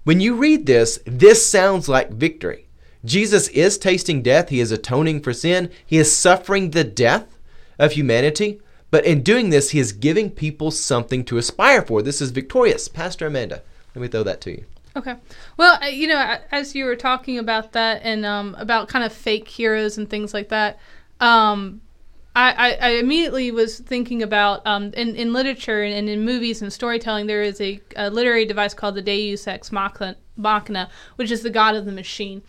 When 0.03 0.19
you 0.19 0.35
read 0.35 0.65
this, 0.65 0.99
this 1.05 1.49
sounds 1.49 1.87
like 1.87 2.11
victory. 2.11 2.67
Jesus 3.05 3.47
is 3.49 3.77
tasting 3.77 4.21
death, 4.21 4.49
he 4.49 4.59
is 4.59 4.73
atoning 4.73 5.21
for 5.21 5.31
sin, 5.31 5.71
he 5.85 5.97
is 5.97 6.13
suffering 6.13 6.71
the 6.71 6.83
death 6.83 7.39
of 7.79 7.93
humanity, 7.93 8.59
but 8.91 9.05
in 9.05 9.23
doing 9.23 9.49
this, 9.49 9.71
he 9.71 9.79
is 9.79 9.91
giving 9.91 10.29
people 10.29 10.71
something 10.71 11.23
to 11.25 11.37
aspire 11.37 11.81
for. 11.81 12.01
This 12.01 12.21
is 12.21 12.31
victorious. 12.31 12.87
Pastor 12.87 13.27
Amanda, 13.27 13.61
let 13.93 14.01
me 14.01 14.07
throw 14.07 14.23
that 14.23 14.41
to 14.41 14.51
you. 14.51 14.65
Okay. 14.95 15.15
Well, 15.57 15.91
you 15.91 16.07
know, 16.07 16.37
as 16.51 16.73
you 16.73 16.85
were 16.85 16.95
talking 16.95 17.37
about 17.37 17.73
that 17.73 18.01
and 18.03 18.25
um, 18.25 18.55
about 18.57 18.87
kind 18.87 19.03
of 19.03 19.11
fake 19.11 19.47
heroes 19.47 19.97
and 19.97 20.09
things 20.09 20.33
like 20.33 20.49
that, 20.49 20.79
um, 21.19 21.81
I, 22.35 22.77
I, 22.81 22.89
immediately 22.91 23.49
was 23.51 23.79
thinking 23.79 24.21
about 24.21 24.65
um, 24.67 24.91
in, 24.93 25.15
in 25.15 25.31
literature 25.31 25.83
and, 25.83 26.09
in 26.09 26.25
movies 26.25 26.61
and 26.61 26.71
storytelling, 26.71 27.27
there 27.27 27.41
is 27.41 27.61
a, 27.61 27.79
a 27.95 28.09
literary 28.09 28.45
device 28.45 28.73
called 28.73 28.95
the 28.95 29.01
Deus 29.01 29.47
Ex 29.47 29.71
Machina, 29.71 30.89
which 31.15 31.31
is 31.31 31.43
the 31.43 31.49
god 31.49 31.75
of 31.75 31.85
the 31.85 31.93
machine. 31.93 32.41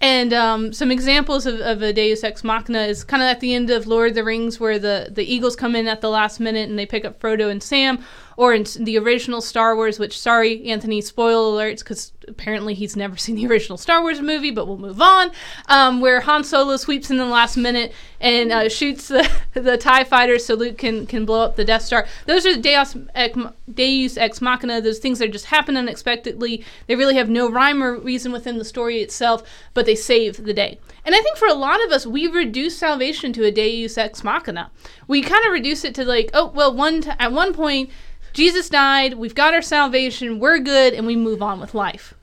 And 0.00 0.32
um, 0.34 0.72
some 0.72 0.90
examples 0.90 1.46
of, 1.46 1.60
of, 1.60 1.80
a 1.80 1.92
Deus 1.92 2.24
Ex 2.24 2.44
Machina 2.44 2.82
is 2.82 3.04
kind 3.04 3.22
of 3.22 3.28
at 3.28 3.40
the 3.40 3.54
end 3.54 3.70
of 3.70 3.86
Lord 3.86 4.10
of 4.10 4.14
the 4.16 4.24
Rings, 4.24 4.60
where 4.60 4.78
the, 4.78 5.08
the 5.10 5.24
Eagles 5.24 5.56
come 5.56 5.74
in 5.74 5.88
at 5.88 6.00
the 6.00 6.10
last 6.10 6.40
minute 6.40 6.68
and 6.68 6.78
they 6.78 6.84
pick 6.84 7.04
up 7.04 7.18
Frodo 7.20 7.50
and 7.50 7.62
Sam, 7.62 8.04
or 8.36 8.54
in 8.54 8.64
the 8.80 8.98
original 8.98 9.40
Star 9.40 9.76
Wars, 9.76 9.98
which, 9.98 10.18
sorry, 10.18 10.64
Anthony, 10.66 11.00
spoil 11.00 11.52
alerts, 11.52 11.80
because 11.80 12.12
apparently 12.28 12.74
he's 12.74 12.96
never 12.96 13.16
seen 13.24 13.36
the 13.36 13.46
original 13.46 13.78
Star 13.78 14.02
Wars 14.02 14.20
movie, 14.20 14.50
but 14.50 14.66
we'll 14.66 14.78
move 14.78 15.00
on, 15.00 15.30
um, 15.68 16.00
where 16.00 16.20
Han 16.20 16.44
Solo 16.44 16.76
sweeps 16.76 17.10
in 17.10 17.16
the 17.16 17.24
last 17.24 17.56
minute 17.56 17.92
and 18.20 18.52
uh, 18.52 18.68
shoots 18.68 19.08
the, 19.08 19.30
the 19.54 19.76
TIE 19.76 20.04
fighter 20.04 20.38
so 20.38 20.54
Luke 20.54 20.78
can, 20.78 21.06
can 21.06 21.24
blow 21.24 21.42
up 21.42 21.56
the 21.56 21.64
Death 21.64 21.82
Star. 21.82 22.06
Those 22.26 22.46
are 22.46 22.56
Deus 22.56 22.96
Ex, 23.14 23.38
Deus 23.72 24.16
Ex 24.16 24.40
Machina, 24.40 24.80
those 24.80 24.98
things 24.98 25.18
that 25.18 25.32
just 25.32 25.46
happen 25.46 25.76
unexpectedly. 25.76 26.64
They 26.86 26.96
really 26.96 27.16
have 27.16 27.28
no 27.28 27.50
rhyme 27.50 27.82
or 27.82 27.98
reason 27.98 28.32
within 28.32 28.58
the 28.58 28.64
story 28.64 29.00
itself, 29.00 29.42
but 29.74 29.86
they 29.86 29.94
save 29.94 30.44
the 30.44 30.54
day. 30.54 30.78
And 31.04 31.14
I 31.14 31.20
think 31.20 31.36
for 31.36 31.48
a 31.48 31.54
lot 31.54 31.84
of 31.84 31.92
us, 31.92 32.06
we 32.06 32.26
reduce 32.26 32.78
salvation 32.78 33.32
to 33.34 33.44
a 33.44 33.50
Deus 33.50 33.98
Ex 33.98 34.24
Machina. 34.24 34.70
We 35.06 35.20
kind 35.20 35.44
of 35.44 35.52
reduce 35.52 35.84
it 35.84 35.94
to 35.96 36.04
like, 36.04 36.30
oh, 36.32 36.46
well, 36.46 36.74
one 36.74 37.02
t- 37.02 37.10
at 37.18 37.32
one 37.32 37.52
point, 37.52 37.90
Jesus 38.34 38.68
died, 38.68 39.14
we've 39.14 39.34
got 39.34 39.54
our 39.54 39.62
salvation, 39.62 40.38
we're 40.38 40.58
good, 40.58 40.92
and 40.92 41.06
we 41.06 41.16
move 41.16 41.40
on 41.40 41.60
with 41.60 41.74
life. 41.74 42.14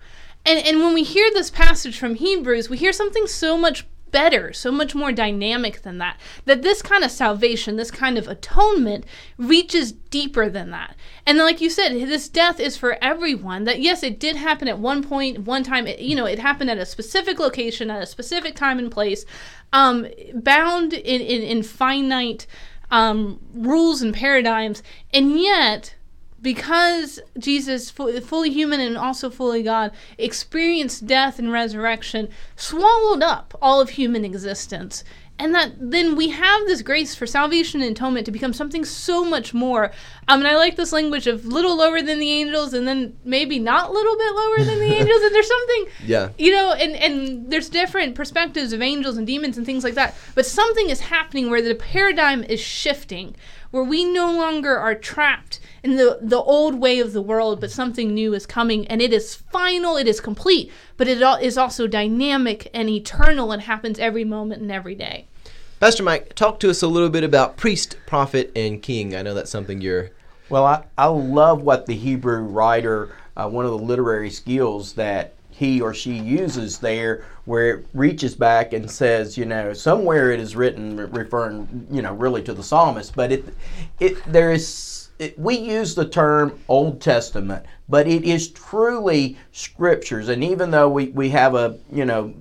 And, 0.45 0.65
and 0.65 0.79
when 0.79 0.93
we 0.93 1.03
hear 1.03 1.29
this 1.31 1.49
passage 1.49 1.97
from 1.97 2.15
Hebrews, 2.15 2.69
we 2.69 2.77
hear 2.77 2.93
something 2.93 3.27
so 3.27 3.57
much 3.57 3.85
better, 4.11 4.51
so 4.51 4.71
much 4.71 4.93
more 4.93 5.11
dynamic 5.11 5.81
than 5.83 5.97
that. 5.99 6.19
That 6.45 6.61
this 6.61 6.81
kind 6.81 7.03
of 7.03 7.11
salvation, 7.11 7.77
this 7.77 7.91
kind 7.91 8.17
of 8.17 8.27
atonement 8.27 9.05
reaches 9.37 9.91
deeper 9.91 10.49
than 10.49 10.71
that. 10.71 10.95
And 11.25 11.37
like 11.37 11.61
you 11.61 11.69
said, 11.69 11.93
this 11.93 12.27
death 12.27 12.59
is 12.59 12.75
for 12.77 12.97
everyone. 13.01 13.63
That 13.63 13.81
yes, 13.81 14.03
it 14.03 14.19
did 14.19 14.35
happen 14.35 14.67
at 14.67 14.79
one 14.79 15.03
point, 15.03 15.39
one 15.39 15.63
time, 15.63 15.87
it, 15.87 15.99
you 15.99 16.15
know, 16.15 16.25
it 16.25 16.39
happened 16.39 16.69
at 16.69 16.77
a 16.77 16.85
specific 16.85 17.39
location, 17.39 17.89
at 17.89 18.03
a 18.03 18.07
specific 18.07 18.55
time 18.55 18.79
and 18.79 18.91
place, 18.91 19.25
um, 19.71 20.07
bound 20.33 20.93
in, 20.93 21.21
in, 21.21 21.41
in 21.41 21.63
finite 21.63 22.45
um, 22.89 23.39
rules 23.53 24.01
and 24.01 24.13
paradigms. 24.13 24.83
And 25.13 25.39
yet, 25.39 25.95
because 26.41 27.19
Jesus, 27.37 27.89
fully 27.89 28.49
human 28.49 28.79
and 28.79 28.97
also 28.97 29.29
fully 29.29 29.63
God, 29.63 29.91
experienced 30.17 31.05
death 31.05 31.39
and 31.39 31.51
resurrection, 31.51 32.29
swallowed 32.55 33.21
up 33.21 33.57
all 33.61 33.79
of 33.79 33.91
human 33.91 34.25
existence. 34.25 35.03
And 35.41 35.55
that 35.55 35.71
then 35.79 36.15
we 36.15 36.29
have 36.29 36.67
this 36.67 36.83
grace 36.83 37.15
for 37.15 37.25
salvation 37.25 37.81
and 37.81 37.91
atonement 37.91 38.27
to 38.27 38.31
become 38.31 38.53
something 38.53 38.85
so 38.85 39.25
much 39.25 39.55
more. 39.55 39.85
Um, 40.27 40.41
and 40.41 40.47
I 40.47 40.55
like 40.55 40.75
this 40.75 40.93
language 40.93 41.25
of 41.25 41.45
little 41.45 41.75
lower 41.75 41.99
than 41.99 42.19
the 42.19 42.29
angels, 42.29 42.75
and 42.75 42.87
then 42.87 43.17
maybe 43.23 43.57
not 43.57 43.91
little 43.91 44.15
bit 44.17 44.35
lower 44.35 44.57
than 44.59 44.77
the 44.77 44.85
angels. 44.99 45.21
And 45.23 45.33
there's 45.33 45.47
something, 45.47 45.85
yeah, 46.05 46.29
you 46.37 46.51
know, 46.51 46.73
and 46.73 46.95
and 46.95 47.49
there's 47.49 47.69
different 47.69 48.13
perspectives 48.13 48.71
of 48.71 48.83
angels 48.83 49.17
and 49.17 49.25
demons 49.25 49.57
and 49.57 49.65
things 49.65 49.83
like 49.83 49.95
that. 49.95 50.15
But 50.35 50.45
something 50.45 50.91
is 50.91 50.99
happening 50.99 51.49
where 51.49 51.63
the 51.63 51.73
paradigm 51.73 52.43
is 52.43 52.59
shifting, 52.59 53.35
where 53.71 53.83
we 53.83 54.03
no 54.03 54.31
longer 54.31 54.77
are 54.77 54.95
trapped 54.95 55.59
in 55.83 55.95
the, 55.95 56.19
the 56.21 56.37
old 56.37 56.75
way 56.75 56.99
of 56.99 57.13
the 57.13 57.21
world, 57.21 57.59
but 57.59 57.71
something 57.71 58.13
new 58.13 58.33
is 58.33 58.45
coming, 58.45 58.85
and 58.87 59.01
it 59.01 59.11
is 59.11 59.35
final, 59.35 59.97
it 59.97 60.07
is 60.07 60.19
complete, 60.21 60.71
but 60.97 61.07
it 61.07 61.21
is 61.41 61.57
also 61.57 61.87
dynamic 61.87 62.69
and 62.73 62.89
eternal 62.89 63.51
and 63.51 63.63
happens 63.63 63.97
every 63.97 64.23
moment 64.23 64.61
and 64.61 64.71
every 64.71 64.95
day. 64.95 65.25
Pastor 65.79 66.03
Mike, 66.03 66.35
talk 66.35 66.59
to 66.59 66.69
us 66.69 66.83
a 66.83 66.87
little 66.87 67.09
bit 67.09 67.23
about 67.23 67.57
priest, 67.57 67.97
prophet, 68.05 68.51
and 68.55 68.83
king. 68.83 69.15
I 69.15 69.23
know 69.23 69.33
that's 69.33 69.49
something 69.49 69.81
you're. 69.81 70.11
Well, 70.47 70.65
I, 70.65 70.83
I 70.97 71.07
love 71.07 71.63
what 71.63 71.87
the 71.87 71.95
Hebrew 71.95 72.41
writer, 72.41 73.15
uh, 73.35 73.49
one 73.49 73.65
of 73.65 73.71
the 73.71 73.79
literary 73.79 74.29
skills 74.29 74.93
that 74.93 75.33
he 75.61 75.79
or 75.79 75.93
she 75.93 76.13
uses 76.13 76.79
there 76.79 77.23
where 77.45 77.77
it 77.77 77.85
reaches 77.93 78.33
back 78.33 78.73
and 78.73 78.89
says, 78.89 79.37
you 79.37 79.45
know, 79.45 79.73
somewhere 79.73 80.31
it 80.31 80.39
is 80.39 80.55
written 80.55 80.97
referring, 81.11 81.85
you 81.91 82.01
know, 82.01 82.15
really 82.15 82.41
to 82.41 82.51
the 82.51 82.63
psalmist, 82.63 83.15
but 83.15 83.31
it 83.31 83.45
it 83.99 84.17
there 84.25 84.51
is 84.51 85.09
it, 85.19 85.37
we 85.37 85.55
use 85.55 85.93
the 85.93 86.09
term 86.09 86.59
Old 86.67 86.99
Testament, 86.99 87.63
but 87.87 88.07
it 88.07 88.23
is 88.23 88.49
truly 88.49 89.37
scriptures. 89.51 90.29
And 90.29 90.43
even 90.43 90.71
though 90.71 90.89
we, 90.89 91.09
we 91.09 91.29
have 91.29 91.53
a, 91.53 91.77
you 91.91 92.05
know, 92.05 92.33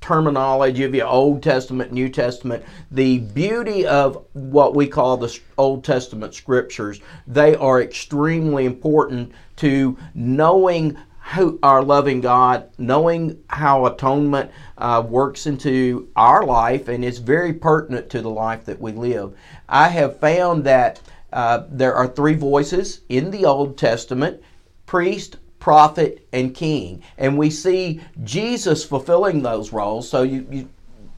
terminology 0.00 0.84
of 0.84 0.92
the 0.92 1.02
Old 1.02 1.42
Testament, 1.42 1.92
New 1.92 2.08
Testament, 2.08 2.64
the 2.90 3.18
beauty 3.18 3.86
of 3.86 4.24
what 4.32 4.74
we 4.74 4.86
call 4.86 5.18
the 5.18 5.38
Old 5.58 5.84
Testament 5.84 6.34
scriptures, 6.34 7.02
they 7.26 7.54
are 7.56 7.82
extremely 7.82 8.64
important 8.64 9.32
to 9.56 9.98
knowing 10.14 10.96
who 11.34 11.58
our 11.62 11.82
loving 11.82 12.20
God, 12.20 12.70
knowing 12.78 13.42
how 13.48 13.86
atonement 13.86 14.50
uh, 14.78 15.04
works 15.06 15.46
into 15.46 16.08
our 16.16 16.44
life, 16.44 16.88
and 16.88 17.04
it's 17.04 17.18
very 17.18 17.52
pertinent 17.52 18.08
to 18.10 18.22
the 18.22 18.30
life 18.30 18.64
that 18.64 18.80
we 18.80 18.92
live. 18.92 19.34
I 19.68 19.88
have 19.88 20.20
found 20.20 20.64
that 20.64 21.00
uh, 21.32 21.64
there 21.68 21.94
are 21.94 22.08
three 22.08 22.34
voices 22.34 23.02
in 23.08 23.30
the 23.30 23.44
Old 23.44 23.76
Testament 23.76 24.42
priest, 24.86 25.36
prophet, 25.58 26.26
and 26.32 26.54
king. 26.54 27.02
And 27.18 27.36
we 27.36 27.50
see 27.50 28.00
Jesus 28.24 28.84
fulfilling 28.84 29.42
those 29.42 29.70
roles. 29.70 30.08
So 30.08 30.22
you, 30.22 30.46
you, 30.50 30.68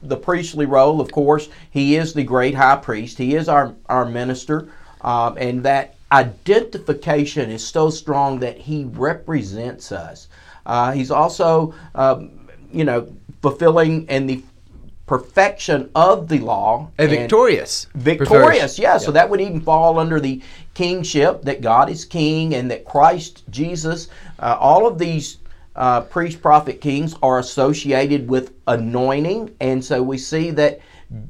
the 0.03 0.17
priestly 0.17 0.65
role, 0.65 0.99
of 0.99 1.11
course, 1.11 1.47
he 1.69 1.95
is 1.95 2.13
the 2.13 2.23
great 2.23 2.55
high 2.55 2.75
priest, 2.75 3.17
he 3.17 3.35
is 3.35 3.47
our, 3.47 3.75
our 3.87 4.05
minister. 4.05 4.67
um, 5.01 5.37
and 5.37 5.63
that 5.63 5.95
identification 6.11 7.49
is 7.49 7.65
so 7.65 7.89
strong 7.89 8.39
that 8.39 8.57
he 8.57 8.85
represents 8.85 9.91
us. 9.91 10.27
Uh, 10.65 10.91
he's 10.91 11.11
also, 11.11 11.73
um, 11.95 12.49
you 12.71 12.83
know, 12.83 13.07
fulfilling 13.41 14.05
and 14.09 14.29
the 14.29 14.43
perfection 15.07 15.89
of 15.95 16.29
the 16.29 16.39
law. 16.39 16.89
A 16.97 17.01
and- 17.01 17.11
victorious. 17.11 17.87
victorious 17.95 18.75
Prefers- 18.75 18.79
yeah, 18.79 18.97
so 18.97 19.11
that 19.11 19.29
would 19.29 19.41
even 19.41 19.61
fall 19.61 19.99
under 19.99 20.19
the 20.19 20.41
kingship 20.73 21.41
that 21.43 21.61
god 21.61 21.89
is 21.89 22.05
king 22.05 22.55
and 22.55 22.71
that 22.71 22.85
christ 22.85 23.43
jesus 23.49 24.07
uh, 24.39 24.55
all 24.59 24.87
of 24.87 24.97
these 24.97 25.37
uh, 25.75 26.01
priest 26.01 26.41
prophet 26.41 26.79
kings 26.79 27.15
are 27.21 27.39
associated 27.39 28.27
with 28.29 28.53
anointing 28.67 29.53
and 29.59 29.83
so 29.83 30.01
we 30.01 30.17
see 30.17 30.49
that 30.49 30.79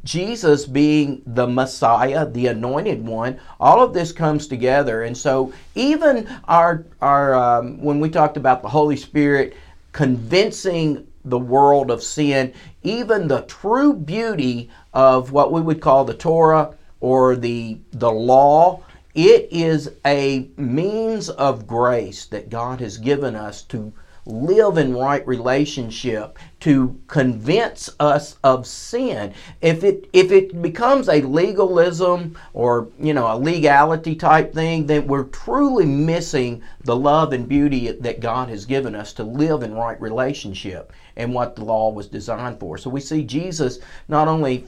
jesus 0.04 0.66
being 0.66 1.22
the 1.26 1.48
messiah 1.48 2.30
the 2.30 2.48
anointed 2.48 3.06
one 3.06 3.40
all 3.60 3.82
of 3.84 3.94
this 3.94 4.12
comes 4.12 4.48
together. 4.48 5.04
And 5.04 5.16
so 5.16 5.54
even 5.76 6.28
our 6.46 6.86
our 7.02 7.36
um, 7.36 7.82
when 7.82 8.00
we 8.00 8.10
talked 8.10 8.38
about 8.38 8.62
the 8.62 8.70
holy 8.70 8.98
spirit 8.98 9.56
convincing 9.92 11.08
the 11.24 11.40
world 11.40 11.92
of 11.92 12.02
sin, 12.02 12.54
even 12.82 13.28
the 13.28 13.42
true 13.42 13.94
beauty 13.94 14.70
of 14.94 15.32
what 15.32 15.52
we 15.52 15.62
would 15.62 15.80
call 15.80 16.04
the 16.04 16.16
Torah 16.16 16.76
or 17.00 17.36
the 17.36 17.80
the 17.92 18.12
law, 18.12 18.82
it 19.14 19.48
is 19.52 19.92
a 20.06 20.50
means 20.58 21.30
of 21.30 21.68
grace 21.68 22.26
that 22.26 22.50
God 22.50 22.80
has 22.80 22.98
given 22.98 23.36
us 23.36 23.62
to 23.64 23.94
live 24.26 24.78
in 24.78 24.96
right 24.96 25.26
relationship 25.28 26.38
to 26.60 27.00
convince 27.08 27.90
us 28.00 28.38
of 28.44 28.68
sin. 28.68 29.34
If 29.62 29.84
it 29.84 30.10
if 30.14 30.32
it 30.32 30.62
becomes 30.62 31.10
a 31.10 31.22
legalism 31.22 32.38
or 32.54 32.88
you 33.00 33.14
know 33.14 33.34
a 33.34 33.38
legality 33.38 34.16
type 34.16 34.54
thing 34.54 34.86
then 34.86 35.08
we're 35.08 35.24
truly 35.26 35.86
missing 35.86 36.62
the 36.84 36.96
love 36.96 37.34
and 37.34 37.48
beauty 37.48 37.92
that 37.92 38.20
God 38.20 38.50
has 38.50 38.66
given 38.66 38.96
us 38.96 39.14
to 39.14 39.24
live 39.24 39.64
in 39.64 39.74
right 39.74 40.00
relationship 40.00 40.94
and 41.16 41.34
what 41.34 41.56
the 41.56 41.66
law 41.66 41.92
was 41.92 42.08
designed 42.08 42.60
for. 42.60 42.78
So 42.78 42.90
we 42.90 43.02
see 43.02 43.24
Jesus 43.24 43.80
not 44.08 44.28
only 44.28 44.68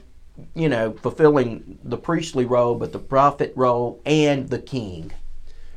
you 0.56 0.68
know 0.68 0.94
fulfilling 0.94 1.78
the 1.84 1.98
priestly 1.98 2.46
role 2.46 2.74
but 2.74 2.92
the 2.92 3.00
prophet 3.00 3.54
role 3.56 4.02
and 4.06 4.50
the 4.50 4.60
king 4.60 5.12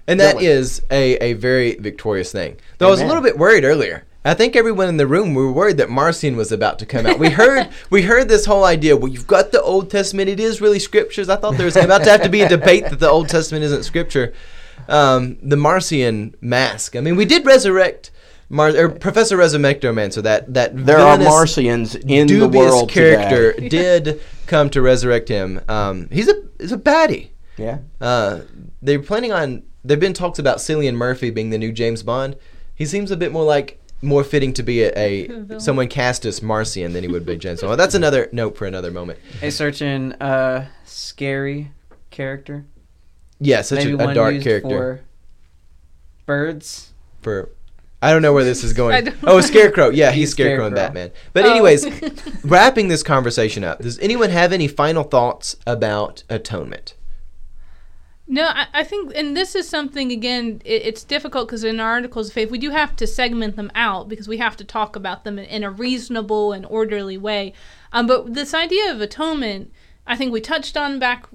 And 0.08 0.20
that 0.20 0.40
is 0.40 0.82
a, 0.90 1.16
a 1.16 1.32
very 1.34 1.74
victorious 1.74 2.32
thing. 2.32 2.56
Though 2.78 2.88
I 2.88 2.90
was 2.90 3.00
a 3.00 3.06
little 3.06 3.22
bit 3.22 3.38
worried 3.38 3.64
earlier. 3.64 4.04
I 4.24 4.34
think 4.34 4.56
everyone 4.56 4.88
in 4.88 4.96
the 4.96 5.06
room 5.06 5.34
we 5.34 5.42
were 5.42 5.52
worried 5.52 5.76
that 5.76 5.88
Marcion 5.88 6.36
was 6.36 6.50
about 6.50 6.80
to 6.80 6.86
come 6.86 7.06
out. 7.06 7.18
We 7.18 7.30
heard 7.30 7.68
we 7.90 8.02
heard 8.02 8.28
this 8.28 8.44
whole 8.44 8.64
idea. 8.64 8.96
Well, 8.96 9.12
you've 9.12 9.26
got 9.26 9.52
the 9.52 9.62
Old 9.62 9.88
Testament; 9.88 10.28
it 10.28 10.40
is 10.40 10.60
really 10.60 10.80
scriptures. 10.80 11.28
I 11.28 11.36
thought 11.36 11.56
there 11.56 11.64
was 11.64 11.76
about 11.76 12.02
to 12.04 12.10
have 12.10 12.22
to 12.22 12.28
be 12.28 12.40
a 12.40 12.48
debate 12.48 12.84
that 12.90 12.98
the 12.98 13.08
Old 13.08 13.28
Testament 13.28 13.62
isn't 13.64 13.84
scripture. 13.84 14.34
Um, 14.88 15.38
the 15.42 15.56
Marcion 15.56 16.34
mask. 16.40 16.96
I 16.96 17.00
mean, 17.00 17.14
we 17.16 17.24
did 17.24 17.46
resurrect 17.46 18.10
Mar- 18.48 18.76
or 18.76 18.88
Professor 18.88 19.36
Resurrectomancer. 19.36 20.22
That 20.24 20.52
that 20.54 20.86
there 20.86 20.98
are 20.98 21.18
Marcians 21.18 21.94
in 21.94 22.26
the 22.26 22.34
dubious 22.34 22.70
world 22.72 22.90
character 22.90 23.52
today. 23.52 23.68
did 24.00 24.20
come 24.46 24.70
to 24.70 24.82
resurrect 24.82 25.28
him. 25.28 25.60
Um, 25.68 26.08
he's 26.10 26.28
a 26.28 26.42
he's 26.58 26.72
a 26.72 26.78
baddie. 26.78 27.28
yeah 27.56 27.78
Uh, 28.00 28.40
they're 28.82 29.02
planning 29.02 29.32
on. 29.32 29.62
There've 29.86 30.00
been 30.00 30.12
talks 30.12 30.38
about 30.38 30.58
Cillian 30.58 30.94
Murphy 30.94 31.30
being 31.30 31.50
the 31.50 31.58
new 31.58 31.72
James 31.72 32.02
Bond. 32.02 32.36
He 32.74 32.84
seems 32.84 33.10
a 33.10 33.16
bit 33.16 33.32
more 33.32 33.44
like 33.44 33.80
more 34.02 34.22
fitting 34.24 34.52
to 34.54 34.62
be 34.62 34.82
a, 34.82 34.92
a 34.96 35.58
someone 35.60 35.88
cast 35.88 36.24
as 36.26 36.42
Marcion 36.42 36.92
than 36.92 37.02
he 37.04 37.08
would 37.08 37.24
be 37.24 37.36
James 37.44 37.60
Bond. 37.62 37.78
That's 37.78 37.94
another 37.94 38.28
note 38.32 38.56
for 38.56 38.66
another 38.66 38.90
moment. 38.90 39.18
A 39.42 39.50
certain 39.50 40.12
uh 40.14 40.66
scary 40.84 41.70
character. 42.10 42.64
Yeah, 43.38 43.62
such 43.62 43.78
Maybe 43.80 43.92
a, 43.92 43.94
a 43.94 44.04
one 44.06 44.14
dark 44.14 44.34
used 44.34 44.44
character 44.46 44.68
for 44.98 45.04
birds. 46.26 46.92
for. 47.22 47.50
I 48.02 48.12
don't 48.12 48.22
know 48.22 48.32
where 48.34 48.44
this 48.44 48.62
is 48.62 48.72
going. 48.82 49.04
don't 49.06 49.16
Oh, 49.24 49.40
Scarecrow. 49.40 49.88
Yeah, 49.88 50.10
he's, 50.10 50.22
He's 50.22 50.30
Scarecrow 50.32 50.66
in 50.66 50.72
Scarecrow. 50.74 50.94
Batman. 50.94 51.10
But 51.32 51.44
Oh. 51.46 51.50
anyways, 51.50 51.86
wrapping 52.44 52.88
this 52.88 53.02
conversation 53.02 53.64
up. 53.64 53.80
Does 53.80 53.98
anyone 54.00 54.30
have 54.30 54.52
any 54.52 54.68
final 54.68 55.02
thoughts 55.02 55.56
about 55.66 56.22
atonement? 56.28 56.94
No, 58.28 58.46
I, 58.46 58.66
I 58.74 58.84
think, 58.84 59.12
and 59.14 59.36
this 59.36 59.54
is 59.54 59.68
something 59.68 60.10
again. 60.10 60.60
It, 60.64 60.82
it's 60.82 61.04
difficult 61.04 61.46
because 61.46 61.62
in 61.62 61.78
our 61.78 61.90
articles 61.90 62.28
of 62.28 62.32
faith, 62.32 62.50
we 62.50 62.58
do 62.58 62.70
have 62.70 62.96
to 62.96 63.06
segment 63.06 63.56
them 63.56 63.70
out 63.74 64.08
because 64.08 64.26
we 64.26 64.38
have 64.38 64.56
to 64.56 64.64
talk 64.64 64.96
about 64.96 65.24
them 65.24 65.38
in, 65.38 65.44
in 65.44 65.62
a 65.62 65.70
reasonable 65.70 66.52
and 66.52 66.66
orderly 66.66 67.16
way. 67.16 67.52
Um, 67.92 68.06
but 68.06 68.34
this 68.34 68.52
idea 68.52 68.90
of 68.90 69.00
atonement, 69.00 69.72
I 70.06 70.16
think 70.16 70.32
we 70.32 70.40
touched 70.40 70.76
on 70.76 70.98
back 70.98 71.26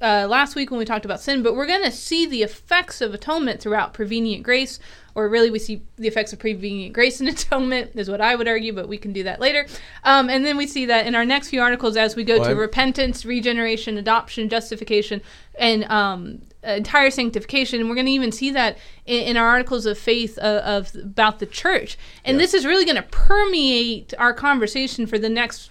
uh, 0.00 0.26
last 0.28 0.54
week 0.54 0.70
when 0.70 0.78
we 0.78 0.84
talked 0.84 1.04
about 1.04 1.20
sin. 1.20 1.42
But 1.42 1.54
we're 1.54 1.66
going 1.66 1.84
to 1.84 1.92
see 1.92 2.26
the 2.26 2.42
effects 2.42 3.00
of 3.00 3.14
atonement 3.14 3.60
throughout 3.60 3.92
prevenient 3.92 4.42
grace, 4.42 4.78
or 5.14 5.28
really 5.28 5.50
we 5.50 5.58
see 5.58 5.82
the 5.96 6.08
effects 6.08 6.32
of 6.32 6.38
prevenient 6.38 6.94
grace 6.94 7.20
and 7.20 7.28
atonement 7.28 7.92
is 7.94 8.10
what 8.10 8.20
I 8.20 8.34
would 8.34 8.48
argue. 8.48 8.72
But 8.72 8.88
we 8.88 8.98
can 8.98 9.12
do 9.12 9.22
that 9.24 9.40
later. 9.40 9.66
Um, 10.04 10.30
and 10.30 10.44
then 10.44 10.56
we 10.56 10.66
see 10.66 10.86
that 10.86 11.06
in 11.06 11.14
our 11.14 11.24
next 11.24 11.48
few 11.48 11.60
articles 11.60 11.96
as 11.96 12.16
we 12.16 12.24
go 12.24 12.36
Well, 12.36 12.44
to 12.44 12.50
I'm- 12.50 12.58
repentance, 12.58 13.24
regeneration, 13.24 13.98
adoption, 13.98 14.48
justification, 14.48 15.20
and 15.58 15.84
um, 15.84 16.42
entire 16.62 17.10
sanctification. 17.10 17.80
And 17.80 17.88
we're 17.88 17.96
going 17.96 18.06
to 18.06 18.12
even 18.12 18.32
see 18.32 18.50
that 18.52 18.78
in, 19.06 19.22
in 19.22 19.36
our 19.36 19.46
articles 19.46 19.86
of 19.86 19.98
faith 19.98 20.38
of, 20.38 20.94
of 20.94 21.02
about 21.02 21.38
the 21.38 21.46
church. 21.46 21.98
And 22.24 22.38
this 22.40 22.54
is 22.54 22.64
really 22.64 22.84
going 22.84 22.96
to 22.96 23.02
permeate 23.02 24.14
our 24.18 24.32
conversation 24.32 25.06
for 25.06 25.18
the 25.18 25.28
next 25.28 25.70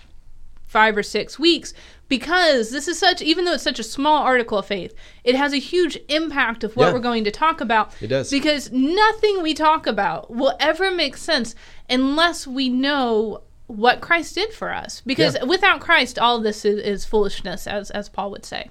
five 0.68 0.96
or 0.96 1.02
six 1.02 1.40
weeks 1.40 1.74
because 2.10 2.72
this 2.72 2.88
is 2.88 3.00
such 3.00 3.22
even 3.22 3.46
though 3.46 3.54
it's 3.54 3.64
such 3.64 3.80
a 3.80 3.84
small 3.84 4.24
article 4.24 4.58
of 4.58 4.66
faith 4.66 4.94
it 5.24 5.36
has 5.36 5.54
a 5.54 5.58
huge 5.58 5.98
impact 6.10 6.64
of 6.64 6.76
what 6.76 6.88
Yeah. 6.88 6.94
we're 6.94 7.00
going 7.00 7.24
to 7.24 7.32
talk 7.32 7.62
about 7.62 7.94
It 8.02 8.08
does. 8.08 8.30
because 8.30 8.72
nothing 8.72 9.42
we 9.42 9.54
talk 9.54 9.88
about 9.88 10.30
will 10.34 10.56
ever 10.60 10.92
make 10.92 11.16
sense 11.16 11.56
unless 11.90 12.46
we 12.46 12.68
know 12.70 13.42
what 13.68 14.02
christ 14.02 14.36
did 14.36 14.52
for 14.52 14.74
us 14.74 15.02
because 15.06 15.36
Yeah. 15.36 15.44
without 15.46 15.80
christ 15.80 16.18
all 16.20 16.38
of 16.38 16.44
this 16.44 16.66
is, 16.66 16.80
is 16.80 17.06
foolishness 17.06 17.68
as 17.68 17.92
as 17.92 18.10
paul 18.10 18.32
would 18.32 18.46
say 18.46 18.70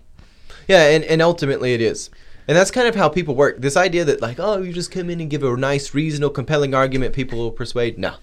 Yeah, 0.66 0.84
and, 0.90 1.02
and 1.04 1.22
ultimately 1.22 1.72
it 1.72 1.80
is. 1.80 2.10
And 2.46 2.56
that's 2.56 2.70
kind 2.70 2.88
of 2.88 2.94
how 2.94 3.08
people 3.10 3.34
work. 3.34 3.60
This 3.60 3.76
idea 3.76 4.04
that, 4.06 4.20
like, 4.22 4.38
oh, 4.40 4.62
you 4.62 4.72
just 4.72 4.90
come 4.90 5.08
in 5.10 5.20
and 5.20 5.28
give 5.30 5.42
a 5.42 5.54
nice, 5.56 5.92
reasonable, 5.94 6.32
compelling 6.32 6.74
argument, 6.74 7.14
people 7.14 7.38
will 7.38 7.50
persuade. 7.50 7.98
No. 7.98 8.14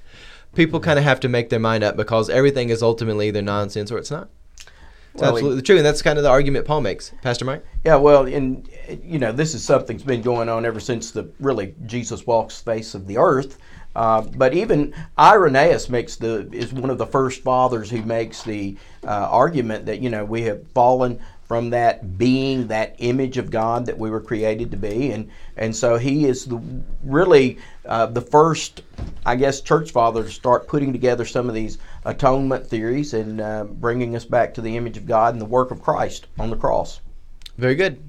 People 0.56 0.80
kind 0.80 0.98
of 0.98 1.06
have 1.06 1.20
to 1.22 1.28
make 1.30 1.50
their 1.50 1.60
mind 1.60 1.84
up 1.84 1.96
because 1.96 2.28
everything 2.30 2.70
is 2.70 2.82
ultimately 2.84 3.28
either 3.28 3.42
nonsense 3.44 3.92
or 3.92 3.98
it's 4.00 4.10
not. 4.12 4.30
It's 5.16 5.22
Well, 5.22 5.32
absolutely 5.32 5.62
true. 5.62 5.78
And 5.78 5.86
that's 5.86 6.02
kind 6.02 6.18
of 6.18 6.24
the 6.24 6.30
argument 6.30 6.66
Paul 6.66 6.82
makes. 6.82 7.14
Pastor 7.22 7.46
Mike? 7.46 7.66
Yeah, 7.86 7.96
well, 7.96 8.26
and 8.26 8.70
you 9.02 9.18
know, 9.18 9.32
this 9.32 9.54
is 9.56 9.64
something 9.64 9.96
that's 9.96 10.06
been 10.06 10.22
going 10.22 10.50
on 10.50 10.66
ever 10.66 10.82
since 10.82 11.12
the 11.12 11.30
really 11.40 11.74
Jesus 11.86 12.28
walks 12.28 12.60
the 12.60 12.74
face 12.74 12.96
of 12.96 13.08
the 13.08 13.18
earth. 13.18 13.58
Uh, 13.96 14.24
but 14.36 14.54
even 14.54 14.94
Irenaeus 15.18 15.88
makes 15.88 16.18
the 16.18 16.50
is 16.52 16.74
one 16.74 16.90
of 16.90 16.98
the 16.98 17.06
first 17.08 17.44
fathers 17.44 17.90
who 17.90 18.02
makes 18.02 18.44
the 18.44 18.76
uh, 19.06 19.30
argument 19.32 19.86
that 19.86 20.02
you 20.02 20.10
know 20.10 20.26
we 20.26 20.42
have 20.42 20.68
fallen 20.74 21.18
from 21.46 21.70
that 21.70 22.18
being, 22.18 22.68
that 22.68 22.96
image 22.98 23.38
of 23.38 23.52
God 23.52 23.86
that 23.86 23.98
we 23.98 24.10
were 24.10 24.20
created 24.20 24.72
to 24.72 24.78
be, 24.78 25.12
and 25.12 25.30
and 25.56 25.74
so 25.74 25.98
he 25.98 26.26
is 26.26 26.44
the 26.44 26.62
really 27.06 27.58
uh, 27.86 28.08
the 28.08 28.20
first, 28.20 28.82
I 29.26 29.38
guess, 29.38 29.62
church 29.62 29.92
father 29.92 30.24
to 30.24 30.30
start 30.30 30.68
putting 30.68 30.92
together 30.92 31.24
some 31.24 31.48
of 31.48 31.56
these 31.56 31.78
atonement 32.06 32.68
theories 32.68 33.14
and 33.14 33.42
uh, 33.42 33.64
bringing 33.66 34.16
us 34.16 34.26
back 34.26 34.54
to 34.54 34.62
the 34.62 34.78
image 34.78 34.98
of 34.98 35.06
God 35.06 35.34
and 35.34 35.42
the 35.42 35.46
work 35.46 35.72
of 35.72 35.82
Christ 35.82 36.28
on 36.40 36.50
the 36.50 36.56
cross. 36.56 37.02
Very 37.58 37.76
good. 37.76 38.02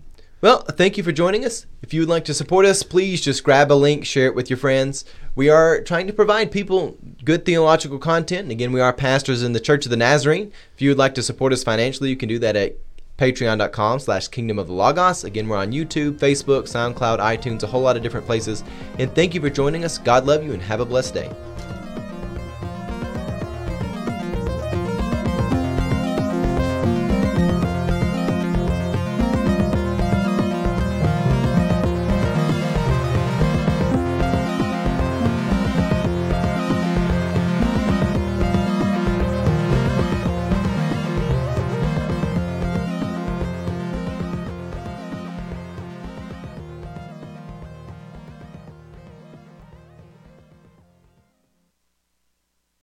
Well, 0.42 0.62
thank 0.62 0.98
you 0.98 1.02
for 1.02 1.12
joining 1.12 1.44
us. 1.44 1.66
If 1.82 1.94
you 1.94 2.00
would 2.00 2.08
like 2.10 2.26
to 2.26 2.34
support 2.34 2.66
us, 2.66 2.82
please 2.82 3.22
just 3.22 3.42
grab 3.42 3.72
a 3.72 3.74
link, 3.74 4.04
share 4.04 4.26
it 4.26 4.34
with 4.34 4.50
your 4.50 4.58
friends. 4.58 5.04
We 5.34 5.48
are 5.48 5.80
trying 5.80 6.06
to 6.08 6.12
provide 6.12 6.52
people 6.52 6.96
good 7.24 7.44
theological 7.46 7.98
content. 7.98 8.42
And 8.42 8.52
again, 8.52 8.70
we 8.70 8.80
are 8.80 8.92
pastors 8.92 9.42
in 9.42 9.54
the 9.54 9.60
Church 9.60 9.86
of 9.86 9.90
the 9.90 9.96
Nazarene. 9.96 10.52
If 10.74 10.82
you 10.82 10.90
would 10.90 10.98
like 10.98 11.14
to 11.14 11.22
support 11.22 11.52
us 11.52 11.64
financially, 11.64 12.10
you 12.10 12.16
can 12.16 12.28
do 12.28 12.38
that 12.40 12.54
at 12.54 12.76
patreon.com 13.18 13.98
slash 13.98 14.28
kingdom 14.28 14.58
of 14.58 14.66
the 14.66 14.74
logos 14.74 15.24
again 15.24 15.48
we're 15.48 15.56
on 15.56 15.72
youtube 15.72 16.18
facebook 16.18 16.64
soundcloud 16.64 17.18
itunes 17.18 17.62
a 17.62 17.66
whole 17.66 17.80
lot 17.80 17.96
of 17.96 18.02
different 18.02 18.26
places 18.26 18.62
and 18.98 19.10
thank 19.14 19.34
you 19.34 19.40
for 19.40 19.48
joining 19.48 19.84
us 19.84 19.96
god 19.96 20.26
love 20.26 20.44
you 20.44 20.52
and 20.52 20.60
have 20.60 20.80
a 20.80 20.84
blessed 20.84 21.14
day 21.14 21.30